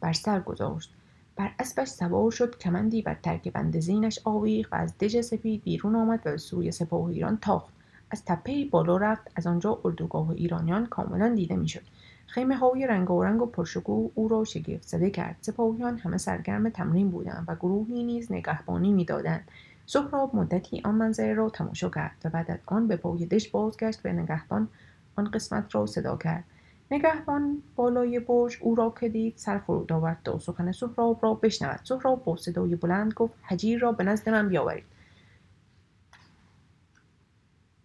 بر 0.00 0.12
سر 0.12 0.40
گذاشت. 0.40 0.94
بر 1.36 1.50
اسبش 1.58 1.88
سوار 1.88 2.30
شد 2.30 2.58
کمندی 2.58 3.02
بر 3.02 3.14
ترک 3.22 3.52
بند 3.52 3.80
زینش 3.80 4.18
آویخت 4.24 4.72
و 4.72 4.76
از 4.76 4.98
دژ 4.98 5.20
سپید 5.20 5.62
بیرون 5.62 5.94
آمد 5.94 6.20
و 6.24 6.30
به 6.30 6.36
سوی 6.36 6.72
سپاه 6.72 7.06
ایران 7.06 7.36
تاخت. 7.36 7.72
از 8.10 8.24
تپه 8.24 8.64
بالا 8.64 8.96
رفت. 8.96 9.30
از 9.36 9.46
آنجا 9.46 9.80
اردوگاه 9.84 10.30
ایرانیان 10.30 10.86
کاملا 10.86 11.34
دیده 11.34 11.56
می‌شد. 11.56 11.82
خیمه 12.28 12.56
های 12.56 12.86
رنگارنگ 12.86 13.42
و 13.42 13.46
پرشکوه 13.46 14.10
او 14.14 14.28
را 14.28 14.44
شگفت 14.44 14.88
زده 14.88 15.10
کرد. 15.10 15.36
سپاهیان 15.40 15.98
همه 15.98 16.18
سرگرم 16.18 16.68
تمرین 16.68 17.10
بودند 17.10 17.44
و 17.48 17.54
گروهی 17.54 18.04
نیز 18.04 18.32
نگهبانی 18.32 18.92
می‌دادند. 18.92 19.48
سهراب 19.86 20.36
مدتی 20.36 20.82
آن 20.84 20.94
منظره 20.94 21.34
را 21.34 21.50
تماشا 21.50 21.90
کرد 21.90 22.16
و 22.24 22.28
بعد 22.28 22.50
از 22.50 22.58
آن 22.66 22.86
به 22.86 22.96
پای 22.96 23.26
دش 23.26 23.48
بازگشت 23.48 24.00
و 24.04 24.08
نگهبان. 24.08 24.68
آن 25.16 25.30
قسمت 25.30 25.74
را 25.74 25.86
صدا 25.86 26.16
کرد. 26.16 26.44
نگهبان 26.90 27.62
بالای 27.76 28.20
برج 28.20 28.56
او 28.60 28.74
را 28.74 28.94
که 29.00 29.08
دید 29.08 29.34
سر 29.36 29.58
فرود 29.58 29.92
آورد 29.92 30.18
تا 30.24 30.38
سخن 30.38 30.72
سهراب 30.72 31.18
را 31.22 31.34
بشنود. 31.34 31.80
سهراب 31.84 32.24
با 32.24 32.36
صدای 32.36 32.76
بلند 32.76 33.12
گفت 33.12 33.34
حجیر 33.42 33.80
را 33.80 33.92
به 33.92 34.04
نزد 34.04 34.28
من 34.28 34.48
بیاورید. 34.48 34.84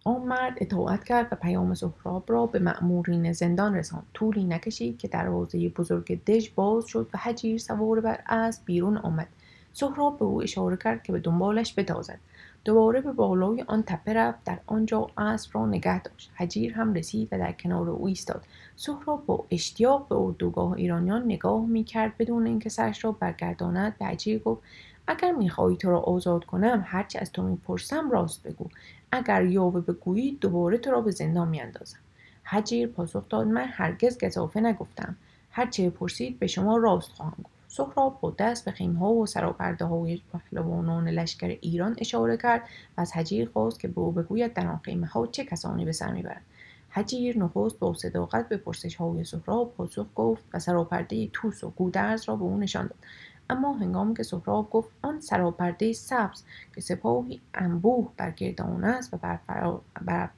آن 0.06 0.22
مرد 0.22 0.56
اطاعت 0.60 1.04
کرد 1.04 1.28
و 1.32 1.36
پیام 1.36 1.74
سهراب 1.74 2.24
را 2.26 2.46
به 2.46 2.58
مأمورین 2.58 3.32
زندان 3.32 3.74
رساند. 3.74 4.06
طولی 4.14 4.44
نکشید 4.44 4.98
که 4.98 5.08
دروازه 5.08 5.68
بزرگ 5.68 6.24
دژ 6.24 6.48
باز 6.54 6.86
شد 6.86 7.08
و 7.14 7.18
حجیر 7.18 7.58
سوار 7.58 8.00
بر 8.00 8.20
اسب 8.28 8.62
بیرون 8.64 8.96
آمد. 8.96 9.28
سهراب 9.72 10.18
به 10.18 10.24
او 10.24 10.42
اشاره 10.42 10.76
کرد 10.76 11.02
که 11.02 11.12
به 11.12 11.20
دنبالش 11.20 11.78
بتازد. 11.78 12.18
دوباره 12.64 13.00
به 13.00 13.12
بالای 13.12 13.64
آن 13.66 13.82
تپه 13.82 14.12
رفت 14.12 14.44
در 14.44 14.58
آنجا 14.66 15.06
اسب 15.18 15.50
را 15.54 15.66
نگه 15.66 16.02
داشت. 16.02 16.30
حجیر 16.34 16.74
هم 16.74 16.94
رسید 16.94 17.28
و 17.32 17.38
در 17.38 17.52
کنار 17.52 17.90
او 17.90 18.06
ایستاد. 18.06 18.44
سهراب 18.76 19.26
با 19.26 19.44
اشتیاق 19.50 20.08
به 20.08 20.14
اردوگاه 20.14 20.72
ایرانیان 20.72 21.24
نگاه 21.24 21.66
می‌کرد 21.66 22.16
بدون 22.18 22.46
اینکه 22.46 22.68
سرش 22.68 23.04
را 23.04 23.12
برگرداند 23.12 23.98
به 23.98 24.04
حجیر 24.04 24.38
گفت 24.38 24.62
اگر 25.06 25.32
می‌خواهی 25.32 25.76
تو 25.76 25.90
را 25.90 26.00
آزاد 26.00 26.44
کنم 26.44 26.84
هرچه 26.86 27.18
از 27.18 27.32
تو 27.32 27.42
می‌پرسم 27.42 28.10
راست 28.10 28.42
بگو. 28.42 28.66
اگر 29.14 29.44
یاوه 29.44 29.80
بگویی 29.80 30.38
دوباره 30.40 30.78
تو 30.78 30.90
را 30.90 31.00
به 31.00 31.10
زندان 31.10 31.48
میاندازم. 31.48 31.98
حجیر 32.44 32.88
پاسخ 32.88 33.28
داد 33.28 33.46
من 33.46 33.66
هرگز 33.68 34.24
گزافه 34.24 34.60
نگفتم. 34.60 35.16
هرچه 35.50 35.90
پرسید 35.90 36.38
به 36.38 36.46
شما 36.46 36.76
راست 36.76 37.12
خواهم 37.12 37.36
گفت. 37.44 37.54
سهراب 37.68 38.18
با 38.20 38.34
دست 38.38 38.64
به 38.64 38.70
خیمها 38.70 39.12
و 39.12 39.26
سراپرده 39.26 39.84
های 39.84 40.20
پهلوانان 40.32 41.08
لشکر 41.08 41.58
ایران 41.60 41.96
اشاره 41.98 42.36
کرد 42.36 42.62
و 42.98 43.00
از 43.00 43.12
حجیر 43.12 43.48
خواست 43.52 43.80
که 43.80 43.88
به 43.88 44.00
او 44.00 44.12
بگوید 44.12 44.52
در 44.52 44.66
آن 44.66 44.80
خیمه 44.84 45.06
ها 45.06 45.26
چه 45.26 45.44
کسانی 45.44 45.84
به 45.84 45.92
سر 45.92 46.12
می‌برند. 46.12 46.44
حجیر 46.90 47.38
نخست 47.38 47.78
با 47.78 47.94
صداقت 47.94 48.48
به 48.48 48.56
پرسش 48.56 48.94
های 48.94 49.24
سهراب 49.24 49.74
پاسخ 49.74 50.06
گفت 50.14 50.44
و 50.54 50.58
سراپرده 50.58 51.28
توس 51.32 51.64
و 51.64 51.70
گودرز 51.70 52.28
را 52.28 52.36
به 52.36 52.44
او 52.44 52.58
نشان 52.58 52.86
داد. 52.86 52.98
اما 53.50 53.72
هنگامی 53.72 54.14
که 54.14 54.22
سهراب 54.22 54.70
گفت 54.70 54.90
آن 55.02 55.20
سراپرده 55.20 55.92
سبز 55.92 56.42
که 56.74 56.80
سپاهی 56.80 57.40
انبوه 57.54 58.08
بر 58.16 58.30
گرد 58.30 58.60
است 58.60 59.14
و 59.14 59.16
بر, 59.16 59.38
بر 60.04 60.28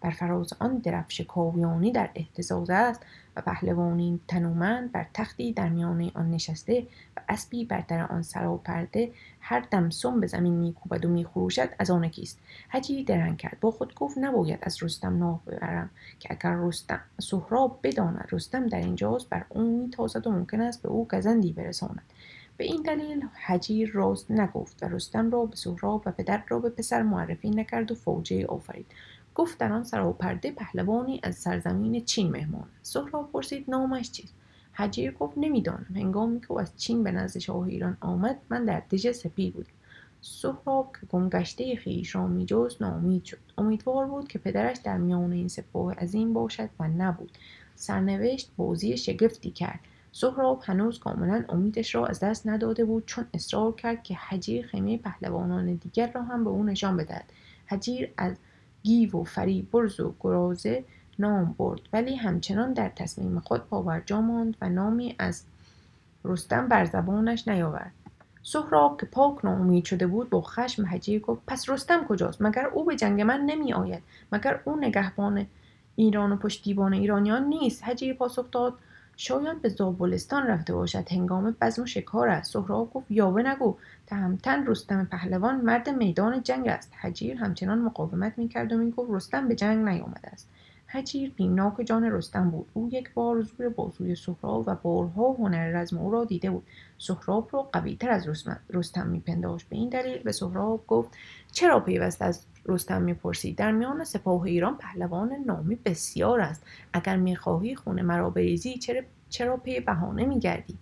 بر 0.00 0.10
فراز 0.10 0.52
آن 0.58 0.78
درفش 0.78 1.20
کاویانی 1.20 1.92
در 1.92 2.10
احتزاز 2.14 2.70
است 2.70 3.00
و 3.36 3.40
پهلوانی 3.40 4.20
تنومند 4.28 4.92
بر 4.92 5.06
تختی 5.14 5.52
در 5.52 5.68
میانه 5.68 6.10
آن 6.14 6.30
نشسته 6.30 6.86
و 7.16 7.20
اسبی 7.28 7.64
بر 7.64 7.80
در 7.80 8.06
آن 8.06 8.22
سراپرده 8.22 9.12
هر 9.40 9.60
دم 9.70 9.90
سم 9.90 10.20
به 10.20 10.26
زمین 10.26 10.54
میکوبد 10.54 11.04
و 11.04 11.08
میخروشد 11.08 11.68
از 11.78 11.90
آن 11.90 12.08
کیست؟ 12.08 12.38
حجی 12.68 13.04
درنگ 13.04 13.36
کرد. 13.36 13.56
با 13.60 13.70
خود 13.70 13.94
گفت 13.94 14.18
نباید 14.18 14.58
از 14.62 14.82
رستم 14.82 15.18
ناه 15.18 15.40
ببرم 15.46 15.90
که 16.18 16.28
اگر 16.30 16.56
رستم 16.56 17.00
سهراب 17.18 17.78
بداند 17.82 18.28
رستم 18.32 18.66
در 18.66 18.78
اینجاست 18.78 19.28
بر 19.28 19.44
او 19.48 19.82
میتازد 19.82 20.26
و 20.26 20.30
ممکن 20.30 20.60
است 20.60 20.82
به 20.82 20.88
او 20.88 21.08
گزندی 21.08 21.52
برساند. 21.52 22.02
به 22.60 22.66
این 22.66 22.82
دلیل 22.82 23.24
حجیر 23.46 23.90
راست 23.92 24.30
نگفت 24.30 24.82
و 24.82 24.88
رستم 24.88 25.30
را 25.30 25.44
به 25.44 25.56
سهراب 25.56 26.02
و 26.06 26.10
پدر 26.10 26.42
را 26.48 26.58
به 26.58 26.68
پسر 26.68 27.02
معرفی 27.02 27.50
نکرد 27.50 27.92
و 27.92 27.94
فوجه 27.94 28.46
آفرید. 28.46 28.86
گفت 29.34 29.58
در 29.58 29.72
آن 29.72 29.84
سراپرده 29.84 30.50
پهلوانی 30.50 31.20
از 31.22 31.36
سرزمین 31.36 32.04
چین 32.04 32.30
مهمان 32.30 32.68
سهراب 32.82 33.32
پرسید 33.32 33.70
نامش 33.70 34.12
چیست؟ 34.12 34.34
حجیر 34.72 35.12
گفت 35.12 35.38
نمی‌دانم. 35.38 35.86
هنگامی 35.94 36.40
که 36.40 36.52
او 36.52 36.60
از 36.60 36.76
چین 36.76 37.04
به 37.04 37.12
نزد 37.12 37.38
شاه 37.38 37.66
ایران 37.66 37.96
آمد 38.00 38.36
من 38.50 38.64
در 38.64 38.82
دژ 38.90 39.10
سپید 39.10 39.54
بودم. 39.54 39.70
سهراب 40.20 40.96
که 41.00 41.06
گمگشته 41.06 41.78
خویش 41.82 42.14
را 42.14 42.26
میجست 42.26 42.82
ناامید 42.82 43.24
شد. 43.24 43.38
امیدوار 43.58 44.06
بود 44.06 44.28
که 44.28 44.38
پدرش 44.38 44.76
در 44.76 44.98
میان 44.98 45.32
این 45.32 45.48
سپاه 45.48 45.94
عظیم 45.94 46.32
باشد 46.32 46.68
و 46.80 46.88
نبود. 46.88 47.38
سرنوشت 47.74 48.50
بازی 48.56 48.96
شگفتی 48.96 49.50
کرد. 49.50 49.80
سهراب 50.12 50.62
هنوز 50.64 50.98
کاملا 50.98 51.44
امیدش 51.48 51.94
را 51.94 52.06
از 52.06 52.20
دست 52.20 52.46
نداده 52.46 52.84
بود 52.84 53.06
چون 53.06 53.26
اصرار 53.34 53.72
کرد 53.72 54.02
که 54.02 54.14
حجیر 54.14 54.66
خیمه 54.66 54.98
پهلوانان 54.98 55.74
دیگر 55.74 56.12
را 56.12 56.22
هم 56.22 56.44
به 56.44 56.50
او 56.50 56.64
نشان 56.64 56.96
بدهد. 56.96 57.24
حجیر 57.66 58.12
از 58.16 58.36
گیو 58.82 59.16
و 59.16 59.24
فری 59.24 59.68
برز 59.72 60.00
و 60.00 60.14
گرازه 60.20 60.84
نام 61.18 61.54
برد 61.58 61.80
ولی 61.92 62.16
همچنان 62.16 62.72
در 62.72 62.88
تصمیم 62.88 63.40
خود 63.40 63.60
پاورجا 63.60 64.20
ماند 64.20 64.56
و 64.60 64.68
نامی 64.68 65.16
از 65.18 65.44
رستم 66.24 66.68
بر 66.68 66.84
زبانش 66.84 67.48
نیاورد. 67.48 67.92
سهراب 68.42 69.00
که 69.00 69.06
پاک 69.06 69.44
ناامید 69.44 69.84
شده 69.84 70.06
بود 70.06 70.30
با 70.30 70.42
خشم 70.42 70.86
حجیر 70.86 71.20
گفت 71.20 71.42
پس 71.46 71.68
رستم 71.68 72.04
کجاست؟ 72.04 72.42
مگر 72.42 72.66
او 72.66 72.84
به 72.84 72.96
جنگ 72.96 73.20
من 73.20 73.40
نمی 73.40 73.72
آید 73.72 74.02
مگر 74.32 74.60
او 74.64 74.76
نگهبان 74.76 75.46
ایران 75.96 76.32
و 76.32 76.36
پشتیبان 76.36 76.92
ایرانیان 76.92 77.44
نیست؟ 77.44 77.84
حجیر 77.84 78.14
پاسخ 78.14 78.50
داد 78.50 78.74
شاید 79.22 79.62
به 79.62 79.68
زابلستان 79.68 80.46
رفته 80.46 80.74
باشد. 80.74 81.12
هنگام 81.12 81.56
بزم 81.60 81.82
و 81.82 81.86
شکار 81.86 82.28
است. 82.28 82.52
سهراب 82.52 82.92
گفت 82.94 83.10
یاوه 83.10 83.42
نگو. 83.42 83.76
تهمتن 84.06 84.66
رستم 84.66 85.04
پهلوان 85.04 85.60
مرد 85.60 85.88
میدان 85.88 86.42
جنگ 86.42 86.68
است. 86.68 86.92
حجیر 87.00 87.36
همچنان 87.36 87.78
مقاومت 87.78 88.38
می‌کرد 88.38 88.72
و 88.72 88.78
می‌گفت 88.78 89.10
رستم 89.10 89.48
به 89.48 89.54
جنگ 89.54 89.88
نیامده 89.88 90.28
است. 90.28 90.48
حجیر 90.92 91.32
بیمناک 91.36 91.74
جان 91.84 92.04
رستم 92.04 92.50
بود. 92.50 92.66
او 92.74 92.88
یک 92.92 93.14
بار 93.14 93.42
زور 93.42 93.68
بازوی 93.68 94.14
سهراب 94.14 94.64
و 94.66 94.74
بارها 94.74 95.32
هنر 95.32 95.68
رزم 95.68 95.98
او 95.98 96.10
را 96.10 96.24
دیده 96.24 96.50
بود. 96.50 96.66
سهراب 96.98 97.48
را 97.52 97.62
قویتر 97.62 98.10
از 98.10 98.48
رستم 98.70 99.06
میپنداشت. 99.06 99.68
به 99.68 99.76
این 99.76 99.88
دلیل 99.88 100.18
به 100.18 100.32
سهراب 100.32 100.86
گفت 100.86 101.10
چرا 101.52 101.80
پیوست 101.80 102.22
از 102.22 102.46
رستم 102.66 103.02
می‌پرسید 103.02 103.56
در 103.56 103.72
میان 103.72 104.04
سپاه 104.04 104.42
ایران 104.42 104.76
پهلوان 104.76 105.32
نامی 105.46 105.74
بسیار 105.74 106.40
است. 106.40 106.62
اگر 106.92 107.16
می‌خواهی 107.16 107.74
خونه 107.74 108.02
مرا 108.02 108.30
بریزی 108.30 108.78
چرا 108.78 109.00
چرا 109.28 109.56
پی 109.56 109.80
بهانه 109.80 110.24
میگردی؟ 110.24 110.78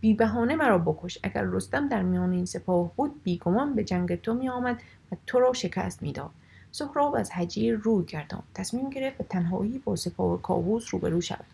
بی 0.00 0.14
بهانه 0.14 0.56
مرا 0.56 0.78
بکش. 0.78 1.18
اگر 1.22 1.42
رستم 1.42 1.88
در 1.88 2.02
میان 2.02 2.32
این 2.32 2.46
سپاه 2.46 2.92
بود 2.96 3.22
بیگمان 3.22 3.74
به 3.74 3.84
جنگ 3.84 4.20
تو 4.20 4.34
میآمد 4.34 4.76
و 5.12 5.16
تو 5.26 5.40
را 5.40 5.52
شکست 5.52 6.02
می‌داد. 6.02 6.30
سهراب 6.72 7.14
از 7.14 7.30
حجیر 7.30 7.76
روی 7.76 8.04
گرداند. 8.04 8.44
تصمیم 8.54 8.90
گرفت 8.90 9.18
به 9.18 9.24
تنهایی 9.24 9.78
با 9.78 9.96
سپاه 9.96 10.42
کاووس 10.42 10.94
روبرو 10.94 11.20
شود. 11.20 11.44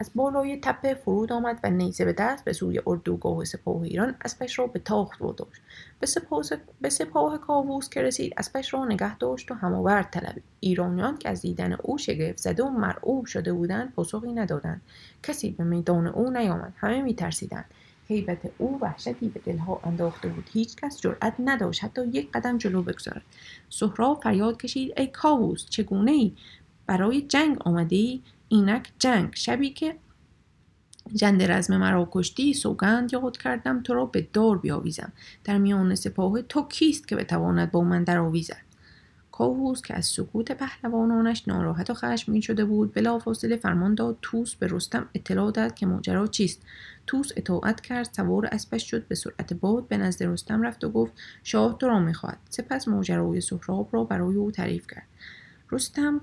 از 0.00 0.10
بالای 0.14 0.58
تپه 0.62 0.94
فرود 0.94 1.32
آمد 1.32 1.60
و 1.64 1.70
نیزه 1.70 2.04
به 2.04 2.12
دست 2.12 2.44
به 2.44 2.52
سوی 2.52 2.80
اردوگاه 2.86 3.44
سپاه 3.44 3.82
ایران 3.82 4.14
اسبش 4.24 4.58
را 4.58 4.66
به 4.66 4.78
تاخت 4.78 5.20
واداشت 5.20 5.62
به 6.00 6.06
سپاه, 6.06 6.44
به 6.80 6.90
سپاه 6.90 7.38
کاووس 7.38 7.88
که 7.88 8.02
رسید 8.02 8.34
اسبش 8.36 8.74
را 8.74 8.84
نگه 8.84 9.18
داشت 9.18 9.50
و 9.50 9.54
هماورد 9.54 10.10
طلبید. 10.10 10.42
ایرانیان 10.60 11.18
که 11.18 11.28
از 11.28 11.40
دیدن 11.40 11.72
او 11.72 11.98
شگفت 11.98 12.38
زده 12.38 12.62
و 12.62 12.68
مرعوب 12.68 13.26
شده 13.26 13.52
بودند 13.52 13.92
پاسخی 13.92 14.32
ندادند. 14.32 14.80
کسی 15.22 15.50
به 15.50 15.64
میدان 15.64 16.06
او 16.06 16.30
نیامد. 16.30 16.72
همه 16.76 17.02
میترسیدند. 17.02 17.64
هیبت 18.08 18.38
او 18.58 18.78
وحشتی 18.80 19.28
به 19.28 19.40
دلها 19.40 19.80
انداخته 19.84 20.28
بود. 20.28 20.50
هیچ 20.52 20.76
کس 20.76 21.00
جرأت 21.00 21.34
نداشت 21.38 21.84
حتی 21.84 22.06
یک 22.06 22.32
قدم 22.32 22.58
جلو 22.58 22.82
بگذارد. 22.82 23.22
سهراب 23.70 24.22
فریاد 24.22 24.60
کشید 24.60 24.92
ای 24.96 25.06
کاووس 25.06 25.66
چگونه 25.70 26.10
ای 26.10 26.32
برای 26.86 27.22
جنگ 27.22 27.56
آمده 27.60 27.96
ای؟ 27.96 28.22
اینک 28.48 28.92
جنگ. 28.98 29.30
شبی 29.34 29.70
که 29.70 29.96
جند 31.14 31.42
رزم 31.42 31.76
مرا 31.76 32.08
کشتی 32.12 32.54
سوگند 32.54 33.12
یاد 33.12 33.36
کردم 33.36 33.82
تو 33.82 33.94
را 33.94 34.06
به 34.06 34.28
دار 34.32 34.58
بیاویزم. 34.58 35.12
در 35.44 35.58
میان 35.58 35.94
سپاه 35.94 36.42
تو 36.42 36.68
کیست 36.68 37.08
که 37.08 37.16
بتواند 37.16 37.70
با 37.70 37.80
من 37.80 38.04
درآویزد؟ 38.04 38.64
کاووس 39.32 39.82
که 39.82 39.94
از 39.94 40.06
سکوت 40.06 40.52
پهلوانانش 40.52 41.48
ناراحت 41.48 41.90
و 41.90 41.94
خشمگین 41.94 42.40
شده 42.40 42.64
بود 42.64 42.94
بلافاصله 42.94 43.56
فرمان 43.56 43.94
داد 43.94 44.18
توس 44.22 44.54
به 44.54 44.66
رستم 44.70 45.08
اطلاع 45.14 45.50
داد 45.50 45.74
که 45.74 45.86
ماجرا 45.86 46.26
چیست. 46.26 46.62
توس 47.06 47.30
اطاعت 47.36 47.80
کرد 47.80 48.08
سوار 48.12 48.46
اسبش 48.46 48.90
شد 48.90 49.08
به 49.08 49.14
سرعت 49.14 49.52
باد 49.52 49.88
به 49.88 49.96
نزد 49.96 50.22
رستم 50.22 50.62
رفت 50.62 50.84
و 50.84 50.88
گفت 50.88 51.12
شاه 51.42 51.78
تو 51.78 51.88
را 51.88 51.98
می‌خواهد. 51.98 52.38
سپس 52.50 52.88
ماجرای 52.88 53.40
سهراب 53.40 53.88
را 53.92 54.04
برای 54.04 54.36
او 54.36 54.50
تعریف 54.50 54.86
کرد. 54.86 55.06
رستم 55.70 56.20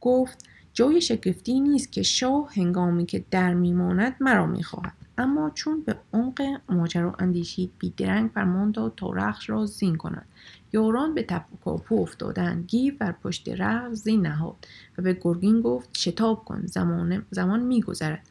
گفت 0.00 0.44
جای 0.72 1.00
شگفتی 1.00 1.60
نیست 1.60 1.92
که 1.92 2.02
شاه 2.02 2.50
هنگامی 2.56 3.06
که 3.06 3.24
در 3.30 3.54
میماند 3.54 4.16
مرا 4.20 4.46
می‌خواهد. 4.46 4.92
اما 5.18 5.50
چون 5.50 5.82
به 5.82 5.96
عمق 6.12 6.42
ماجرا 6.68 7.14
اندیشید 7.18 7.72
بیدرنگ 7.78 8.30
فرمان 8.30 8.70
داد 8.70 8.92
تا 8.96 9.10
رخش 9.10 9.50
را 9.50 9.66
زین 9.66 9.96
کند. 9.96 10.26
یاران 10.72 11.14
به 11.14 11.22
تپوکاپو 11.22 12.00
افتادند. 12.00 12.66
گیو 12.66 12.94
بر 12.98 13.12
پشت 13.12 13.48
رخش 13.48 13.92
زین 13.92 14.26
نهاد 14.26 14.66
و 14.98 15.02
به 15.02 15.18
گرگین 15.20 15.60
گفت 15.60 15.96
شتاب 15.96 16.44
کن 16.44 16.66
زمان, 16.66 17.26
زمان 17.30 17.60
میگذرد. 17.60 18.26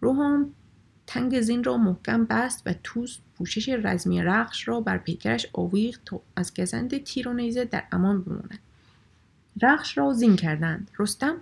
روحان 0.00 0.52
تنگ 1.12 1.40
زین 1.40 1.64
را 1.64 1.76
محکم 1.76 2.24
بست 2.24 2.62
و 2.66 2.74
توس 2.84 3.18
پوشش 3.36 3.68
رزمی 3.68 4.22
رخش 4.22 4.68
را 4.68 4.80
بر 4.80 4.98
پیکرش 4.98 5.46
آویخت 5.52 6.00
تا 6.04 6.20
از 6.36 6.54
گزند 6.54 7.04
تیر 7.04 7.28
و 7.28 7.32
نیزه 7.32 7.64
در 7.64 7.84
امان 7.92 8.22
بماند. 8.22 8.58
رخش 9.62 9.98
را 9.98 10.12
زین 10.12 10.36
کردند. 10.36 10.90
رستم 10.98 11.36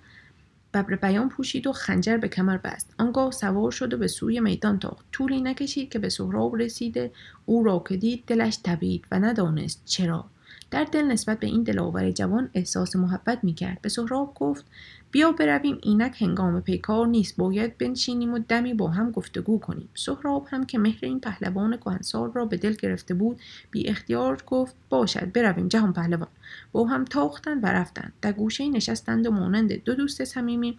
ببر 0.75 0.95
بیان 0.95 1.29
پوشید 1.29 1.67
و 1.67 1.73
خنجر 1.73 2.17
به 2.17 2.29
کمر 2.29 2.57
بست. 2.57 2.95
آنگاه 2.99 3.31
سوار 3.31 3.71
شد 3.71 3.95
و 3.95 3.97
به 3.97 4.09
سوی 4.09 4.41
میدان 4.41 4.79
تاخت. 4.79 5.05
طولی 5.13 5.41
نکشید 5.41 5.91
که 5.91 5.99
به 5.99 6.09
سهراب 6.09 6.57
رسیده 6.57 7.13
او 7.47 7.65
را 7.65 7.85
که 7.89 7.97
دید 7.97 8.25
دلش 8.27 8.57
تبید 8.57 9.05
و 9.11 9.19
ندانست 9.19 9.83
چرا. 9.85 10.25
در 10.71 10.85
دل 10.85 11.05
نسبت 11.05 11.41
به 11.41 11.47
این 11.47 11.63
دلاور 11.63 12.11
جوان 12.11 12.51
احساس 12.55 12.97
محبت 12.97 13.45
می‌کرد. 13.45 13.81
به 13.83 13.89
سهراب 13.89 14.35
گفت 14.35 14.65
بیا 15.11 15.33
برویم 15.33 15.79
اینک 15.83 16.23
هنگام 16.23 16.61
پیکار 16.61 17.07
نیست. 17.07 17.37
باید 17.37 17.79
بنشینیم 17.79 18.35
و 18.35 18.39
دمی 18.39 18.75
با 18.75 18.89
هم 18.89 19.11
گفتگو 19.11 19.59
کنیم. 19.59 19.89
سهراب 19.95 20.47
هم 20.51 20.67
که 20.67 20.79
مهر 20.79 20.99
این 21.03 21.21
پهلوان 21.21 21.77
کهنسال 21.77 22.33
را 22.33 22.45
به 22.45 22.57
دل 22.57 22.73
گرفته 22.73 23.15
بود 23.15 23.41
بی 23.71 23.89
اختیار 23.89 24.43
گفت 24.47 24.75
باشد 24.89 25.33
برویم 25.33 25.69
جهان 25.69 25.93
پهلوان. 25.93 26.29
با 26.73 26.87
هم 26.87 27.05
تاختند 27.05 27.65
و 27.65 27.67
رفتند. 27.67 28.13
در 28.23 28.33
گوشه 28.33 28.69
نشستند 28.69 29.27
و 29.27 29.31
مانند 29.31 29.73
دو 29.73 29.95
دوست 29.95 30.25
صمیمی 30.25 30.79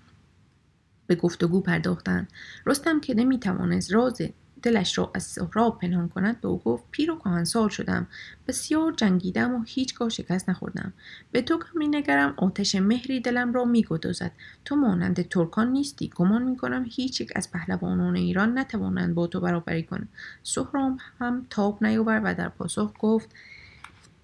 به 1.07 1.15
گفتگو 1.15 1.61
پرداختند. 1.61 2.27
رستم 2.65 2.99
که 2.99 3.13
نمی‌توانست 3.13 3.93
راز 3.93 4.21
دلش 4.62 4.97
را 4.97 5.12
از 5.16 5.24
سهراب 5.24 5.80
پنهان 5.80 6.10
کند 6.10 6.41
به 6.41 6.47
او 6.47 6.60
گفت 6.60 6.84
پیر 6.91 7.12
و 7.12 7.16
کهنسال 7.16 7.70
شدم. 7.70 8.07
بسیار 8.47 8.91
جنگیدم 8.91 9.55
و 9.55 9.64
هیچگاه 9.68 10.10
شکست 10.10 10.49
نخوردم. 10.49 10.93
به 11.32 11.41
تو 11.41 11.57
که 11.57 11.66
نگرم 11.80 12.34
آتش 12.38 12.76
مهری 12.76 13.20
دلم 13.20 13.53
را 13.53 13.66
میگدازد. 13.66 14.32
تو 14.66 14.76
مانند 14.76 15.28
ترکان 15.28 15.72
نیستی. 15.72 16.10
گمان 16.16 16.43
می‌کنم 16.43 16.86
هیچ 16.89 17.22
یک 17.22 17.32
از 17.36 17.51
پهلوانان 17.51 18.16
ایران 18.16 18.57
نتوانند 18.57 19.16
با 19.16 19.28
تو 19.28 19.39
برابری 19.39 19.84
کنند. 19.84 20.10
سهراب 20.43 20.97
هم 21.20 21.45
تاب 21.49 21.84
نیاورد 21.84 22.22
و 22.26 22.34
در 22.34 22.49
پاسخ 22.49 22.93
گفت 22.99 23.30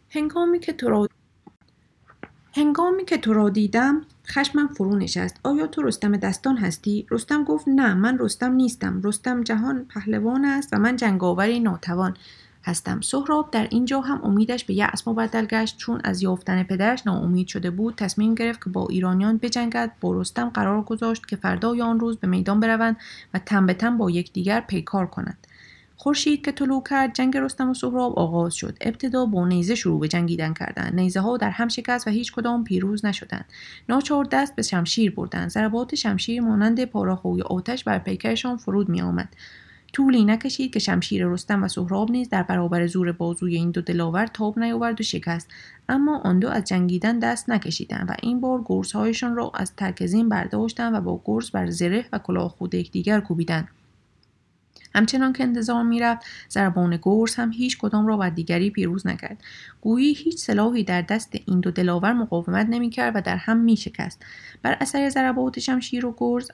هنگامی 0.09 0.59
که 0.59 0.73
تو 0.73 0.89
را 0.89 1.07
هنگامی 2.53 3.05
که 3.05 3.17
تو 3.17 3.33
را 3.33 3.49
دیدم 3.49 4.05
خشمم 4.27 4.67
فرو 4.67 4.95
نشست. 4.95 5.39
آیا 5.43 5.67
تو 5.67 5.81
رستم 5.81 6.17
دستان 6.17 6.57
هستی؟ 6.57 7.05
رستم 7.11 7.43
گفت 7.43 7.67
نه 7.67 7.93
من 7.93 8.17
رستم 8.19 8.53
نیستم. 8.53 9.01
رستم 9.03 9.43
جهان 9.43 9.85
پهلوان 9.85 10.45
است 10.45 10.73
و 10.73 10.79
من 10.79 10.95
جنگاوری 10.95 11.59
ناتوان 11.59 12.17
هستم. 12.63 13.01
سهراب 13.01 13.51
در 13.51 13.67
اینجا 13.71 14.01
هم 14.01 14.21
امیدش 14.23 14.63
به 14.63 14.73
یأس 14.73 15.07
مبدل 15.07 15.45
گشت. 15.45 15.77
چون 15.77 16.01
از 16.03 16.23
یافتن 16.23 16.63
پدرش 16.63 17.07
ناامید 17.07 17.47
شده 17.47 17.69
بود 17.69 17.95
تصمیم 17.95 18.35
گرفت 18.35 18.63
که 18.63 18.69
با 18.69 18.87
ایرانیان 18.89 19.37
بجنگد. 19.37 19.91
با 20.01 20.21
رستم 20.21 20.49
قرار 20.49 20.81
گذاشت 20.81 21.25
که 21.25 21.35
فردای 21.35 21.81
آن 21.81 21.99
روز 21.99 22.17
به 22.17 22.27
میدان 22.27 22.59
بروند 22.59 22.97
و 23.33 23.39
تن 23.39 23.65
به 23.65 23.73
تن 23.73 23.97
با 23.97 24.11
یکدیگر 24.11 24.61
پیکار 24.61 25.05
کنند. 25.05 25.47
خورشید 26.05 26.45
که 26.45 26.51
طلوع 26.51 26.83
کرد 26.89 27.13
جنگ 27.13 27.37
رستم 27.37 27.69
و 27.69 27.73
سهراب 27.73 28.19
آغاز 28.19 28.53
شد. 28.53 28.77
ابتدا 28.81 29.25
با 29.25 29.47
نیزه 29.47 29.75
شروع 29.75 29.99
به 29.99 30.07
جنگیدن 30.07 30.53
کردند. 30.53 30.95
نیزه 30.95 31.19
ها 31.19 31.37
در 31.37 31.49
هم 31.49 31.67
شکست 31.67 32.07
و 32.07 32.09
هیچ 32.09 32.31
کدام 32.31 32.63
پیروز 32.63 33.05
نشدند. 33.05 33.45
ناچار 33.89 34.27
دست 34.31 34.55
به 34.55 34.61
شمشیر 34.61 35.11
بردند. 35.11 35.49
ضربات 35.49 35.95
شمشیر 35.95 36.41
مانند 36.41 36.85
پاراخوی 36.85 37.41
آتش 37.41 37.83
بر 37.83 37.99
پیکرشان 37.99 38.57
فرود 38.57 38.89
می 38.89 39.01
آمد 39.01 39.29
طولی 39.93 40.25
نکشید 40.25 40.73
که 40.73 40.79
شمشیر 40.79 41.27
رستم 41.27 41.63
و 41.63 41.67
سهراب 41.67 42.11
نیز 42.11 42.29
در 42.29 42.43
برابر 42.43 42.87
زور 42.87 43.11
بازوی 43.11 43.55
این 43.55 43.71
دو 43.71 43.81
دلاور 43.81 44.27
تاب 44.27 44.59
نیاورد 44.59 45.01
و 45.01 45.03
شکست. 45.03 45.49
اما 45.89 46.19
آن 46.19 46.39
دو 46.39 46.49
از 46.49 46.63
جنگیدن 46.63 47.19
دست 47.19 47.49
نکشیدند 47.49 48.09
و 48.09 48.13
این 48.23 48.39
بار 48.39 48.61
گرزهایشان 48.65 49.35
را 49.35 49.51
از 49.55 49.75
ترکزین 49.75 50.29
برداشتند 50.29 50.93
و 50.93 51.01
با 51.01 51.21
گرز 51.25 51.51
بر 51.51 51.69
زره 51.69 52.05
و 52.13 52.19
کلاه 52.19 52.49
خود 52.49 52.75
یکدیگر 52.75 53.19
کوبیدند. 53.19 53.67
همچنان 54.95 55.33
که 55.33 55.43
انتظار 55.43 55.83
می‌رفت 55.83 56.25
ضربان 56.49 56.99
گرز 57.01 57.35
هم 57.35 57.51
هیچ 57.51 57.77
کدام 57.77 58.07
را 58.07 58.17
بر 58.17 58.29
دیگری 58.29 58.69
پیروز 58.69 59.07
نکرد. 59.07 59.43
گویی 59.81 60.13
هیچ 60.13 60.37
سلاحی 60.37 60.83
در 60.83 61.01
دست 61.01 61.35
این 61.45 61.59
دو 61.59 61.71
دلاور 61.71 62.13
مقاومت 62.13 62.67
نمی‌کرد 62.69 63.15
و 63.15 63.21
در 63.21 63.37
هم 63.37 63.57
میشکست. 63.57 64.25
بر 64.61 64.77
اثر 64.81 65.09
ضربات 65.09 65.59
شمشیر 65.59 66.05
و 66.05 66.15
گرز 66.17 66.51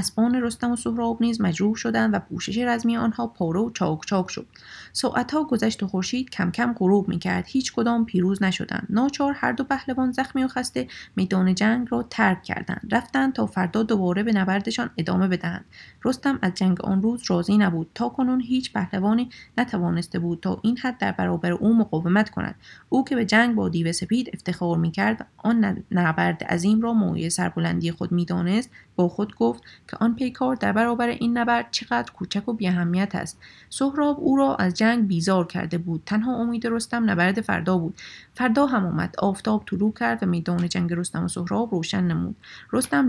اسبان 0.00 0.34
رستم 0.34 0.70
و 0.72 0.76
سهراب 0.76 1.22
نیز 1.22 1.40
مجروح 1.40 1.74
شدند 1.74 2.14
و 2.14 2.18
پوشش 2.18 2.58
رزمی 2.58 2.96
آنها 2.96 3.26
پاره 3.26 3.60
و 3.60 3.70
چاک 3.70 4.06
چاک 4.06 4.30
شد. 4.30 4.46
ساعتها 4.92 5.44
گذشت 5.44 5.82
و 5.82 5.86
خورشید 5.86 6.30
کم 6.30 6.50
کم 6.50 6.74
غروب 6.78 7.08
می‌کرد. 7.08 7.44
هیچ 7.46 7.72
کدام 7.72 8.04
پیروز 8.04 8.42
نشدند. 8.42 8.86
ناچار 8.90 9.32
هر 9.36 9.52
دو 9.52 9.64
پهلوان 9.64 10.12
زخمی 10.12 10.44
و 10.44 10.48
خسته 10.48 10.88
میدان 11.16 11.54
جنگ 11.54 11.88
را 11.90 12.02
ترک 12.10 12.42
کردند. 12.42 12.88
رفتند 12.90 13.32
تا 13.32 13.46
فردا 13.46 13.82
دوباره 13.82 14.22
به 14.22 14.32
نبردشان 14.32 14.90
ادامه 14.96 15.28
بدهند. 15.28 15.64
رستم 16.04 16.38
از 16.42 16.54
جنگ 16.54 16.80
آن 16.80 17.02
روز 17.02 17.22
راضی 17.26 17.58
نبود. 17.58 17.90
تا 17.94 18.08
کنون 18.08 18.40
هیچ 18.40 18.72
پهلوانی 18.72 19.30
نتوانسته 19.58 20.18
بود 20.18 20.40
تا 20.40 20.60
این 20.62 20.78
حد 20.78 20.98
در 20.98 21.12
برابر 21.12 21.52
او 21.52 21.76
مقاومت 21.76 22.30
کند. 22.30 22.54
او 22.88 23.04
که 23.04 23.16
به 23.16 23.24
جنگ 23.24 23.54
با 23.54 23.68
دیو 23.68 23.92
سپید 23.92 24.30
افتخار 24.32 24.78
می‌کرد 24.78 25.26
آن 25.36 25.82
نبرد 25.90 26.44
عظیم 26.44 26.80
را 26.80 26.92
مویه 26.92 27.28
سربلندی 27.28 27.90
خود 27.90 28.12
می‌دانست 28.12 28.70
خود 29.08 29.34
گفت 29.36 29.62
که 29.88 29.96
آن 30.00 30.14
پیکار 30.14 30.56
در 30.56 30.72
برابر 30.72 31.08
این 31.08 31.38
نبرد 31.38 31.68
چقدر 31.70 32.12
کوچک 32.12 32.48
و 32.48 32.52
بیاهمیت 32.52 33.14
است. 33.14 33.38
سهراب 33.70 34.16
او 34.20 34.36
را 34.36 34.56
از 34.56 34.74
جنگ 34.74 35.06
بیزار 35.06 35.46
کرده 35.46 35.78
بود. 35.78 36.02
تنها 36.06 36.36
امید 36.36 36.66
رستم 36.66 37.10
نبرد 37.10 37.40
فردا 37.40 37.78
بود. 37.78 37.94
فردا 38.34 38.66
هم 38.66 38.86
آمد. 38.86 39.14
آفتاب 39.18 39.64
طلوع 39.66 39.92
کرد 39.92 40.22
و 40.22 40.26
میدان 40.26 40.68
جنگ 40.68 40.92
رستم 40.92 41.24
و 41.24 41.28
سهراب 41.28 41.74
روشن 41.74 42.04
نمود. 42.04 42.36
رستم 42.72 43.08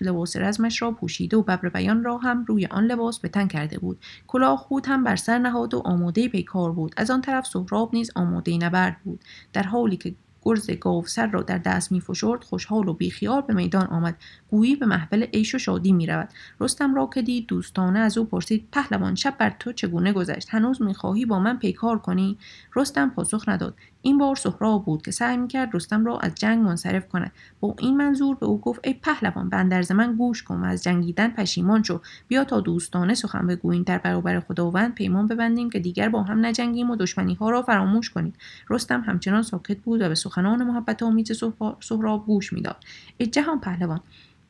لباس 0.00 0.36
رزمش 0.36 0.82
را 0.82 0.90
پوشیده 0.90 1.36
و 1.36 1.42
ببر 1.42 1.68
بیان 1.68 2.04
را 2.04 2.18
هم 2.18 2.44
روی 2.44 2.66
آن 2.66 2.84
لباس 2.84 3.18
به 3.18 3.28
تن 3.28 3.46
کرده 3.46 3.78
بود. 3.78 3.98
کلاه 4.26 4.58
خود 4.58 4.86
هم 4.86 5.04
بر 5.04 5.16
سر 5.16 5.38
نهاد 5.38 5.74
و 5.74 5.82
آماده 5.84 6.28
پیکار 6.28 6.72
بود. 6.72 6.94
از 6.96 7.10
آن 7.10 7.20
طرف 7.20 7.46
سهراب 7.46 7.94
نیز 7.94 8.10
آماده 8.14 8.58
نبرد 8.58 8.96
بود. 9.04 9.20
در 9.52 9.62
حالی 9.62 9.96
که 9.96 10.14
گرز 10.42 10.70
سر 11.06 11.26
را 11.26 11.42
در 11.42 11.58
دست 11.58 11.92
می 11.92 12.00
فشرد 12.00 12.44
خوشحال 12.44 12.88
و 12.88 12.94
بیخیال 12.94 13.40
به 13.40 13.54
میدان 13.54 13.86
آمد. 13.86 14.16
گویی 14.50 14.76
به 14.76 14.86
محفل 14.86 15.22
عیش 15.22 15.54
و 15.54 15.58
شادی 15.58 15.92
می 15.92 16.06
رود 16.06 16.28
رستم 16.60 16.94
را 16.94 17.10
که 17.14 17.22
دید 17.22 17.46
دوستانه 17.46 17.98
از 17.98 18.18
او 18.18 18.24
پرسید 18.24 18.68
پهلوان 18.72 19.14
شب 19.14 19.34
بر 19.38 19.56
تو 19.58 19.72
چگونه 19.72 20.12
گذشت؟ 20.12 20.48
هنوز 20.50 20.82
می‌خواهی 20.82 21.26
با 21.26 21.38
من 21.38 21.58
پیکار 21.58 21.98
کنی؟ 21.98 22.38
رستم 22.76 23.10
پاسخ 23.10 23.48
نداد. 23.48 23.74
این 24.02 24.18
بار 24.18 24.36
سهراب 24.36 24.84
بود 24.84 25.02
که 25.02 25.10
سعی 25.10 25.36
می‌کرد 25.36 25.74
رستم 25.74 26.04
را 26.04 26.18
از 26.18 26.34
جنگ 26.34 26.62
منصرف 26.62 27.08
کند 27.08 27.32
با 27.60 27.74
این 27.78 27.96
منظور 27.96 28.36
به 28.36 28.46
او 28.46 28.60
گفت 28.60 28.80
ای 28.84 28.94
پهلوان 28.94 29.48
به 29.48 29.56
اندرز 29.56 29.92
من 29.92 30.14
گوش 30.16 30.42
کن 30.42 30.60
و 30.60 30.64
از 30.64 30.82
جنگیدن 30.82 31.28
پشیمان 31.28 31.82
شو. 31.82 32.00
بیا 32.28 32.44
تا 32.44 32.60
دوستانه 32.60 33.14
سخن 33.14 33.46
بگوییم 33.46 33.82
در 33.82 33.98
برابر 33.98 34.40
خداوند 34.40 34.94
پیمان 34.94 35.26
ببندیم 35.26 35.70
که 35.70 35.78
دیگر 35.78 36.08
با 36.08 36.22
هم 36.22 36.46
نجنگیم 36.46 36.90
و 36.90 36.96
دشمنی 36.96 37.34
ها 37.34 37.50
را 37.50 37.62
فراموش 37.62 38.10
کنیم. 38.10 38.32
رستم 38.70 39.00
همچنان 39.00 39.42
ساکت 39.42 39.78
بود 39.78 40.00
و 40.02 40.08
به 40.08 40.14
سخنان 40.14 40.64
محبت 40.64 41.02
آمیز 41.02 41.32
سهراب 41.80 42.26
گوش 42.26 42.52
می‌داد. 42.52 42.76
ای 43.18 43.26
جهان 43.26 43.60
پهلوان 43.60 44.00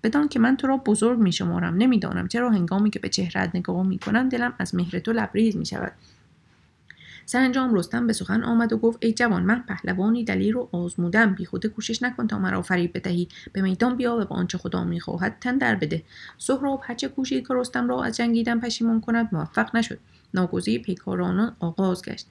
بدان 0.03 0.29
که 0.29 0.39
من 0.39 0.57
تو 0.57 0.67
را 0.67 0.77
بزرگ 0.77 1.19
می 1.19 1.33
شمارم 1.33 1.75
نمی‌دانم 1.75 2.29
چرا 2.29 2.51
هنگامی 2.51 2.91
که 2.91 2.99
به 2.99 3.09
چهرت 3.09 3.51
نگاه 3.55 3.87
می 3.87 3.99
کنم 3.99 4.29
دلم 4.29 4.53
از 4.59 4.75
مهر 4.75 4.99
تو 4.99 5.13
لبریز 5.13 5.57
می 5.57 5.67
شود 5.67 5.93
سرانجام 7.27 7.75
رستم 7.75 8.07
به 8.07 8.13
سخن 8.13 8.43
آمد 8.43 8.73
و 8.73 8.77
گفت 8.77 8.99
ای 9.01 9.13
جوان 9.13 9.43
من 9.43 9.65
پهلوانی 9.69 10.25
دلیر 10.25 10.55
رو 10.55 10.69
آزمودم. 10.73 11.35
بیخوده 11.35 11.69
کوشش 11.69 12.03
نکن 12.03 12.27
تا 12.27 12.39
مرا 12.39 12.63
فریب 12.63 12.91
بدهی. 12.95 13.29
به 13.53 13.63
میدان 13.63 13.97
بیا 13.97 14.17
و 14.17 14.25
با 14.25 14.37
آنچه 14.37 14.59
خدا 14.59 14.85
می‌خواهد 14.85 15.37
تن 15.41 15.59
در 15.59 15.75
بده. 15.75 16.03
سهراب 16.39 16.81
هرچه 16.85 17.09
کوشید 17.09 17.49
که 17.49 17.55
رستم 17.55 17.89
را 17.89 18.05
از 18.05 18.17
جنگیدن 18.17 18.61
پشیمان 18.61 19.01
کند 19.01 19.29
موفق 19.33 19.77
نشد. 19.77 19.99
ناگزیر 20.35 20.83
پیکارانان 20.83 21.57
آغاز 21.61 22.03
گشت. 22.03 22.27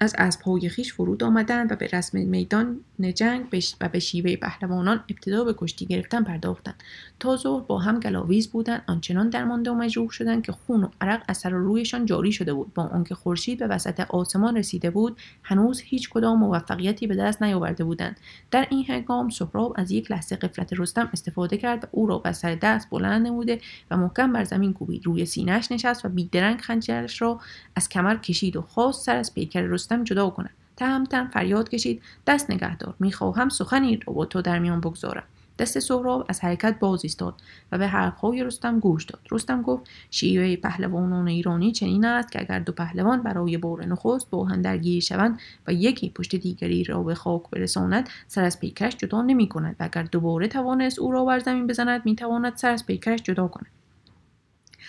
از 0.00 0.14
اسبهای 0.18 0.68
خیش 0.68 0.92
فرود 0.92 1.24
آمدند 1.24 1.72
و 1.72 1.76
به 1.76 1.88
رسم 1.92 2.18
میدان 2.18 2.80
جنگ 3.14 3.44
و 3.80 3.88
به 3.88 3.98
شیوه 3.98 4.36
پهلوانان 4.36 5.04
ابتدا 5.10 5.44
به 5.44 5.54
کشتی 5.58 5.86
گرفتن 5.86 6.24
پرداختند. 6.24 6.82
تا 7.20 7.36
ظهر 7.36 7.62
با 7.62 7.78
هم 7.78 8.00
گلاویز 8.00 8.48
بودند. 8.48 8.82
آنچنان 8.86 9.28
درمانده 9.28 9.70
و 9.70 9.74
مجروح 9.74 10.10
شدند 10.10 10.42
که 10.42 10.52
خون 10.52 10.84
و 10.84 10.88
عرق 11.00 11.22
از 11.28 11.38
سر 11.38 11.54
و 11.54 11.58
رویشان 11.58 12.06
جاری 12.06 12.32
شده 12.32 12.54
بود. 12.54 12.74
با 12.74 12.82
آنکه 12.82 13.14
خورشید 13.14 13.58
به 13.58 13.66
وسط 13.66 14.00
آسمان 14.00 14.56
رسیده 14.56 14.90
بود 14.90 15.16
هنوز 15.42 15.80
هیچ 15.80 16.10
کدام 16.10 16.38
موفقیتی 16.38 17.06
به 17.06 17.16
دست 17.16 17.42
نیاورده 17.42 17.84
بودند. 17.84 18.20
در 18.50 18.66
این 18.70 18.84
هنگام 18.88 19.30
سهراب 19.30 19.74
از 19.76 19.90
یک 19.90 20.10
لحظه 20.10 20.36
قفلت 20.36 20.72
رستم 20.72 21.10
استفاده 21.12 21.56
کرد 21.56 21.84
و 21.84 21.86
او 21.90 22.06
را 22.06 22.18
به 22.18 22.32
سر 22.32 22.54
دست 22.54 22.90
بلند 22.90 23.26
نموده 23.26 23.60
و 23.90 23.96
محکم 23.96 24.32
بر 24.32 24.44
زمین 24.44 24.72
کوبید. 24.72 25.06
روی 25.06 25.26
سینهش 25.26 25.72
نشست 25.72 26.04
و 26.04 26.08
بیدرنگ 26.08 26.60
خنجرش 26.60 27.22
را 27.22 27.40
از 27.76 27.88
کمر 27.88 28.16
کشید 28.16 28.56
و 28.56 28.62
خواست 28.62 29.04
سر 29.04 29.16
از 29.16 29.34
پیکر 29.34 29.60
رستم 29.60 29.85
جدا 29.92 30.30
کند 30.30 30.50
تهمتن 30.76 31.26
فریاد 31.26 31.68
کشید. 31.68 32.02
دست 32.26 32.50
نگهدار 32.50 32.94
می‌خواهم 32.98 33.48
سخنی 33.48 33.96
رو 33.96 34.12
با 34.12 34.24
تو 34.24 34.42
در 34.42 34.58
میان 34.58 34.80
بگذارم. 34.80 35.24
دست 35.58 35.78
سهراب 35.78 36.26
از 36.28 36.40
حرکت 36.40 36.78
باز 36.78 37.00
ایستاد 37.02 37.34
و 37.72 37.78
به 37.78 37.86
حرفهای 37.86 38.44
رستم 38.44 38.80
گوش 38.80 39.04
داد. 39.04 39.20
رستم 39.30 39.62
گفت 39.62 39.90
شیوه 40.10 40.56
پهلوانان 40.56 41.28
ایرانی 41.28 41.72
چنین 41.72 42.04
است 42.04 42.32
که 42.32 42.40
اگر 42.40 42.58
دو 42.58 42.72
پهلوان 42.72 43.22
برای 43.22 43.58
بار 43.58 43.84
نخست 43.84 44.30
با 44.30 44.44
هم 44.44 44.62
درگیر 44.62 45.02
شوند 45.02 45.38
و 45.66 45.72
یکی 45.72 46.10
پشت 46.10 46.36
دیگری 46.36 46.84
را 46.84 47.02
به 47.02 47.14
خاک 47.14 47.42
برساند 47.50 48.08
سر 48.28 48.44
از 48.44 48.60
پیکرش 48.60 48.96
جدا 48.96 49.22
نمی 49.22 49.48
کند 49.48 49.76
و 49.80 49.84
اگر 49.84 50.02
دوباره 50.02 50.48
توانست 50.48 50.98
او 50.98 51.12
را 51.12 51.24
بر 51.24 51.38
زمین 51.38 51.66
بزند 51.66 52.02
می 52.04 52.16
تواند 52.16 52.56
سر 52.56 52.70
از 52.70 52.86
پیکرش 52.86 53.22
جدا 53.22 53.48
کند. 53.48 53.70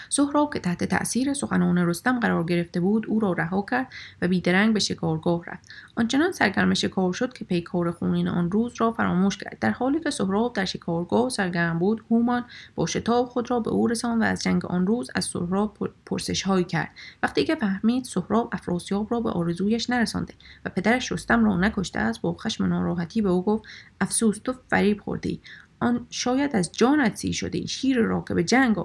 سهراب 0.10 0.54
که 0.54 0.60
تحت 0.60 0.84
تأثیر 0.84 1.34
سخنان 1.34 1.78
رستم 1.78 2.20
قرار 2.20 2.44
گرفته 2.44 2.80
بود 2.80 3.06
او 3.08 3.20
را 3.20 3.34
رها 3.34 3.66
کرد 3.72 3.88
و 4.22 4.28
بیدرنگ 4.28 4.74
به 4.74 4.80
شکارگاه 4.80 5.46
رفت. 5.46 5.70
آنچنان 5.96 6.32
سرگرم 6.32 6.74
شکار 6.74 7.14
شد 7.14 7.34
که 7.34 7.46
پیکار 7.46 7.92
خونین 7.92 8.28
آن 8.28 8.52
روز 8.52 8.74
را 8.78 8.92
فراموش 8.92 9.38
کرد. 9.38 9.58
در 9.62 9.72
حالی 9.72 10.00
که 10.00 10.10
سهراب 10.10 10.54
در 10.54 10.66
شکارگاه 10.66 11.30
سرگرم 11.30 11.80
بود 11.80 12.04
هومان 12.12 12.46
با 12.76 12.86
شتاب 12.86 13.26
خود 13.26 13.52
را 13.52 13.60
به 13.60 13.70
او 13.70 13.88
رساند 13.88 14.22
و 14.22 14.26
از 14.26 14.44
جنگ 14.44 14.66
آن 14.66 14.88
روز 14.88 15.10
از 15.16 15.26
سهراب 15.26 15.78
پرسش 16.06 16.42
هایی 16.42 16.66
کرد. 16.66 16.90
وقتی 17.24 17.46
که 17.46 17.56
فهمید 17.56 18.04
سهراب 18.04 18.50
افراسیاب 18.52 19.08
را 19.12 19.20
به 19.20 19.30
آرزویش 19.30 19.90
نرسانده 19.90 20.34
و 20.66 20.70
پدرش 20.70 21.12
رستم 21.12 21.46
را 21.46 21.58
نکشته 21.58 22.00
است 22.00 22.22
با 22.22 22.34
خشم 22.34 22.66
ناراحتی 22.66 23.22
به 23.22 23.30
او 23.30 23.44
گفت 23.44 23.64
افسوس 24.02 24.38
تو 24.44 24.54
فریب 24.70 25.02
خورده 25.02 25.38
آن 25.80 26.08
شاید 26.10 26.56
از 26.56 26.72
جانت 26.72 27.16
سی 27.16 27.34
شده 27.34 27.66
شیر 27.66 27.98
را 27.98 28.24
که 28.28 28.34
به 28.34 28.44
جنگ 28.44 28.78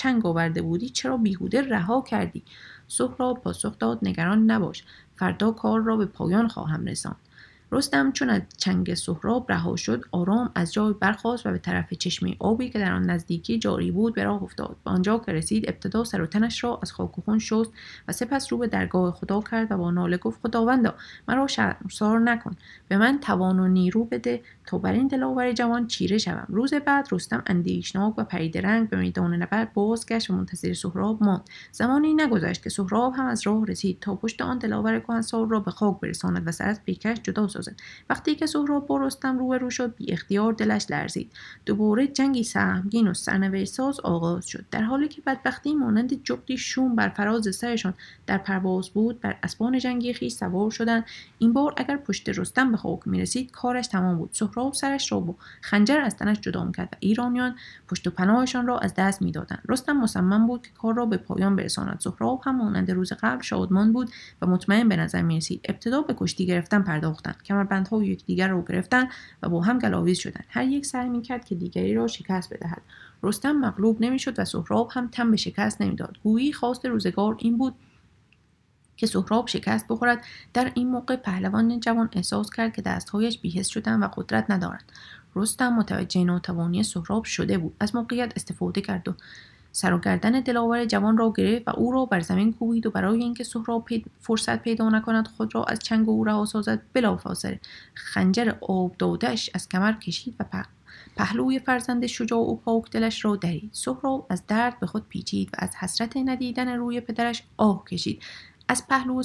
چنگ 0.00 0.26
آورده 0.26 0.62
بودی 0.62 0.88
چرا 0.88 1.16
بیهوده 1.16 1.62
رها 1.62 2.00
کردی؟ 2.02 2.42
سهراب 2.88 3.40
پاسخ 3.40 3.78
داد 3.78 3.98
نگران 4.02 4.50
نباش 4.50 4.84
فردا 5.16 5.50
کار 5.50 5.80
را 5.80 5.96
به 5.96 6.06
پایان 6.06 6.48
خواهم 6.48 6.86
رساند. 6.86 7.16
رستم 7.72 8.12
چون 8.12 8.30
از 8.30 8.42
چنگ 8.56 8.94
سهراب 8.94 9.52
رها 9.52 9.76
شد 9.76 10.04
آرام 10.10 10.50
از 10.54 10.72
جای 10.72 10.92
برخاست 11.00 11.46
و 11.46 11.50
به 11.50 11.58
طرف 11.58 11.94
چشمه 11.94 12.36
آبی 12.38 12.70
که 12.70 12.78
در 12.78 12.92
آن 12.92 13.10
نزدیکی 13.10 13.58
جاری 13.58 13.90
بود 13.90 14.14
به 14.14 14.24
راه 14.24 14.42
افتاد. 14.42 14.76
به 14.84 14.90
آنجا 14.90 15.18
که 15.18 15.32
رسید 15.32 15.68
ابتدا 15.68 16.04
سر 16.04 16.22
و 16.22 16.26
تنش 16.26 16.64
را 16.64 16.78
از 16.82 16.92
خاک 16.92 17.18
و 17.18 17.22
خون 17.22 17.38
شست 17.38 17.70
و 18.08 18.12
سپس 18.12 18.52
رو 18.52 18.58
به 18.58 18.66
درگاه 18.66 19.12
خدا 19.12 19.40
کرد 19.40 19.72
و 19.72 19.76
با 19.76 19.90
ناله 19.90 20.16
گفت 20.16 20.40
خداوندا 20.42 20.94
مرا 21.28 21.46
شرمسار 21.46 22.20
نکن. 22.20 22.56
به 22.88 22.96
من 22.96 23.18
توان 23.20 23.58
و 23.58 23.68
نیرو 23.68 24.04
بده 24.04 24.42
تا 24.66 24.78
بر 24.78 24.92
این 24.92 25.06
دلاور 25.06 25.52
جوان 25.52 25.86
چیره 25.86 26.18
شوم. 26.18 26.46
روز 26.48 26.74
بعد 26.74 27.08
رستم 27.12 27.42
اندیشناک 27.46 28.18
و 28.18 28.26
رنگ 28.54 28.88
به 28.88 28.96
میدان 28.96 29.42
نبرد 29.42 29.72
بازگشت 29.72 30.30
و 30.30 30.34
منتظر 30.34 30.72
سهراب 30.72 31.22
ماند. 31.22 31.42
زمانی 31.72 32.14
نگذشت 32.14 32.62
که 32.62 32.70
سهراب 32.70 33.14
هم 33.16 33.26
از 33.26 33.46
راه 33.46 33.66
رسید 33.66 33.98
تا 34.00 34.14
پشت 34.14 34.42
آن 34.42 34.58
دلاور 34.58 35.00
کهنسال 35.00 35.48
را 35.48 35.60
به 35.60 35.70
خاک 35.70 36.00
برساند 36.00 36.42
و 36.46 36.52
سر 36.52 36.68
از 36.68 36.84
پیکرش 36.84 37.18
جدا 37.22 37.48
وقتی 38.10 38.34
که 38.34 38.46
سهراب 38.46 38.86
با 38.86 38.96
رستم 38.96 39.38
روبرو 39.38 39.70
شد 39.70 39.94
بی 39.96 40.12
اختیار 40.12 40.52
دلش 40.52 40.86
لرزید. 40.90 41.32
دوباره 41.66 42.06
جنگی 42.06 42.44
سهمگین 42.44 43.08
و 43.08 43.14
سرنوشت 43.14 43.72
ساز 43.72 44.00
آغاز 44.00 44.46
شد. 44.46 44.64
در 44.70 44.82
حالی 44.82 45.08
که 45.08 45.22
بدبختی 45.26 45.74
مانند 45.74 46.22
جغدی 46.22 46.56
شوم 46.56 46.96
بر 46.96 47.08
فراز 47.08 47.56
سرشان 47.56 47.94
در 48.26 48.38
پرواز 48.38 48.90
بود 48.90 49.20
بر 49.20 49.36
اسبان 49.42 49.78
جنگی 49.78 50.12
خیش 50.12 50.32
سوار 50.32 50.70
شدند. 50.70 51.04
این 51.38 51.52
بار 51.52 51.74
اگر 51.76 51.96
پشت 51.96 52.28
رستم 52.28 52.70
به 52.70 52.76
خاک 52.76 53.00
می‌رسید 53.06 53.50
کارش 53.50 53.86
تمام 53.86 54.18
بود. 54.18 54.30
سهراب 54.32 54.74
سرش 54.74 55.12
را 55.12 55.20
با 55.20 55.34
خنجر 55.60 56.00
از 56.00 56.16
تنش 56.16 56.40
جدا 56.40 56.64
می‌کرد 56.64 56.88
و 56.92 56.96
ایرانیان 57.00 57.56
پشت 57.88 58.06
و 58.06 58.10
پناهشان 58.10 58.66
را 58.66 58.78
از 58.78 58.94
دست 58.94 59.22
می‌دادند. 59.22 59.62
رستم 59.68 59.92
مصمم 59.96 60.46
بود 60.46 60.62
که 60.62 60.70
کار 60.78 60.94
را 60.94 61.06
به 61.06 61.16
پایان 61.16 61.56
برساند. 61.56 62.00
سهراب 62.00 62.42
هم 62.44 62.56
مانند 62.56 62.90
روز 62.90 63.12
قبل 63.12 63.42
شادمان 63.42 63.92
بود 63.92 64.10
و 64.42 64.46
مطمئن 64.46 64.88
به 64.88 64.96
نظر 64.96 65.22
می‌رسید. 65.22 65.60
ابتدا 65.68 66.02
به 66.02 66.14
کشتی 66.18 66.46
گرفتن 66.46 66.82
پرداختند. 66.82 67.42
کمربندها 67.50 67.96
و 67.96 68.02
یکدیگر 68.02 68.48
را 68.48 68.64
گرفتن 68.68 69.08
و 69.42 69.48
با 69.48 69.60
هم 69.60 69.78
گلاویز 69.78 70.18
شدند 70.18 70.44
هر 70.48 70.64
یک 70.64 70.86
سعی 70.86 71.08
می‌کرد 71.08 71.44
که 71.44 71.54
دیگری 71.54 71.94
را 71.94 72.06
شکست 72.06 72.54
بدهد. 72.54 72.82
رستم 73.22 73.52
مغلوب 73.52 73.96
نمی‌شد 74.00 74.38
و 74.38 74.44
سهراب 74.44 74.90
هم 74.92 75.08
تم 75.08 75.30
به 75.30 75.36
شکست 75.36 75.82
نمی‌داد. 75.82 76.16
گویی 76.22 76.52
خواست 76.52 76.86
روزگار 76.86 77.36
این 77.38 77.58
بود 77.58 77.74
که 78.96 79.06
سهراب 79.06 79.46
شکست 79.46 79.86
بخورد. 79.88 80.24
در 80.54 80.72
این 80.74 80.88
موقع 80.88 81.16
پهلوان 81.16 81.80
جوان 81.80 82.08
احساس 82.12 82.50
کرد 82.50 82.72
که 82.72 82.82
دستهایش 82.82 83.38
بیهس 83.38 83.68
شدن 83.68 84.02
و 84.02 84.08
قدرت 84.16 84.50
ندارد 84.50 84.84
رستم 85.36 85.72
متوجه 85.72 86.24
ناتوانی 86.24 86.82
سهراب 86.82 87.24
شده 87.24 87.58
بود. 87.58 87.76
از 87.80 87.94
موقعیت 87.94 88.32
استفاده 88.36 88.80
کرد 88.80 89.08
و 89.08 89.14
سر 89.72 89.92
و 89.92 89.98
گردن 89.98 90.40
دلاور 90.40 90.84
جوان 90.84 91.16
را 91.16 91.32
گرفت 91.36 91.68
و 91.68 91.70
او 91.76 91.92
را 91.92 92.04
بر 92.04 92.20
زمین 92.20 92.52
کوبید 92.52 92.86
و 92.86 92.90
برای 92.90 93.22
اینکه 93.22 93.44
سهراب 93.44 93.88
فرصت 94.20 94.62
پیدا 94.62 94.88
نکند 94.88 95.28
خود 95.28 95.54
را 95.54 95.64
از 95.64 95.78
چنگ 95.78 96.08
او 96.08 96.24
رها 96.24 96.44
سازد. 96.44 96.82
بلافاصله 96.92 97.60
خنجر 97.94 98.52
آب 98.60 98.96
دادش 98.98 99.50
از 99.54 99.68
کمر 99.68 99.92
کشید 99.92 100.34
و 100.40 100.44
پهلوی 101.16 101.58
فرزند 101.58 102.06
شجاع 102.06 102.40
و 102.40 102.56
پاک 102.56 102.90
دلش 102.90 103.24
را 103.24 103.36
درید. 103.36 103.70
سهراب 103.72 104.26
از 104.30 104.46
درد 104.46 104.80
به 104.80 104.86
خود 104.86 105.08
پیچید 105.08 105.48
و 105.52 105.56
از 105.58 105.76
حسرت 105.76 106.16
ندیدن 106.16 106.68
روی 106.68 107.00
پدرش 107.00 107.42
آه 107.56 107.84
کشید. 107.84 108.22
از 108.68 108.86
پهلو 108.88 109.22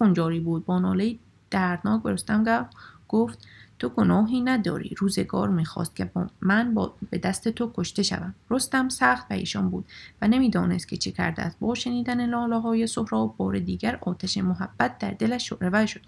و 0.00 0.12
جاری 0.12 0.40
بود. 0.40 0.64
با 0.64 0.78
ناله 0.78 1.18
دردناک 1.50 2.02
به 2.02 2.12
رستم 2.12 2.68
گفت 3.08 3.48
تو 3.78 3.88
گناهی 3.88 4.40
نداری. 4.40 4.94
روزگار 4.98 5.48
می‌خواست 5.48 5.96
که 5.96 6.10
من 6.40 6.74
با 6.74 6.94
به 7.10 7.18
دست 7.18 7.48
تو 7.48 7.72
کشته 7.74 8.02
شوم. 8.02 8.34
رستم 8.50 8.88
سخت 8.88 9.32
ایشان 9.32 9.70
بود 9.70 9.84
و 10.22 10.28
نمی‌دانست 10.28 10.88
که 10.88 10.96
چه 10.96 11.10
کرده 11.10 11.42
است. 11.42 11.58
با 11.60 11.74
شنیدن 11.74 12.26
لاله 12.26 12.60
های 12.60 12.86
سهراب 12.86 13.36
بار 13.36 13.58
دیگر 13.58 13.98
آتش 14.00 14.38
محبت 14.38 14.98
در 14.98 15.10
دلش 15.10 15.48
شعله 15.48 15.86
شد. 15.86 16.00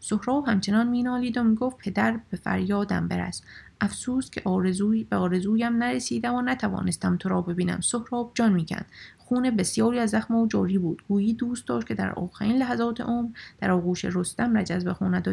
سهراب 0.00 0.48
همچنان 0.48 0.88
مینالید 0.88 1.36
و 1.36 1.42
می‌گفت 1.42 1.76
پدر 1.76 2.20
به 2.30 2.36
فریادم 2.36 3.08
برس 3.08 3.42
افسوس 3.80 4.30
که 4.30 4.42
آرزوی 4.44 5.04
به 5.04 5.16
آرزویم 5.16 5.76
نرسیدم 5.76 6.34
و 6.34 6.42
نتوانستم 6.42 7.16
تو 7.16 7.28
را 7.28 7.42
ببینم. 7.42 7.80
سهراب 7.80 8.32
جان 8.34 8.52
می‌کند. 8.52 8.86
خون 9.32 9.50
بسیاری 9.50 9.98
از 9.98 10.10
زخم 10.10 10.34
او 10.34 10.46
جاری 10.46 10.78
بود. 10.78 11.02
گویی 11.08 11.34
دوست 11.34 11.68
داشت 11.68 11.86
که 11.86 11.94
در 11.94 12.12
آخرین 12.12 12.56
لحظات 12.56 13.00
عمر 13.00 13.28
در 13.60 13.70
آغوش 13.70 14.04
رستم 14.04 14.56
رجز 14.56 14.84
بخواند 14.84 15.28
و 15.28 15.32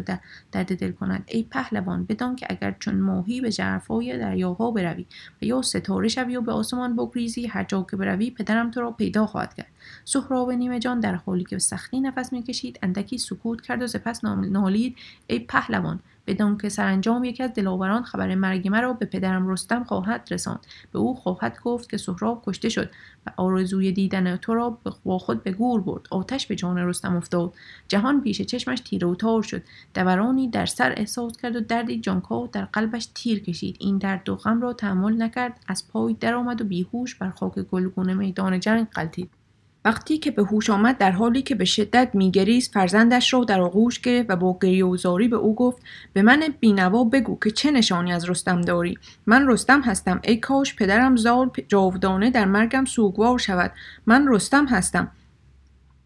درد 0.52 0.78
دل 0.78 0.92
کند. 0.92 1.24
ای 1.26 1.42
پهلوان 1.42 2.04
بدان 2.04 2.36
که 2.36 2.46
اگر 2.50 2.76
چون 2.78 2.94
ماهی 2.94 3.40
به 3.40 3.50
ژرفای 3.50 4.18
دریاها 4.18 4.70
بروی 4.70 5.06
و 5.42 5.44
یا 5.44 5.62
ستاره 5.62 6.08
شوی 6.08 6.36
و 6.36 6.40
به 6.40 6.52
آسمان 6.52 6.96
بگریزی 6.96 7.46
هر 7.46 7.64
جا 7.64 7.86
که 7.90 7.96
بروی 7.96 8.30
پدرم 8.30 8.70
تو 8.70 8.80
را 8.80 8.90
پیدا 8.90 9.26
خواهد 9.26 9.54
کرد. 9.54 9.68
سهراب 10.04 10.50
نیمه 10.50 10.78
جان 10.78 11.00
در 11.00 11.14
حالی 11.14 11.44
که 11.44 11.58
سختی 11.58 12.00
نفس 12.00 12.32
می‌کشید 12.32 12.78
اندکی 12.82 13.18
سکوت 13.18 13.60
کرد 13.60 13.82
و 13.82 13.86
سپس 13.86 14.24
نالید 14.24 14.96
ای 15.26 15.38
پهلوان 15.38 16.00
بدان 16.30 16.58
که 16.58 16.68
سرانجام 16.68 17.24
یکی 17.24 17.42
از 17.42 17.52
دلاوران 17.54 18.02
خبر 18.02 18.34
مرگ 18.34 18.68
مرا 18.68 18.92
به 18.92 19.06
پدرم 19.06 19.48
رستم 19.48 19.84
خواهد 19.84 20.28
رساند. 20.30 20.66
به 20.92 20.98
او 20.98 21.14
خواهد 21.14 21.58
گفت 21.64 21.90
که 21.90 21.96
سهراب 21.96 22.42
کشته 22.46 22.68
شد 22.68 22.90
و 23.26 23.30
آرزوی 23.36 23.92
دیدن 23.92 24.36
تو 24.36 24.54
را 24.54 24.78
با 25.04 25.18
خود 25.18 25.42
به 25.42 25.52
گور 25.52 25.80
برد. 25.80 26.06
آتش 26.10 26.46
به 26.46 26.54
جان 26.54 26.78
رستم 26.78 27.16
افتاد. 27.16 27.54
جهان 27.88 28.20
پیش 28.20 28.42
چشمش 28.42 28.80
تیره 28.80 29.08
و 29.08 29.14
تار 29.14 29.42
شد. 29.42 29.62
دورانی 29.94 30.48
در 30.48 30.66
سر 30.66 30.94
احساس 30.96 31.36
کرد 31.36 31.56
و 31.56 31.60
دردی 31.60 32.00
جانکا 32.00 32.46
در 32.46 32.64
قلبش 32.64 33.08
تیر 33.14 33.40
کشید. 33.40 33.76
این 33.78 33.98
درد 33.98 34.28
و 34.28 34.36
غم 34.36 34.60
را 34.60 34.72
تحمل 34.72 35.22
نکرد. 35.22 35.60
از 35.68 35.88
پای 35.88 36.14
درآمد 36.14 36.60
و 36.60 36.64
بیهوش 36.64 37.14
بر 37.14 37.30
خاک 37.30 37.58
گلگونه 37.58 38.14
میدان 38.14 38.60
جنگ 38.60 38.86
غلطید 38.90 39.30
وقتی 39.84 40.18
که 40.18 40.30
به 40.30 40.42
هوش 40.42 40.70
آمد 40.70 40.98
در 40.98 41.10
حالی 41.10 41.42
که 41.42 41.54
به 41.54 41.64
شدت 41.64 42.10
میگریست 42.14 42.72
فرزندش 42.72 43.32
را 43.32 43.44
در 43.44 43.60
آغوش 43.60 44.00
گرفت 44.00 44.30
و 44.30 44.36
با 44.36 44.58
گریه 44.62 44.84
و 44.84 44.96
زاری 44.96 45.28
به 45.28 45.36
او 45.36 45.54
گفت 45.54 45.82
به 46.12 46.22
من 46.22 46.42
بینوا 46.60 47.04
بگو 47.04 47.38
که 47.42 47.50
چه 47.50 47.70
نشانی 47.70 48.12
از 48.12 48.30
رستم 48.30 48.60
داری؟ 48.60 48.98
من 49.26 49.48
رستم 49.48 49.80
هستم. 49.80 50.20
ای 50.24 50.36
کاش 50.36 50.76
پدرم 50.76 51.16
زال 51.16 51.50
جاودانه 51.68 52.30
در 52.30 52.44
مرگم 52.44 52.84
سوگوار 52.84 53.38
شود. 53.38 53.72
من 54.06 54.28
رستم 54.28 54.66
هستم. 54.66 55.10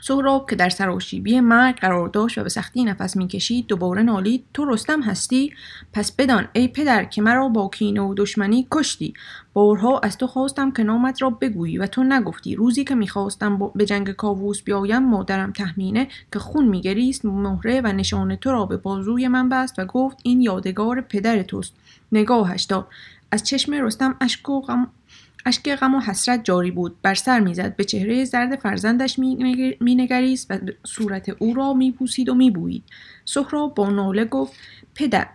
سهراب 0.00 0.50
که 0.50 0.56
در 0.56 0.68
سراشیبی 0.68 1.40
مرگ 1.40 1.76
قرار 1.76 2.08
داشت 2.08 2.38
و 2.38 2.42
به 2.42 2.48
سختی 2.48 2.84
نفس 2.84 3.16
می‌کشید 3.16 3.66
دوباره 3.66 4.02
نالید. 4.02 4.44
تو 4.54 4.64
رستم 4.64 5.02
هستی؟ 5.02 5.52
پس 5.92 6.12
بدان 6.12 6.48
ای 6.52 6.68
پدر 6.68 7.04
که 7.04 7.22
مرا 7.22 7.48
با 7.48 7.68
کینه 7.68 8.00
و 8.00 8.14
دشمنی 8.16 8.66
کشتی. 8.70 9.14
بارها 9.52 9.98
از 9.98 10.18
تو 10.18 10.26
خواستم 10.26 10.70
که 10.70 10.82
نامت 10.82 11.22
را 11.22 11.30
بگویی 11.30 11.78
و 11.78 11.86
تو 11.86 12.04
نگفتی. 12.04 12.54
روزی 12.54 12.84
که 12.84 12.94
می‌خواستم 12.94 13.70
به 13.74 13.86
جنگ 13.86 14.12
کاووس 14.12 14.62
بیایم 14.62 15.02
مادرم 15.02 15.52
تهمینه 15.52 16.08
که 16.32 16.38
خون 16.38 16.68
میگریست 16.68 17.24
مهره 17.24 17.80
و 17.80 17.86
نشان 17.86 18.36
تو 18.36 18.50
را 18.50 18.66
به 18.66 18.76
بازوی 18.76 19.28
من 19.28 19.48
بست 19.48 19.78
و 19.78 19.84
گفت 19.84 20.18
این 20.22 20.40
یادگار 20.40 21.00
پدر 21.00 21.42
توست. 21.42 21.74
نگاهش 22.12 22.62
داد 22.62 22.86
از 23.30 23.44
چشم 23.44 23.74
رستم 23.74 24.16
اشک 24.20 24.48
و 24.48 24.60
غم 24.60 24.86
اشک 25.46 25.76
غم 25.76 25.94
و 25.94 26.00
حسرت 26.00 26.44
جاری 26.44 26.70
بود. 26.70 26.96
بر 27.02 27.14
سر 27.14 27.40
می‌زد. 27.40 27.76
به 27.76 27.84
چهره 27.84 28.24
زرد 28.24 28.56
فرزندش 28.56 29.18
مینگریست 29.80 30.50
و 30.50 30.58
صورت 30.86 31.28
او 31.28 31.54
را 31.54 31.72
میپوسید 31.72 32.28
و 32.28 32.34
میبویید. 32.34 32.84
سهراب 33.24 33.74
با 33.74 33.90
ناله 33.90 34.24
گفت 34.24 34.52
پدر 34.94 35.26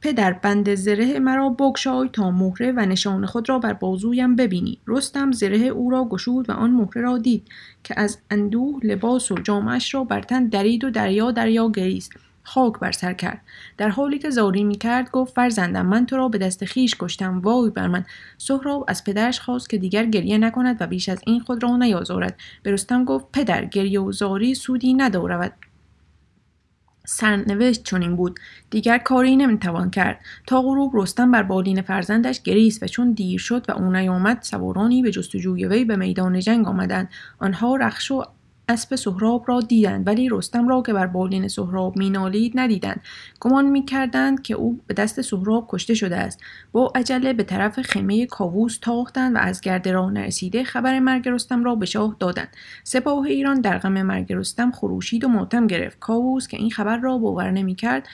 پدر 0.00 0.32
بند 0.32 0.74
زره 0.74 1.18
مرا 1.18 1.48
بگشای 1.48 2.08
تا 2.12 2.30
مهره 2.30 2.72
و 2.72 2.80
نشان 2.80 3.26
خود 3.26 3.48
را 3.48 3.58
بر 3.58 3.72
بازویم 3.72 4.36
ببینی. 4.36 4.78
رستم 4.86 5.32
زره 5.32 5.58
او 5.58 5.90
را 5.90 6.04
گشود 6.04 6.50
و 6.50 6.52
آن 6.52 6.70
مهره 6.70 7.02
را 7.02 7.18
دید 7.18 7.48
که 7.84 7.94
از 7.96 8.18
اندوه 8.30 8.80
لباس 8.82 9.32
و 9.32 9.34
جامعش 9.34 9.94
را 9.94 10.04
بر 10.04 10.22
تن 10.22 10.46
درید 10.46 10.84
و 10.84 10.90
دریا 10.90 11.30
دریا 11.30 11.70
گریست. 11.70 12.12
خاک 12.48 12.78
بر 12.80 12.92
سر 12.92 13.12
کرد. 13.12 13.40
در 13.76 13.88
حالی 13.88 14.18
که 14.18 14.30
زاری 14.30 14.64
می 14.64 14.76
کرد 14.76 15.10
گفت 15.10 15.34
فرزندم 15.34 15.86
من 15.86 16.06
تو 16.06 16.16
را 16.16 16.28
به 16.28 16.38
دست 16.38 16.64
خیش 16.64 16.94
کشتم. 16.98 17.40
وای 17.40 17.70
بر 17.70 17.88
من. 17.88 18.04
سهراب 18.38 18.84
از 18.88 19.04
پدرش 19.04 19.40
خواست 19.40 19.70
که 19.70 19.78
دیگر 19.78 20.04
گریه 20.04 20.38
نکند 20.38 20.76
و 20.80 20.86
بیش 20.86 21.08
از 21.08 21.20
این 21.26 21.40
خود 21.40 21.62
را 21.62 21.76
نیازارد. 21.76 22.36
به 22.62 22.72
رستم 22.72 23.04
گفت 23.04 23.26
پدر 23.32 23.64
گریه 23.64 24.00
و 24.00 24.12
زاری 24.12 24.54
سودی 24.54 24.94
ندارد. 24.94 25.52
سرنوشت 27.06 27.82
چنین 27.82 28.16
بود. 28.16 28.40
دیگر 28.70 28.98
کاری 28.98 29.36
نمی‌توان 29.36 29.90
کرد. 29.90 30.20
تا 30.46 30.62
غروب 30.62 30.92
رستم 30.94 31.30
بر 31.30 31.42
بالین 31.42 31.82
فرزندش 31.82 32.42
گریست 32.42 32.82
و 32.82 32.86
چون 32.86 33.12
دیر 33.12 33.40
شد 33.40 33.64
و 33.68 33.72
او 33.72 33.90
نیامد 33.90 34.42
سوارانی 34.42 35.02
به 35.02 35.10
جستجوی 35.10 35.66
وی 35.66 35.84
به 35.84 35.96
میدان 35.96 36.40
جنگ 36.40 36.68
آمدند. 36.68 37.08
آنها 37.38 37.76
رخش 37.76 38.10
و 38.10 38.24
اسب 38.68 38.96
سهراب 38.96 39.44
را 39.46 39.60
دیدند 39.60 40.06
ولی 40.06 40.28
رستم 40.28 40.68
را 40.68 40.82
که 40.82 40.92
بر 40.92 41.06
بالین 41.06 41.48
سهراب 41.48 41.98
مینالید 41.98 42.52
ندیدند. 42.54 43.00
گمان 43.40 43.66
می‌کردند 43.66 44.42
که 44.42 44.54
او 44.54 44.80
به 44.86 44.94
دست 44.94 45.20
سهراب 45.20 45.66
کشته 45.68 45.94
شده 45.94 46.16
است. 46.16 46.40
با 46.72 46.92
عجله 46.94 47.32
به 47.32 47.42
طرف 47.42 47.80
خیمه 47.80 48.26
کاووس 48.26 48.78
تاختند 48.78 49.36
و 49.36 49.38
از 49.38 49.60
گرد 49.60 49.88
راه 49.88 50.12
نرسیده 50.12 50.64
خبر 50.64 50.98
مرگ 51.00 51.28
رستم 51.28 51.64
را 51.64 51.74
به 51.74 51.86
شاه 51.86 52.16
دادند. 52.18 52.48
سپاه 52.84 53.24
ایران 53.24 53.60
در 53.60 53.78
غم 53.78 54.02
مرگ 54.02 54.32
رستم 54.32 54.70
خروشید 54.70 55.24
و 55.24 55.28
ماتم 55.28 55.66
گرفت. 55.66 55.98
کاووس 55.98 56.48
که 56.48 56.56
این 56.56 56.70
خبر 56.70 56.96
را 56.96 57.18
باور 57.18 57.50
نمی‌کرد 57.50 58.08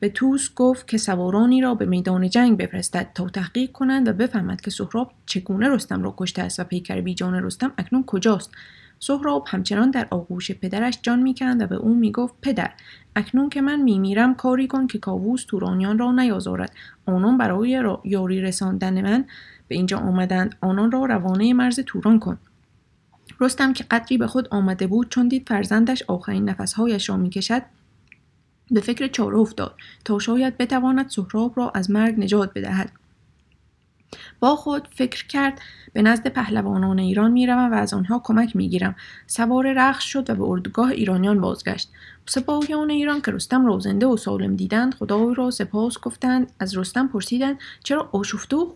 به 0.00 0.08
توس 0.08 0.54
گفت 0.54 0.88
که 0.88 0.98
سوارانی 0.98 1.60
را 1.60 1.74
به 1.74 1.86
میدان 1.86 2.30
جنگ 2.30 2.58
بفرستد 2.58 3.10
تا 3.14 3.28
تحقیق 3.28 3.72
کنند 3.72 4.08
و 4.08 4.12
بفهمد 4.12 4.60
که 4.60 4.70
سهراب 4.70 5.12
چگونه 5.26 5.68
رستم 5.68 6.02
را 6.02 6.14
کشته 6.16 6.42
است 6.42 6.60
و 6.60 6.64
پیکر 6.64 7.00
بیجان 7.00 7.34
رستم 7.34 7.72
اکنون 7.78 8.04
کجاست. 8.06 8.50
سهراب 9.04 9.44
همچنان 9.48 9.90
در 9.90 10.06
آغوش 10.10 10.52
پدرش 10.52 10.98
جان 11.02 11.22
می‌کند 11.22 11.62
و 11.62 11.66
به 11.66 11.76
او 11.76 11.94
می‌گفت 11.94 12.34
پدر 12.42 12.70
اکنون 13.16 13.48
که 13.48 13.60
من 13.60 13.80
میمیرم 13.80 14.34
کاری 14.34 14.66
کن 14.66 14.86
که 14.86 14.98
کاووس 14.98 15.44
تورانیان 15.44 15.98
را 15.98 16.12
نیازارد. 16.12 16.72
آنان 17.06 17.38
برای 17.38 17.96
یاری 18.04 18.40
رساندن 18.40 19.02
من 19.02 19.24
به 19.68 19.74
اینجا 19.74 19.98
آمدند. 19.98 20.56
آنان 20.60 20.90
را 20.90 21.04
روانه 21.04 21.54
مرز 21.54 21.80
توران 21.80 22.18
کن. 22.18 22.38
رستم 23.40 23.72
که 23.72 23.84
قدری 23.90 24.18
به 24.18 24.26
خود 24.26 24.48
آمده 24.48 24.86
بود 24.86 25.08
چون 25.08 25.28
دید 25.28 25.48
فرزندش 25.48 26.02
آخرین 26.08 26.48
نفسهایش 26.48 27.08
را 27.08 27.16
می‌کشد 27.16 27.62
به 28.70 28.80
فکر 28.80 29.06
چاره 29.06 29.38
افتاد 29.38 29.74
تا 30.04 30.18
شاید 30.18 30.58
بتواند 30.58 31.08
سهراب 31.08 31.52
را 31.56 31.72
از 31.74 31.90
مرگ 31.90 32.20
نجات 32.20 32.50
بدهد. 32.54 32.92
با 34.40 34.56
خود 34.56 34.88
فکر 34.94 35.26
کرد 35.26 35.60
به 35.92 36.02
نزد 36.02 36.28
پهلوانان 36.28 36.98
ایران 36.98 37.30
می‌روم 37.30 37.72
و 37.72 37.74
از 37.74 37.94
آنها 37.94 38.20
کمک 38.24 38.56
می‌گیرم. 38.56 38.96
سوار 39.26 39.72
رخش 39.72 40.12
شد 40.12 40.30
و 40.30 40.34
به 40.34 40.42
اردوگاه 40.42 40.90
ایرانیان 40.90 41.40
بازگشت. 41.40 41.90
سپاهیان 42.26 42.90
ایران 42.90 43.20
که 43.20 43.30
رستم 43.30 43.66
را 43.66 43.78
زنده 43.78 44.06
و 44.06 44.16
سالم 44.16 44.56
دیدند 44.56 44.94
خدای 44.94 45.34
را 45.34 45.50
سپاس 45.50 46.00
گفتند. 46.00 46.52
از 46.58 46.78
رستم 46.78 47.08
پرسیدند 47.08 47.58
چرا 47.84 48.08
آشفته 48.12 48.56
و 48.56 48.66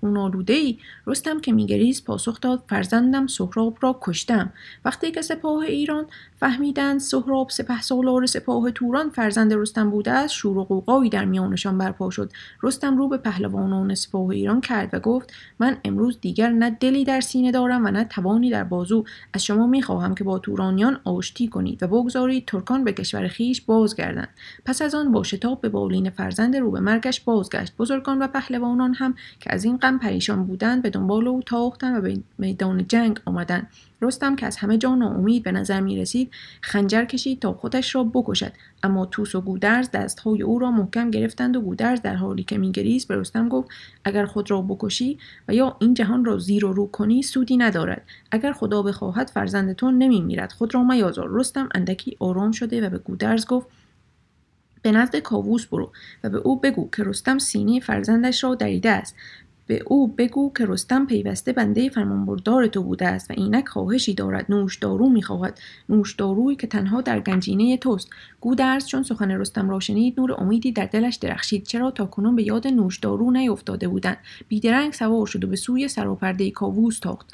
خونالوده 0.00 0.52
ای 0.52 0.78
رستم 1.06 1.40
که 1.40 1.52
میگریست 1.52 2.04
پاسخ 2.04 2.40
داد 2.40 2.62
فرزندم 2.68 3.26
سهراب 3.26 3.78
را 3.80 3.98
کشتم. 4.02 4.52
وقتی 4.84 5.10
که 5.10 5.22
سپاه 5.22 5.62
ایران 5.62 6.06
فهمیدند 6.40 7.00
سهراب 7.00 7.50
سپه 7.50 7.82
سالار 7.82 8.26
سپاه 8.26 8.70
توران 8.70 9.10
فرزند 9.10 9.52
رستم 9.52 9.90
بوده 9.90 10.10
است 10.10 10.34
شور 10.34 10.58
و 10.58 10.64
قوقایی 10.64 11.10
در 11.10 11.24
میانشان 11.24 11.78
برپا 11.78 12.10
شد. 12.10 12.32
رستم 12.62 12.98
رو 12.98 13.08
به 13.08 13.16
پهلوانان 13.16 13.94
سپاه 13.94 14.28
ایران 14.28 14.60
کرد 14.60 14.90
و 14.92 14.98
گفت 15.00 15.32
من 15.58 15.76
امروز 15.84 16.20
دیگر 16.20 16.50
نه 16.50 16.70
دلی 16.70 17.04
در 17.04 17.20
سینه 17.20 17.52
دارم 17.52 17.84
و 17.84 17.90
نه 17.90 18.04
توانی 18.04 18.50
در 18.50 18.64
بازو. 18.64 19.04
از 19.32 19.44
شما 19.44 19.66
می‌خواهم 19.66 20.14
که 20.14 20.24
با 20.24 20.38
تورانیان 20.38 21.00
آشتی 21.04 21.48
کنید 21.48 21.82
و 21.82 21.86
بگذارید 21.86 22.46
ترکان 22.46 22.75
به 22.84 22.92
کشور 22.92 23.28
خیش 23.28 23.60
بازگردند. 23.60 24.28
پس 24.64 24.82
از 24.82 24.94
آن 24.94 25.12
با 25.12 25.22
شتاب 25.22 25.60
به 25.60 25.68
بالین 25.68 26.10
فرزند 26.10 26.56
رو 26.56 26.70
به 26.70 26.80
مرگش 26.80 27.20
بازگشت. 27.20 27.76
بزرگان 27.78 28.18
و 28.18 28.26
پهلوانان 28.26 28.94
هم 28.94 29.14
که 29.40 29.54
از 29.54 29.64
این 29.64 29.76
غم 29.76 29.98
پریشان 29.98 30.46
بودند 30.46 30.82
به 30.82 30.90
دنبال 30.90 31.28
او 31.28 31.42
تاختند 31.42 31.98
و 31.98 32.00
به 32.00 32.18
میدان 32.38 32.86
جنگ 32.88 33.20
آمدند. 33.24 33.68
رستم 34.02 34.36
که 34.36 34.46
از 34.46 34.56
همه 34.56 34.78
جا 34.78 34.94
ناامید 34.94 35.42
به 35.42 35.52
نظر 35.52 35.80
می 35.80 36.00
رسید 36.00 36.30
خنجر 36.60 37.04
کشید 37.04 37.40
تا 37.40 37.52
خودش 37.52 37.94
را 37.94 38.04
بکشد. 38.04 38.52
اما 38.82 39.06
توس 39.06 39.34
و 39.34 39.40
گودرز 39.40 39.90
دستهای 39.90 40.42
او 40.42 40.58
را 40.58 40.70
محکم 40.70 41.10
گرفتند 41.10 41.56
و 41.56 41.60
گودرز 41.60 42.02
در 42.02 42.14
حالی 42.14 42.44
که 42.44 42.58
میگریست 42.58 43.08
به 43.08 43.16
رستم 43.16 43.48
گفت 43.48 43.68
اگر 44.04 44.26
خود 44.26 44.50
را 44.50 44.62
بکشی 44.62 45.18
و 45.48 45.54
یا 45.54 45.76
این 45.80 45.94
جهان 45.94 46.24
را 46.24 46.38
زیر 46.38 46.64
و 46.64 46.72
رو 46.72 46.86
کنی 46.86 47.22
سودی 47.22 47.56
ندارد. 47.56 48.02
اگر 48.30 48.52
خدا 48.52 48.82
بخواهد 48.82 49.30
فرزند 49.30 49.72
تو 49.72 49.90
نمیمیرد. 49.90 50.52
خود 50.52 50.74
را 50.74 50.82
میازار 50.82 51.28
رستم 51.30 51.68
اندکی 51.74 52.16
آرام 52.20 52.52
شده 52.52 52.86
و 52.86 52.90
به 52.90 52.98
گودرز 52.98 53.46
گفت 53.46 53.66
به 54.82 54.92
نزد 54.92 55.16
کاووس 55.16 55.66
برو 55.66 55.92
و 56.24 56.30
به 56.30 56.38
او 56.38 56.60
بگو 56.60 56.88
که 56.96 57.04
رستم 57.04 57.38
سینه 57.38 57.80
فرزندش 57.80 58.44
را 58.44 58.54
دریده 58.54 58.90
است. 58.90 59.14
به 59.66 59.82
او 59.86 60.08
بگو 60.08 60.52
که 60.56 60.66
رستم 60.66 61.06
پیوسته 61.06 61.52
بنده 61.52 61.88
فرمانبردار 61.88 62.66
تو 62.66 62.82
بوده 62.82 63.06
است 63.06 63.30
و 63.30 63.34
اینک 63.36 63.68
خواهشی 63.68 64.14
دارد. 64.14 64.46
نوش 64.48 64.76
دارو 64.76 65.08
می‌خواهد. 65.08 65.60
نوش 65.88 66.14
دارویی 66.14 66.56
که 66.56 66.66
تنها 66.66 67.00
در 67.00 67.20
گنجینه 67.20 67.76
توست. 67.76 68.10
گودرز 68.40 68.86
چون 68.86 69.02
سخن 69.02 69.30
رستم 69.30 69.70
را 69.70 69.80
شنید 69.80 70.20
نور 70.20 70.34
امیدی 70.40 70.72
در 70.72 70.86
دلش 70.86 71.16
درخشید 71.16 71.66
چرا 71.66 71.90
تا 71.90 72.06
کنون 72.06 72.36
به 72.36 72.42
یاد 72.42 72.66
نوش 72.66 72.98
دارو 72.98 73.30
نیفتاده 73.30 73.88
بودند. 73.88 74.18
بیدرنگ 74.48 74.92
سوار 74.92 75.26
شد 75.26 75.44
و 75.44 75.46
به 75.46 75.56
سوی 75.56 75.88
سراپرده 75.88 76.50
کاووس 76.50 76.98
تاخت. 76.98 77.30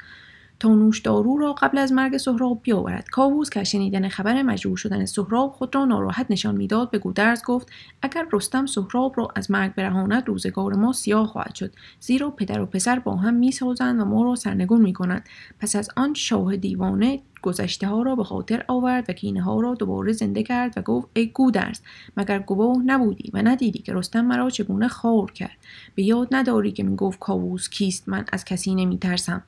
تا 0.59 0.69
نوشدارو 0.75 1.37
را 1.37 1.53
قبل 1.53 1.77
از 1.77 1.91
مرگ 1.91 2.17
سهراب 2.17 2.59
بیاورد. 2.61 3.09
کاووس 3.09 3.49
که 3.49 3.63
شنیدن 3.63 4.07
خبر 4.07 4.41
مجروح 4.41 4.75
شدن 4.75 5.05
سهراب 5.05 5.51
خود 5.51 5.75
را 5.75 5.85
ناراحت 5.85 6.25
نشان 6.29 6.55
می‌داد 6.55 6.91
به 6.91 6.97
گودرز 6.99 7.43
گفت 7.43 7.67
اگر 8.01 8.27
رستم 8.31 8.65
سهراب 8.65 9.13
را 9.17 9.27
از 9.35 9.51
مرگ 9.51 9.75
برهاند 9.75 10.27
روزگار 10.27 10.73
ما 10.73 10.93
سیاه 10.93 11.27
خواهد 11.27 11.55
شد. 11.55 11.71
زیرا 11.99 12.29
پدر 12.29 12.61
و 12.61 12.65
پسر 12.65 12.99
با 12.99 13.15
هم 13.15 13.33
می‌سازند 13.33 13.99
و 13.99 14.05
ما 14.05 14.23
را 14.23 14.35
سرنگون 14.35 14.81
می‌کنند. 14.81 15.29
پس 15.59 15.75
از 15.75 15.89
آن 15.95 16.13
شاه 16.13 16.55
دیوانه 16.55 17.19
گذشته 17.41 17.87
ها 17.87 18.01
را 18.01 18.15
به 18.15 18.23
خاطر 18.23 18.65
آورد 18.67 19.09
و 19.09 19.13
کینه 19.13 19.41
ها 19.41 19.59
را 19.59 19.75
دوباره 19.75 20.13
زنده 20.13 20.43
کرد 20.43 20.73
و 20.77 20.81
گفت 20.81 21.07
ای 21.13 21.27
گودرز 21.27 21.79
مگر 22.17 22.39
گواه 22.39 22.77
نبودی 22.85 23.31
و 23.33 23.41
ندیدی 23.41 23.79
که 23.79 23.93
رستم 23.93 24.25
مرا 24.25 24.49
چگونه 24.49 24.87
خار 24.87 25.31
کرد؟ 25.31 25.57
به 25.95 26.03
یاد 26.03 26.27
نداری 26.31 26.71
که 26.71 26.83
می‌گفت 26.83 27.19
کاووس 27.19 27.69
کیست؟ 27.69 28.09
من 28.09 28.25
از 28.31 28.45
کسی 28.45 28.75
نمیترسم. 28.75 29.43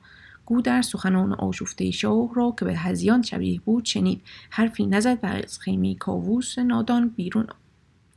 در 0.64 0.82
سخنان 0.82 1.32
آشفته 1.32 1.90
شاه 1.90 2.34
را 2.34 2.54
که 2.58 2.64
به 2.64 2.76
هزیان 2.76 3.22
شبیه 3.22 3.60
بود 3.60 3.84
شنید. 3.84 4.22
حرفی 4.50 4.86
نزد 4.86 5.18
و 5.22 5.26
از 5.26 5.58
خیمه 5.58 5.94
کاووس 5.94 6.58
نادان 6.58 7.08
بیرون 7.08 7.46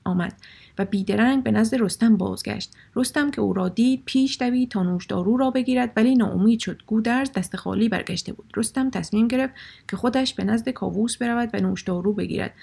آمد 0.03 0.33
و 0.77 0.85
بیدرنگ 0.85 1.43
به 1.43 1.51
نزد 1.51 1.75
رستم 1.75 2.17
بازگشت. 2.17 2.73
رستم 2.95 3.31
که 3.31 3.41
او 3.41 3.53
را 3.53 3.69
دید 3.69 4.03
پیش 4.05 4.37
دوید 4.37 4.71
تا 4.71 4.83
نوشدارو 4.83 5.37
را 5.37 5.51
بگیرد 5.51 5.93
ولی 5.95 6.15
ناامید 6.15 6.59
شد. 6.59 6.81
گودرز 6.87 7.31
دست 7.31 7.55
خالی 7.55 7.89
برگشته 7.89 8.33
بود. 8.33 8.51
رستم 8.55 8.89
تصمیم 8.89 9.27
گرفت 9.27 9.53
که 9.87 9.97
خودش 9.97 10.33
به 10.33 10.43
نزد 10.43 10.69
کاووس 10.69 11.17
برود 11.17 11.49
و 11.53 11.57
نوشدارو 11.57 12.13
بگیرد. 12.13 12.53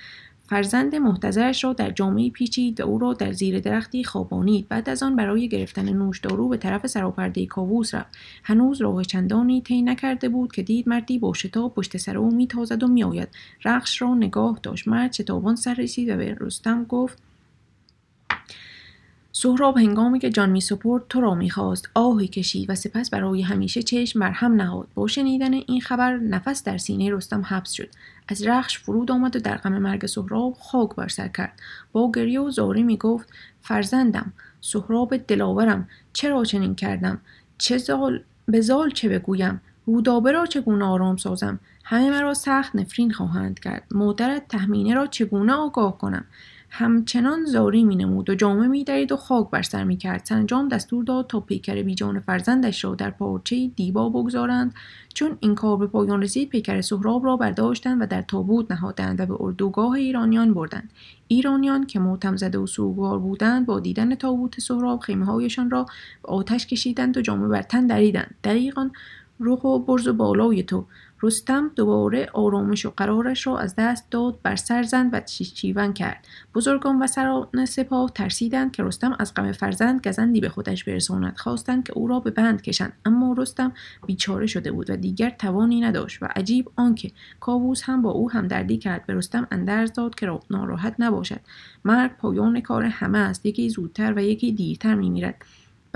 فرزند 0.48 0.94
محتضرش 0.94 1.64
را 1.64 1.72
در 1.72 1.90
جامعه 1.90 2.30
پیچید 2.30 2.80
و 2.80 2.84
او 2.84 2.98
را 2.98 3.12
در 3.12 3.32
زیر 3.32 3.60
درختی 3.60 4.04
خوابانید. 4.04 4.68
بعد 4.68 4.88
از 4.88 5.02
آن 5.02 5.16
برای 5.16 5.48
گرفتن 5.48 5.92
نوشدارو 5.92 6.48
به 6.48 6.56
طرف 6.56 6.86
سراپرده 6.86 7.46
کاووس 7.46 7.94
رفت. 7.94 8.16
هنوز 8.42 8.80
راه 8.80 9.04
چندانی 9.04 9.60
طی 9.60 9.82
نکرده 9.82 10.28
بود 10.28 10.52
که 10.52 10.62
دید 10.62 10.88
مردی 10.88 11.18
با 11.18 11.34
شتاب 11.34 11.74
پشت 11.74 11.96
سر 11.96 12.18
او 12.18 12.34
میتازد 12.34 12.82
و 12.82 12.88
میآید. 12.88 13.28
رخش 13.64 14.02
را 14.02 14.14
نگاه 14.14 14.60
داشت. 14.62 14.88
مرد 14.88 15.12
شتابان 15.12 15.56
سر 15.56 15.74
رسید 15.74 16.08
و 16.08 16.16
به 16.16 16.36
رستم 16.40 16.84
گفت 16.84 17.25
سهراب 19.38 19.78
هنگامی 19.78 20.18
که 20.18 20.30
جان 20.30 20.50
می 20.50 20.60
سپرد 20.60 21.02
تو 21.08 21.20
را 21.20 21.34
می‌خواست 21.34 21.88
آهی 21.94 22.28
کشید 22.28 22.70
و 22.70 22.74
سپس 22.74 23.10
برای 23.10 23.42
همیشه 23.42 23.82
چشم 23.82 24.18
مرهم 24.18 24.52
نهاد. 24.54 24.88
با 24.94 25.06
شنیدن 25.06 25.54
این 25.54 25.80
خبر 25.80 26.16
نفس 26.16 26.64
در 26.64 26.78
سینه 26.78 27.10
رستم 27.10 27.42
حبس 27.42 27.72
شد. 27.72 27.88
از 28.28 28.46
رخش 28.46 28.78
فرود 28.78 29.10
آمد 29.10 29.36
و 29.36 29.38
در 29.38 29.56
غم 29.56 29.78
مرگ 29.78 30.06
سهراب 30.06 30.54
خاک 30.60 30.94
بر 30.94 31.08
سر 31.08 31.28
کرد. 31.28 31.60
با 31.92 32.10
گریه 32.14 32.40
و 32.40 32.50
زاری 32.50 32.82
می 32.82 32.96
گفت 32.96 33.28
فرزندم 33.62 34.32
سهراب 34.60 35.16
دلاورم. 35.16 35.88
چرا 36.12 36.44
چنین 36.44 36.74
کردم؟ 36.74 37.20
چه 37.58 37.78
زال 37.78 38.22
به 38.46 38.60
زال 38.60 38.90
چه 38.90 39.08
بگویم؟ 39.08 39.60
رودابه 39.86 40.32
را 40.32 40.46
چگونه 40.46 40.84
آرام 40.84 41.16
سازم؟ 41.16 41.60
همه 41.84 42.10
مرا 42.10 42.34
سخت 42.34 42.76
نفرین 42.76 43.12
خواهند 43.12 43.60
کرد. 43.60 43.82
مادرت 43.90 44.48
تهمینه 44.48 44.94
را 44.94 45.06
چگونه 45.06 45.52
آگاه 45.52 45.98
کنم؟ 45.98 46.24
همچنان 46.78 47.44
زاری 47.44 47.84
می 47.84 47.96
نمود 47.96 48.30
و 48.30 48.34
جامه 48.34 48.66
می 48.66 48.84
درید 48.84 49.12
و 49.12 49.16
خاک 49.16 49.50
بر 49.50 49.62
سر 49.62 49.84
می 49.84 49.96
کرد. 49.96 50.24
سنجام 50.24 50.68
دستور 50.68 51.04
داد 51.04 51.26
تا 51.26 51.40
پیکر 51.40 51.82
بیجان 51.82 52.20
فرزندش 52.20 52.84
را 52.84 52.94
در 52.94 53.10
پارچه 53.10 53.68
دیبا 53.68 54.08
بگذارند 54.08 54.74
چون 55.14 55.36
این 55.40 55.54
کار 55.54 55.76
به 55.76 55.86
پایان 55.86 56.22
رسید 56.22 56.48
پیکر 56.48 56.80
سهراب 56.80 57.24
را 57.24 57.36
برداشتند 57.36 58.02
و 58.02 58.06
در 58.06 58.22
تابوت 58.22 58.70
نهادند 58.70 59.20
و 59.20 59.26
به 59.26 59.36
اردوگاه 59.40 59.92
ایرانیان 59.92 60.54
بردند. 60.54 60.90
ایرانیان 61.28 61.86
که 61.86 61.98
موتم 61.98 62.36
زده 62.36 62.58
و 62.58 62.66
سوگوار 62.66 63.18
بودند 63.18 63.66
با 63.66 63.80
دیدن 63.80 64.14
تابوت 64.14 64.60
سهراب 64.60 65.00
خیمه 65.00 65.26
هایشان 65.26 65.70
را 65.70 65.86
به 66.22 66.28
آتش 66.28 66.66
کشیدند 66.66 67.16
و 67.16 67.20
جامه 67.20 67.48
بر 67.48 67.62
تن 67.62 67.86
دریدند. 67.86 68.34
دقیقا 68.44 68.90
رخ 69.40 69.64
و 69.64 69.78
برز 69.78 70.08
و 70.08 70.12
بالای 70.12 70.62
تو. 70.62 70.86
رستم 71.22 71.70
دوباره 71.76 72.28
آرامش 72.32 72.86
و 72.86 72.92
قرارش 72.96 73.46
را 73.46 73.58
از 73.58 73.74
دست 73.78 74.10
داد 74.10 74.38
بر 74.42 74.56
سر 74.56 74.82
زند 74.82 75.10
و 75.12 75.20
چیچیون 75.20 75.92
کرد. 75.92 76.26
بزرگان 76.54 77.02
و 77.02 77.06
سران 77.06 77.64
سپاه 77.64 78.10
ترسیدند 78.14 78.72
که 78.72 78.82
رستم 78.82 79.16
از 79.18 79.34
غم 79.34 79.52
فرزند 79.52 80.08
گزندی 80.08 80.40
به 80.40 80.48
خودش 80.48 80.84
برساند. 80.84 81.36
خواستند 81.36 81.84
که 81.84 81.92
او 81.92 82.08
را 82.08 82.20
به 82.20 82.30
بند 82.30 82.62
کشند 82.62 82.92
اما 83.04 83.34
رستم 83.38 83.72
بیچاره 84.06 84.46
شده 84.46 84.72
بود 84.72 84.90
و 84.90 84.96
دیگر 84.96 85.30
توانی 85.30 85.80
نداشت 85.80 86.22
و 86.22 86.28
عجیب 86.36 86.70
آنکه 86.76 87.10
کاووس 87.40 87.82
هم 87.84 88.02
با 88.02 88.10
او 88.10 88.30
همدردی 88.30 88.78
کرد. 88.78 89.06
به 89.06 89.14
رستم 89.14 89.46
اندرز 89.50 89.92
داد 89.92 90.14
که 90.14 90.38
ناراحت 90.50 90.94
نباشد. 90.98 91.40
مرگ 91.84 92.16
پایان 92.16 92.60
کار 92.60 92.84
همه 92.84 93.18
است. 93.18 93.46
یکی 93.46 93.68
زودتر 93.68 94.12
و 94.16 94.22
یکی 94.22 94.52
دیرتر 94.52 94.94
میمیرد. 94.94 95.34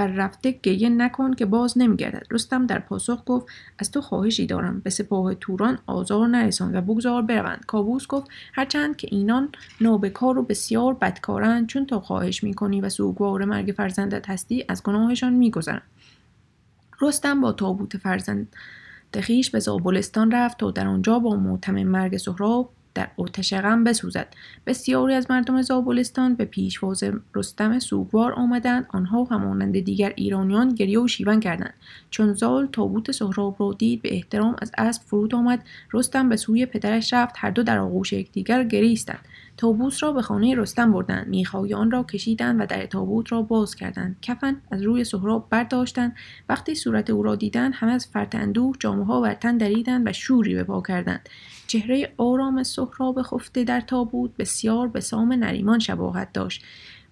بر 0.00 0.06
رفته 0.06 0.58
گریه 0.62 0.88
نکن 0.88 1.34
که 1.34 1.46
باز 1.46 1.78
نمیگردد. 1.78 2.26
رستم 2.30 2.66
در 2.66 2.78
پاسخ 2.78 3.22
گفت 3.26 3.46
از 3.78 3.90
تو 3.90 4.00
خواهشی 4.00 4.46
دارم. 4.46 4.80
به 4.80 4.90
سپاه 4.90 5.34
توران 5.34 5.78
آزار 5.86 6.28
نرسان 6.28 6.76
و 6.76 6.80
بگذار 6.80 7.22
بروند. 7.22 7.64
کابوس 7.66 8.06
گفت 8.06 8.30
هرچند 8.52 8.96
که 8.96 9.08
اینان 9.10 9.48
نابکار 9.80 10.38
و 10.38 10.42
بسیار 10.42 10.94
بدکارند 10.94 11.66
چون 11.66 11.86
تو 11.86 12.00
خواهش 12.00 12.44
می‌کنی 12.44 12.80
و 12.80 12.88
سوگوار 12.88 13.44
مرگ 13.44 13.74
فرزندت 13.76 14.30
هستی 14.30 14.64
از 14.68 14.82
گناهشان 14.82 15.32
میگذرند 15.32 15.82
رستم 17.00 17.40
با 17.40 17.52
تابوت 17.52 17.96
فرزند 17.96 18.56
خیش 19.20 19.50
به 19.50 19.58
زابلستان 19.58 20.30
رفت 20.30 20.58
تا 20.58 20.70
در 20.70 20.86
آنجا 20.86 21.18
با 21.18 21.36
معتم 21.36 21.82
مرگ 21.82 22.16
سهراب 22.16 22.72
در 23.00 23.08
آتش 23.16 23.54
غم 23.54 23.84
بسوزد. 23.84 24.26
بسیاری 24.66 25.14
از 25.14 25.30
مردم 25.30 25.62
زابلستان 25.62 26.34
به 26.34 26.44
پیشواز 26.44 27.04
رستم 27.34 27.78
سوگوار 27.78 28.32
آمدند. 28.32 28.86
آنها 28.88 29.24
همانند 29.24 29.80
دیگر 29.80 30.12
ایرانیان 30.16 30.74
گریه 30.74 31.00
و 31.00 31.08
شیون 31.08 31.40
کردند. 31.40 31.74
چون 32.10 32.32
زال 32.32 32.68
تابوت 32.72 33.10
سهراب 33.10 33.56
را 33.58 33.72
دید 33.78 34.02
به 34.02 34.14
احترام 34.14 34.56
از 34.62 34.72
اسب 34.78 35.02
فرود 35.02 35.34
آمد. 35.34 35.64
رستم 35.92 36.28
به 36.28 36.36
سوی 36.36 36.66
پدرش 36.66 37.12
رفت. 37.12 37.34
هر 37.38 37.50
دو 37.50 37.62
در 37.62 37.78
آغوش 37.78 38.12
یکدیگر 38.12 38.64
گریستند. 38.64 39.24
تابوت 39.60 40.02
را 40.02 40.12
به 40.12 40.22
خانه 40.22 40.54
رستم 40.54 40.92
بردند. 40.92 41.28
میخهای 41.28 41.74
آن 41.74 41.90
را 41.90 42.02
کشیدند 42.02 42.60
و 42.60 42.66
در 42.66 42.86
تابوت 42.86 43.32
را 43.32 43.42
باز 43.42 43.74
کردند. 43.74 44.16
کفن 44.22 44.56
از 44.70 44.82
روی 44.82 45.04
سهراب 45.04 45.46
برداشتند. 45.50 46.16
وقتی 46.48 46.74
صورت 46.74 47.10
او 47.10 47.22
را 47.22 47.36
دیدند 47.36 47.72
همه 47.74 47.92
از 47.92 48.06
فرط 48.06 48.34
اندوه 48.34 48.76
جامه 48.78 49.04
ها 49.04 49.20
بر 49.20 49.34
تن 49.34 49.56
دریدند 49.56 50.08
و 50.08 50.12
شوری 50.12 50.54
به 50.54 50.64
پا 50.64 50.82
کردند. 50.82 51.28
چهره 51.66 52.12
آرام 52.16 52.62
سهراب 52.62 53.22
خفته 53.22 53.64
در 53.64 53.80
تابوت 53.80 54.30
بسیار 54.38 54.88
به 54.88 55.00
سام 55.00 55.32
نریمان 55.32 55.78
شباهت 55.78 56.32
داشت. 56.32 56.64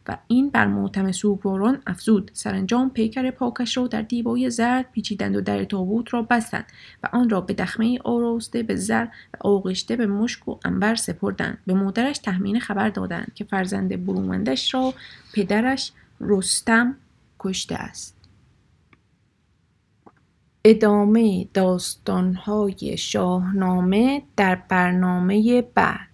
و 0.09 0.19
این 0.29 0.51
بر 0.51 0.67
معتم 0.67 1.13
سوگواران 1.13 1.83
افزود. 1.87 2.31
سرانجام 2.35 2.91
پیکر 2.91 3.31
پاکش 3.31 3.77
را 3.77 3.87
در 3.87 4.03
دیبای 4.03 4.51
زرد 4.51 4.91
پیچیدند 4.93 5.37
و 5.37 5.41
در 5.41 5.65
تابوت 5.65 6.15
را 6.15 6.23
بستند 6.23 6.65
و 7.03 7.09
آن 7.13 7.31
را 7.31 7.41
به 7.41 7.55
دخمه 7.55 7.99
آراسته 8.05 8.63
به 8.63 8.77
زر 8.77 9.05
و 9.05 9.37
آغشته 9.41 9.97
به 9.97 10.07
مشک 10.07 10.49
و 10.49 10.59
انبر 10.65 10.95
سپردند. 10.95 11.59
به 11.67 11.75
مادرش 11.75 12.19
تحمین 12.19 12.61
خبر 12.61 12.89
دادند 12.89 13.33
که 13.35 13.45
فرزند 13.45 14.07
برومندش 14.07 14.75
را 14.75 14.95
پدرش 15.35 15.93
رستم 16.21 16.97
کشته 17.39 17.75
است. 17.75 18.19
ادامه 20.65 21.49
داستانهای 21.55 22.97
شاهنامه 22.97 24.23
در 24.37 24.55
برنامه 24.55 25.63
بعد. 25.63 26.08